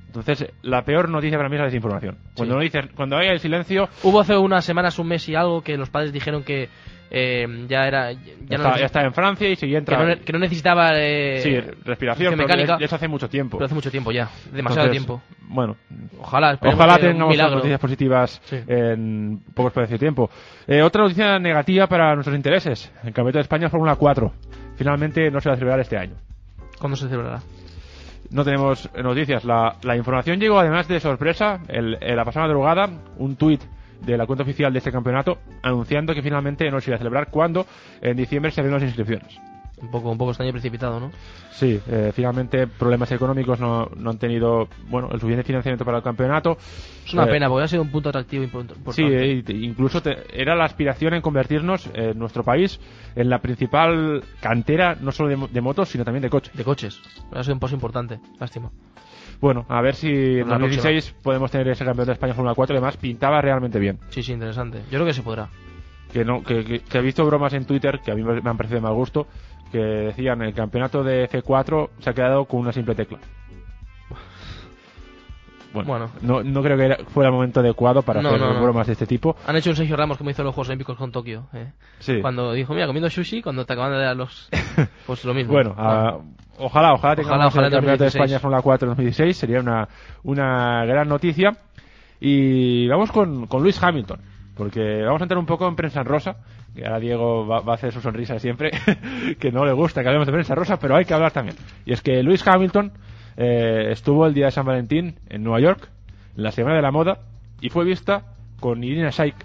Entonces, 0.06 0.52
la 0.62 0.82
peor 0.82 1.08
noticia 1.08 1.38
para 1.38 1.48
mí 1.48 1.54
es 1.54 1.60
la 1.60 1.66
desinformación. 1.66 2.18
Cuando, 2.34 2.56
no 2.56 2.60
dices, 2.60 2.86
cuando 2.96 3.16
haya 3.16 3.30
el 3.30 3.38
silencio, 3.38 3.88
Hubo 4.02 4.18
hace 4.18 4.36
unas 4.36 4.64
semanas, 4.64 4.98
un 4.98 5.06
mes 5.06 5.28
y 5.28 5.36
algo, 5.36 5.62
que 5.62 5.76
los 5.76 5.88
padres 5.88 6.12
dijeron 6.12 6.42
que 6.42 6.68
eh, 7.10 7.66
ya 7.68 7.86
era. 7.86 8.12
Ya, 8.12 8.20
ya, 8.48 8.58
no 8.58 8.64
está, 8.66 8.78
ya 8.78 8.86
está 8.86 9.02
en 9.04 9.12
Francia 9.12 9.48
y 9.48 9.56
que, 9.56 9.76
entra. 9.76 9.98
no, 9.98 10.06
ne- 10.06 10.18
que 10.20 10.32
no 10.32 10.38
necesitaba. 10.38 10.90
Eh, 10.94 11.40
sí, 11.42 11.60
respiración, 11.84 12.34
pero 12.34 12.46
mecánica. 12.46 12.78
ya- 12.78 12.86
ya 12.86 12.96
hace 12.96 13.08
mucho 13.08 13.28
tiempo. 13.28 13.58
Pero 13.58 13.66
hace 13.66 13.74
mucho 13.74 13.90
tiempo 13.90 14.12
ya. 14.12 14.28
Demasiado 14.52 14.86
Entonces, 14.88 14.90
tiempo. 15.06 15.22
Bueno, 15.48 15.76
Ojalá, 16.20 16.56
ojalá 16.62 16.96
que 16.98 17.08
tengamos 17.08 17.36
noticias 17.36 17.80
positivas 17.80 18.40
Sí. 18.44 18.56
en 18.68 19.40
poco 19.54 19.68
espacio 19.68 19.94
de 19.94 19.98
tiempo. 19.98 20.30
Eh, 20.66 20.82
otra 20.82 21.02
noticia 21.02 21.38
negativa 21.38 21.86
para 21.88 22.14
nuestros 22.14 22.36
intereses. 22.36 22.92
El 23.02 23.12
Campeonato 23.12 23.38
de 23.38 23.42
España 23.42 23.68
Fórmula 23.68 23.96
4. 23.96 24.32
Finalmente 24.76 25.30
no 25.30 25.40
se 25.40 25.48
va 25.48 25.54
a 25.54 25.58
celebrar 25.58 25.80
este 25.80 25.96
año. 25.98 26.14
¿Cuándo 26.78 26.96
se 26.96 27.08
celebrará? 27.08 27.40
No 28.30 28.44
tenemos 28.44 28.88
eh, 28.94 29.02
noticias. 29.02 29.44
La, 29.44 29.74
la 29.82 29.96
información 29.96 30.38
llegó 30.38 30.60
además 30.60 30.86
de 30.86 31.00
sorpresa. 31.00 31.60
El, 31.68 31.98
en 32.00 32.14
la 32.16 32.24
pasada 32.24 32.46
madrugada, 32.46 32.88
un 33.18 33.34
tuit 33.34 33.60
de 34.04 34.16
la 34.16 34.26
cuenta 34.26 34.42
oficial 34.44 34.72
de 34.72 34.78
este 34.78 34.92
campeonato 34.92 35.38
anunciando 35.62 36.14
que 36.14 36.22
finalmente 36.22 36.70
no 36.70 36.80
se 36.80 36.90
iba 36.90 36.96
a 36.96 36.98
celebrar 36.98 37.30
cuando 37.30 37.66
en 38.00 38.16
diciembre 38.16 38.50
se 38.50 38.60
abrieron 38.60 38.80
las 38.80 38.88
inscripciones. 38.88 39.38
Un 39.82 39.90
poco, 39.90 40.10
un 40.10 40.18
poco 40.18 40.32
extraño 40.32 40.50
y 40.50 40.52
precipitado, 40.52 41.00
¿no? 41.00 41.10
Sí, 41.52 41.80
eh, 41.88 42.12
finalmente 42.14 42.66
problemas 42.66 43.10
económicos 43.12 43.58
no, 43.58 43.86
no 43.96 44.10
han 44.10 44.18
tenido 44.18 44.68
bueno 44.90 45.08
el 45.10 45.18
suficiente 45.18 45.42
financiamiento 45.42 45.86
para 45.86 45.96
el 45.98 46.04
campeonato. 46.04 46.58
Es 47.06 47.14
una 47.14 47.24
Eh, 47.24 47.28
pena, 47.30 47.48
porque 47.48 47.64
ha 47.64 47.68
sido 47.68 47.80
un 47.80 47.90
punto 47.90 48.10
atractivo 48.10 48.44
import- 48.44 48.76
importante. 48.76 48.92
Sí, 48.92 49.02
eh, 49.04 49.42
incluso 49.54 50.02
te- 50.02 50.18
era 50.38 50.54
la 50.54 50.64
aspiración 50.64 51.14
en 51.14 51.22
convertirnos 51.22 51.88
en 51.94 52.18
nuestro 52.18 52.44
país 52.44 52.78
en 53.16 53.30
la 53.30 53.38
principal 53.38 54.22
cantera 54.42 54.96
no 55.00 55.12
solo 55.12 55.30
de, 55.30 55.48
de 55.50 55.60
motos 55.62 55.88
sino 55.88 56.04
también 56.04 56.22
de 56.24 56.28
coches. 56.28 56.54
De 56.54 56.62
coches. 56.64 57.00
Ha 57.32 57.42
sido 57.42 57.54
un 57.54 57.60
paso 57.60 57.74
importante. 57.74 58.20
Lástima. 58.38 58.70
Bueno, 59.40 59.64
a 59.68 59.80
ver 59.80 59.94
si 59.94 60.08
en 60.08 60.48
La 60.48 60.58
2016 60.58 61.14
podemos 61.22 61.50
tener 61.50 61.66
ese 61.68 61.84
campeonato 61.84 62.10
de 62.10 62.14
España 62.14 62.34
Fórmula 62.34 62.54
4 62.54 62.76
además 62.76 62.96
pintaba 62.98 63.40
realmente 63.40 63.78
bien. 63.78 63.98
Sí, 64.10 64.22
sí, 64.22 64.32
interesante. 64.32 64.80
Yo 64.90 64.98
creo 64.98 65.06
que 65.06 65.14
se 65.14 65.22
podrá. 65.22 65.48
que 66.12 66.24
no 66.24 66.42
que, 66.42 66.64
que- 66.64 66.80
que 66.80 66.98
he 66.98 67.02
visto 67.02 67.24
bromas 67.24 67.52
en 67.54 67.64
Twitter 67.64 68.00
que 68.04 68.10
a 68.12 68.14
mí 68.14 68.22
me 68.22 68.38
han 68.48 68.56
parecido 68.56 68.80
de 68.80 68.86
mal 68.86 68.94
gusto 68.94 69.26
que 69.72 69.78
decían 69.78 70.42
el 70.42 70.52
campeonato 70.52 71.04
de 71.04 71.28
F4 71.30 71.90
se 72.00 72.10
ha 72.10 72.12
quedado 72.12 72.44
con 72.46 72.58
una 72.60 72.72
simple 72.72 72.96
tecla 72.96 73.18
bueno, 75.72 75.88
Bueno. 75.88 76.10
No, 76.20 76.42
no 76.42 76.62
creo 76.62 76.76
que 76.76 76.84
era- 76.86 76.96
fuera 77.06 77.28
el 77.28 77.34
momento 77.34 77.60
adecuado 77.60 78.02
para 78.02 78.20
No, 78.20 78.30
hacer 78.30 78.40
no, 78.40 78.54
no. 78.54 78.60
bromas 78.62 78.88
de 78.88 78.94
este 78.94 79.06
tipo 79.06 79.36
Han 79.46 79.54
hecho 79.56 79.70
un 79.70 79.76
Sergio 79.76 79.96
Ramos 79.96 80.18
como 80.18 80.30
hizo 80.30 80.42
los 80.42 80.52
Juegos 80.52 80.68
Olímpicos 80.68 80.96
con 80.98 81.12
Tokio. 81.12 81.46
¿eh? 81.54 81.70
Sí. 82.00 82.20
Cuando 82.20 82.52
dijo, 82.52 82.74
mira, 82.74 82.86
comiendo 82.88 83.08
sushi, 83.08 83.40
cuando 83.40 83.64
te 83.64 83.72
acaban 83.72 83.92
de 83.92 83.98
dar 83.98 84.16
los. 84.16 84.48
Pues 85.06 85.24
lo 85.24 85.32
mismo. 85.32 85.52
bueno 85.52 85.74
a- 85.78 86.18
ojalá 86.60 86.92
ojalá 86.94 87.16
tengamos 87.16 87.46
Ojalá, 87.46 87.48
ojalá 87.48 87.66
el 87.66 87.72
campeonato 87.72 88.04
de 88.04 88.10
2016. 88.10 88.14
España 88.14 88.40
Fórmula 88.40 88.62
4 88.62 88.86
en 88.86 88.90
2016 88.90 89.36
sería 89.36 89.60
una, 89.60 89.88
una 90.22 90.84
gran 90.84 91.08
noticia 91.08 91.50
y 92.20 92.86
vamos 92.88 93.10
con, 93.10 93.46
con 93.46 93.62
Luis 93.62 93.82
Hamilton 93.82 94.20
porque 94.56 95.02
vamos 95.02 95.22
a 95.22 95.24
entrar 95.24 95.38
un 95.38 95.46
poco 95.46 95.66
en 95.66 95.74
prensa 95.74 96.00
en 96.00 96.06
rosa 96.06 96.36
que 96.74 96.84
ahora 96.84 97.00
Diego 97.00 97.46
va, 97.46 97.60
va 97.60 97.72
a 97.72 97.74
hacer 97.76 97.92
su 97.92 98.00
sonrisa 98.00 98.34
de 98.34 98.40
siempre 98.40 98.70
que 99.40 99.50
no 99.50 99.64
le 99.64 99.72
gusta 99.72 100.02
que 100.02 100.08
hablemos 100.08 100.26
de 100.26 100.32
prensa 100.32 100.54
rosa 100.54 100.78
pero 100.78 100.96
hay 100.96 101.04
que 101.04 101.14
hablar 101.14 101.32
también 101.32 101.56
y 101.86 101.92
es 101.92 102.02
que 102.02 102.22
Luis 102.22 102.46
Hamilton 102.46 102.92
eh, 103.36 103.88
estuvo 103.90 104.26
el 104.26 104.34
día 104.34 104.46
de 104.46 104.50
San 104.50 104.66
Valentín 104.66 105.16
en 105.28 105.42
Nueva 105.42 105.60
York 105.60 105.88
en 106.36 106.42
la 106.42 106.50
semana 106.50 106.76
de 106.76 106.82
la 106.82 106.90
moda 106.90 107.20
y 107.60 107.70
fue 107.70 107.84
vista 107.84 108.34
con 108.60 108.84
Irina 108.84 109.10
Shayk 109.10 109.36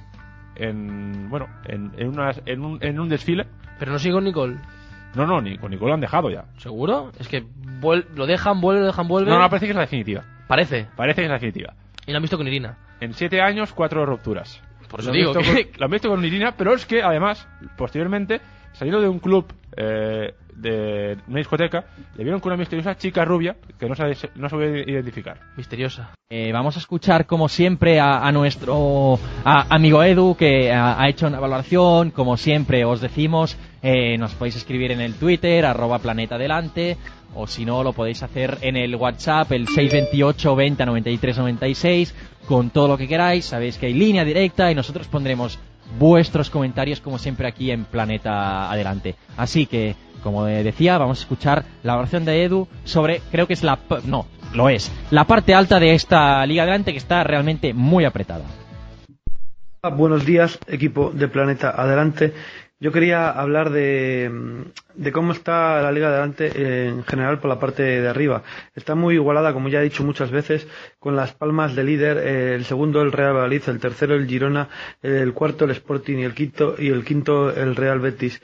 en 0.58 1.30
bueno 1.30 1.48
en, 1.66 1.92
en, 1.98 2.14
en, 2.46 2.62
un, 2.62 2.80
en 2.82 3.00
un 3.00 3.10
desfile 3.10 3.46
Pero 3.80 3.92
no 3.92 4.00
sigue 4.00 4.14
con 4.14 4.24
Nicole. 4.24 4.58
No 5.16 5.26
no 5.26 5.42
ni 5.42 5.58
con 5.58 5.72
Nicole 5.72 5.94
han 5.94 6.02
dejado 6.02 6.30
ya 6.30 6.46
¿Seguro? 6.58 7.12
Es 7.20 7.28
que 7.28 7.44
vuel- 7.82 8.06
lo 8.16 8.26
dejan, 8.26 8.62
vuelve, 8.62 8.82
lo 8.82 8.88
dejan, 8.88 9.08
vuelve. 9.08 9.30
no 9.32 9.40
no 9.40 9.50
parece 9.50 9.66
que 9.66 9.72
es 9.72 9.76
la 9.76 9.82
definitiva 9.82 10.24
Parece. 10.48 10.88
parece 10.96 11.22
que 11.22 11.26
es 11.26 11.30
la 11.30 11.36
definitiva 11.36 11.74
Y 12.06 12.12
lo 12.12 12.18
han 12.18 12.22
visto 12.24 12.38
con 12.38 12.48
Irina. 12.48 12.78
en 13.00 13.14
siete 13.14 13.42
años, 13.42 13.74
cuatro 13.74 14.06
rupturas. 14.06 14.62
Por 14.90 15.00
eso 15.00 15.10
lo, 15.10 15.16
digo 15.16 15.32
han 15.36 15.42
que- 15.44 15.70
con, 15.72 15.80
lo 15.80 15.86
han 15.86 15.92
visto 15.92 16.10
con 16.10 16.24
Irina, 16.24 16.54
pero 16.56 16.74
es 16.76 16.86
que 16.86 17.02
además, 17.02 17.48
posteriormente, 17.76 18.40
saliendo 18.74 19.02
de 19.02 19.10
un 19.10 19.20
club 19.20 19.46
eh, 19.76 20.34
de 20.56 21.18
una 21.28 21.40
discoteca, 21.40 21.84
le 22.16 22.24
vieron 22.24 22.40
con 22.40 22.52
una 22.52 22.58
misteriosa 22.60 22.96
chica 22.96 23.26
rubia 23.26 23.58
que 23.78 23.90
no 23.90 23.96
sabe, 23.96 24.16
no 24.36 24.48
sabe 24.48 24.86
identificar. 24.88 25.38
Misteriosa. 25.58 26.12
Eh, 26.30 26.52
vamos 26.54 26.78
a 26.78 26.80
escuchar, 26.80 27.26
como 27.26 27.50
siempre, 27.50 28.00
a, 28.00 28.26
a 28.26 28.32
nuestro 28.32 29.20
a- 29.44 29.66
amigo 29.76 30.02
Edu, 30.04 30.36
que 30.38 30.72
ha, 30.72 31.02
ha 31.02 31.10
hecho 31.10 31.28
una 31.28 31.40
valoración. 31.42 32.12
Como 32.12 32.38
siempre 32.38 32.86
os 32.86 33.02
decimos, 33.02 33.58
eh, 33.88 34.18
nos 34.18 34.34
podéis 34.34 34.56
escribir 34.56 34.92
en 34.92 35.00
el 35.00 35.14
Twitter, 35.14 35.64
arroba 35.64 36.00
planeta 36.00 36.36
adelante, 36.36 36.98
o 37.36 37.46
si 37.46 37.66
no, 37.66 37.84
lo 37.84 37.94
podéis 37.94 38.24
hacer 38.24 38.58
en 38.62 38.78
el 38.78 38.96
WhatsApp, 38.96 39.52
el 39.52 39.68
628 39.68 40.56
20 40.56 40.86
93 40.88 41.38
96, 41.38 42.16
con 42.48 42.72
todo 42.72 42.88
lo 42.88 42.98
que 42.98 43.08
queráis. 43.08 43.46
Sabéis 43.46 43.78
que 43.78 43.86
hay 43.86 43.94
línea 43.94 44.26
directa 44.26 44.72
y 44.72 44.76
nosotros 44.76 45.08
pondremos 45.08 45.60
vuestros 46.00 46.50
comentarios, 46.50 47.00
como 47.00 47.20
siempre, 47.20 47.48
aquí 47.48 47.70
en 47.70 47.86
Planeta 47.86 48.72
Adelante. 48.72 49.14
Así 49.38 49.68
que, 49.68 49.96
como 50.24 50.46
decía, 50.46 50.98
vamos 50.98 51.20
a 51.20 51.22
escuchar 51.22 51.64
la 51.84 51.94
valoración 51.94 52.26
de 52.26 52.44
Edu 52.44 52.68
sobre, 52.86 53.22
creo 53.30 53.46
que 53.46 53.54
es 53.54 53.62
la... 53.62 53.78
No, 54.06 54.26
lo 54.56 54.68
es. 54.68 54.92
La 55.12 55.26
parte 55.26 55.54
alta 55.54 55.80
de 55.80 55.94
esta 55.94 56.44
Liga 56.48 56.64
Adelante 56.64 56.92
que 56.92 56.98
está 56.98 57.24
realmente 57.24 57.72
muy 57.76 58.04
apretada. 58.04 58.46
Buenos 59.94 60.26
días, 60.26 60.58
equipo 60.66 61.12
de 61.12 61.28
Planeta 61.28 61.70
Adelante. 61.70 62.34
Yo 62.78 62.92
quería 62.92 63.30
hablar 63.30 63.70
de, 63.70 64.30
de 64.96 65.12
cómo 65.14 65.32
está 65.32 65.82
la 65.82 65.94
Liga 65.94 66.10
Adelante 66.10 66.52
eh, 66.54 66.90
en 66.90 67.04
general 67.06 67.40
por 67.40 67.50
la 67.50 67.58
parte 67.58 67.84
de 67.84 68.08
arriba. 68.08 68.44
Está 68.76 68.96
muy 68.96 69.16
igualada, 69.16 69.54
como 69.54 69.70
ya 69.70 69.80
he 69.80 69.84
dicho 69.84 70.04
muchas 70.04 70.30
veces, 70.30 70.68
con 71.00 71.16
las 71.16 71.34
palmas 71.34 71.74
de 71.74 71.86
líder, 71.86 72.18
eh, 72.18 72.56
el 72.56 72.66
segundo 72.66 73.02
el 73.02 73.14
Real 73.14 73.32
Valladolid, 73.32 73.62
el 73.68 73.80
tercero 73.80 74.16
el 74.16 74.28
Girona, 74.28 74.68
el 75.02 75.32
cuarto 75.34 75.64
el 75.64 75.72
Sporting 75.72 76.18
y 76.18 76.24
el 76.26 76.34
quinto, 76.34 76.76
y 76.78 76.90
el 76.90 77.06
quinto 77.06 77.50
el 77.50 77.78
Real 77.78 78.00
Betis. 78.00 78.42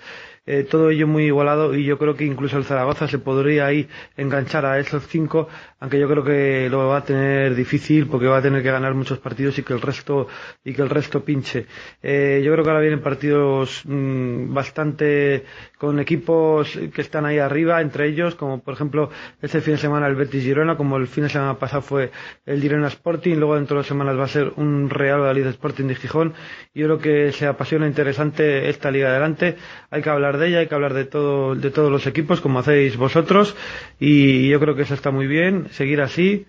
Eh, 0.48 0.64
todo 0.64 0.90
ello 0.90 1.08
muy 1.08 1.26
igualado 1.26 1.76
y 1.76 1.84
yo 1.84 2.00
creo 2.00 2.16
que 2.16 2.26
incluso 2.26 2.58
el 2.58 2.66
Zaragoza 2.66 3.08
se 3.08 3.20
podría 3.20 3.68
ahí 3.68 3.88
enganchar 4.18 4.66
a 4.66 4.80
esos 4.80 5.06
cinco, 5.08 5.48
aunque 5.82 6.00
yo 6.00 6.08
creo 6.08 6.24
que 6.24 6.70
lo 6.70 6.88
va 6.88 6.98
a 6.98 7.04
tener 7.04 7.56
difícil 7.56 8.06
porque 8.06 8.28
va 8.28 8.38
a 8.38 8.42
tener 8.42 8.62
que 8.62 8.70
ganar 8.70 8.94
muchos 8.94 9.18
partidos 9.18 9.58
y 9.58 9.64
que 9.64 9.74
el 9.74 9.82
resto 9.82 10.28
y 10.64 10.74
que 10.74 10.82
el 10.84 10.90
resto 10.90 11.26
pinche. 11.26 11.66
Eh, 12.04 12.42
yo 12.46 12.52
creo 12.54 12.64
que 12.64 12.70
ahora 12.70 12.82
vienen 12.82 13.02
partidos 13.02 13.82
mm, 13.86 14.54
bastante 14.54 15.44
con 15.80 16.00
equipos 16.00 16.78
que 16.94 17.02
están 17.02 17.26
ahí 17.26 17.40
arriba, 17.40 17.82
entre 17.82 18.08
ellos, 18.08 18.36
como 18.36 18.60
por 18.62 18.76
ejemplo 18.76 19.10
este 19.42 19.60
fin 19.60 19.74
de 19.74 19.80
semana 19.80 20.06
el 20.06 20.16
Betis 20.16 20.44
Girona, 20.44 20.78
como 20.78 20.98
el 20.98 21.08
fin 21.08 21.24
de 21.24 21.32
semana 21.32 21.58
pasado 21.58 21.82
fue 21.82 22.12
el 22.46 22.62
Girona 22.62 22.88
Sporting, 22.88 23.38
luego 23.38 23.56
dentro 23.56 23.76
de 23.76 23.80
dos 23.80 23.88
semanas 23.88 24.20
va 24.20 24.26
a 24.26 24.28
ser 24.28 24.54
un 24.58 24.88
Real 24.88 25.22
Valladolid 25.22 25.48
Sporting 25.48 25.86
de 25.86 25.96
Gijón. 25.96 26.34
Yo 26.76 26.86
creo 26.86 27.00
que 27.00 27.32
se 27.32 27.48
apasiona 27.48 27.88
interesante 27.88 28.70
esta 28.70 28.92
liga 28.92 29.10
adelante. 29.10 29.56
Hay 29.90 30.04
que 30.04 30.10
hablar 30.12 30.38
de 30.38 30.50
ella, 30.50 30.60
hay 30.60 30.68
que 30.68 30.76
hablar 30.76 30.94
de 30.94 31.06
todo, 31.06 31.56
de 31.56 31.72
todos 31.72 31.92
los 31.92 32.06
equipos, 32.06 32.40
como 32.40 32.60
hacéis 32.60 32.98
vosotros, 32.98 33.56
y 34.00 34.48
yo 34.48 34.60
creo 34.60 34.76
que 34.76 34.84
eso 34.84 34.94
está 34.94 35.10
muy 35.10 35.26
bien. 35.26 35.71
Seguir 35.72 36.02
así 36.02 36.46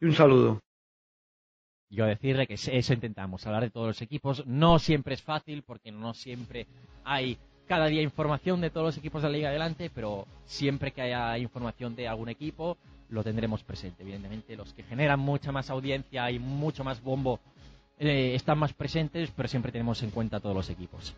y 0.00 0.04
un 0.04 0.14
saludo. 0.14 0.60
Yo 1.90 2.06
decirle 2.06 2.46
que 2.46 2.54
eso 2.54 2.92
intentamos, 2.92 3.46
hablar 3.46 3.62
de 3.62 3.70
todos 3.70 3.86
los 3.86 4.02
equipos. 4.02 4.44
No 4.46 4.78
siempre 4.80 5.14
es 5.14 5.22
fácil 5.22 5.62
porque 5.62 5.92
no 5.92 6.12
siempre 6.12 6.66
hay 7.04 7.38
cada 7.68 7.86
día 7.86 8.02
información 8.02 8.60
de 8.60 8.70
todos 8.70 8.86
los 8.86 8.98
equipos 8.98 9.22
de 9.22 9.28
la 9.28 9.36
Liga 9.36 9.48
Adelante, 9.50 9.90
pero 9.94 10.26
siempre 10.44 10.90
que 10.90 11.02
haya 11.02 11.38
información 11.38 11.94
de 11.94 12.08
algún 12.08 12.28
equipo 12.28 12.76
lo 13.10 13.22
tendremos 13.22 13.62
presente. 13.62 14.02
Evidentemente 14.02 14.56
los 14.56 14.72
que 14.72 14.82
generan 14.82 15.20
mucha 15.20 15.52
más 15.52 15.70
audiencia 15.70 16.28
y 16.32 16.40
mucho 16.40 16.82
más 16.82 17.00
bombo 17.00 17.38
eh, 17.98 18.34
están 18.34 18.58
más 18.58 18.72
presentes, 18.72 19.30
pero 19.36 19.48
siempre 19.48 19.70
tenemos 19.70 20.02
en 20.02 20.10
cuenta 20.10 20.40
todos 20.40 20.56
los 20.56 20.68
equipos. 20.68 21.14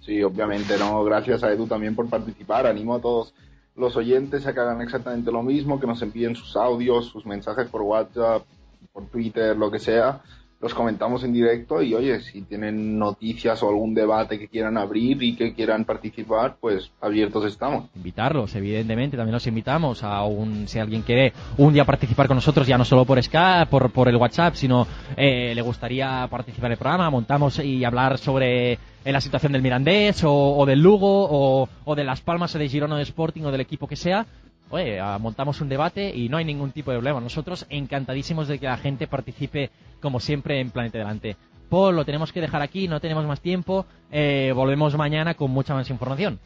Sí, 0.00 0.22
obviamente, 0.22 0.76
¿no? 0.78 1.02
Gracias 1.02 1.42
a 1.42 1.50
Edu 1.50 1.66
también 1.66 1.94
por 1.94 2.10
participar. 2.10 2.66
Animo 2.66 2.94
a 2.94 3.00
todos 3.00 3.32
los 3.76 3.96
oyentes 3.96 4.46
hagan 4.46 4.80
exactamente 4.80 5.32
lo 5.32 5.42
mismo, 5.42 5.80
que 5.80 5.86
nos 5.86 6.00
envíen 6.02 6.36
sus 6.36 6.56
audios, 6.56 7.06
sus 7.06 7.26
mensajes 7.26 7.68
por 7.68 7.82
WhatsApp, 7.82 8.44
por 8.92 9.06
Twitter, 9.06 9.56
lo 9.56 9.70
que 9.70 9.78
sea. 9.78 10.22
Los 10.60 10.72
comentamos 10.72 11.22
en 11.24 11.32
directo 11.32 11.82
y 11.82 11.94
oye, 11.94 12.20
si 12.20 12.40
tienen 12.42 12.98
noticias 12.98 13.62
o 13.62 13.68
algún 13.68 13.92
debate 13.92 14.38
que 14.38 14.48
quieran 14.48 14.78
abrir 14.78 15.22
y 15.22 15.36
que 15.36 15.52
quieran 15.52 15.84
participar, 15.84 16.56
pues 16.58 16.90
abiertos 17.00 17.44
estamos. 17.44 17.90
Invitarlos, 17.94 18.54
evidentemente, 18.54 19.16
también 19.16 19.34
los 19.34 19.46
invitamos 19.46 20.02
a 20.02 20.24
un, 20.24 20.66
si 20.66 20.78
alguien 20.78 21.02
quiere 21.02 21.32
un 21.58 21.74
día 21.74 21.84
participar 21.84 22.28
con 22.28 22.36
nosotros, 22.36 22.66
ya 22.66 22.78
no 22.78 22.84
solo 22.84 23.04
por 23.04 23.22
Skype, 23.22 23.66
por, 23.66 23.90
por 23.90 24.08
el 24.08 24.16
WhatsApp, 24.16 24.54
sino 24.54 24.86
eh, 25.16 25.54
le 25.54 25.62
gustaría 25.62 26.26
participar 26.30 26.66
en 26.66 26.72
el 26.72 26.78
programa, 26.78 27.10
montamos 27.10 27.58
y 27.58 27.84
hablar 27.84 28.16
sobre 28.16 28.72
eh, 28.72 28.78
la 29.04 29.20
situación 29.20 29.52
del 29.52 29.60
Mirandés 29.60 30.24
o, 30.24 30.32
o 30.32 30.64
del 30.64 30.80
Lugo 30.80 31.28
o, 31.30 31.68
o 31.84 31.94
de 31.94 32.04
Las 32.04 32.22
Palmas 32.22 32.54
o 32.54 32.58
de 32.58 32.68
Girona 32.68 32.96
de 32.96 33.02
Sporting 33.02 33.42
o 33.42 33.50
del 33.50 33.60
equipo 33.60 33.86
que 33.86 33.96
sea. 33.96 34.26
Oye, 34.70 34.98
ah, 35.00 35.18
montamos 35.20 35.60
un 35.60 35.68
debate 35.68 36.14
y 36.14 36.28
no 36.28 36.36
hay 36.36 36.44
ningún 36.44 36.72
tipo 36.72 36.90
de 36.90 36.96
problema. 36.96 37.20
Nosotros 37.20 37.66
encantadísimos 37.68 38.48
de 38.48 38.58
que 38.58 38.66
la 38.66 38.76
gente 38.76 39.06
participe, 39.06 39.70
como 40.00 40.20
siempre, 40.20 40.60
en 40.60 40.70
Planeta 40.70 40.98
Delante. 40.98 41.36
Paul, 41.68 41.96
lo 41.96 42.04
tenemos 42.04 42.32
que 42.32 42.40
dejar 42.40 42.62
aquí, 42.62 42.88
no 42.88 43.00
tenemos 43.00 43.26
más 43.26 43.40
tiempo. 43.40 43.86
Eh, 44.10 44.52
volvemos 44.54 44.96
mañana 44.96 45.34
con 45.34 45.50
mucha 45.50 45.74
más 45.74 45.90
información. 45.90 46.38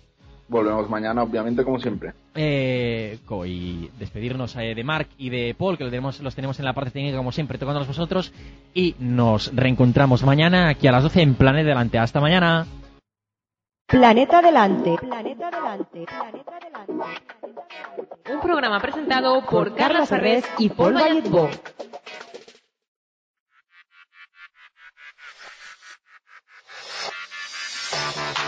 Volvemos 0.49 0.89
mañana, 0.89 1.23
obviamente, 1.23 1.63
como 1.63 1.79
siempre. 1.79 2.15
Eh, 2.35 3.19
y 3.47 3.91
despedirnos 3.99 4.57
eh, 4.57 4.75
de 4.75 4.83
Mark 4.83 5.09
y 5.19 5.29
de 5.29 5.55
Paul, 5.57 5.77
que 5.77 5.85
lo 5.85 5.91
tenemos, 5.91 6.21
los 6.21 6.35
tenemos 6.35 6.59
en 6.59 6.65
la 6.65 6.73
parte 6.73 6.91
técnica 6.91 7.19
como 7.19 7.33
siempre, 7.33 7.59
tocándonos 7.59 7.87
vosotros. 7.87 8.33
Y 8.73 8.95
nos 8.99 9.55
reencontramos 9.55 10.25
mañana 10.25 10.71
aquí 10.71 10.87
a 10.87 10.93
las 10.93 11.03
12 11.03 11.21
en 11.21 11.35
Planet 11.35 11.67
Delante. 11.67 11.99
Hasta 11.99 12.21
mañana. 12.21 12.67
Planeta 13.89 14.41
Adelante. 14.41 14.97
Planeta 15.01 15.49
Adelante. 15.49 16.05
Planeta 16.05 16.57
Adelante. 16.59 17.23
Un 18.31 18.41
programa 18.41 18.81
presentado 18.81 19.41
por 19.41 19.69
Por 19.71 19.75
Carla 19.77 20.05
Ferrés 20.05 20.45
y 20.59 20.69
Paul 20.69 20.93
Valletbó. 20.93 21.49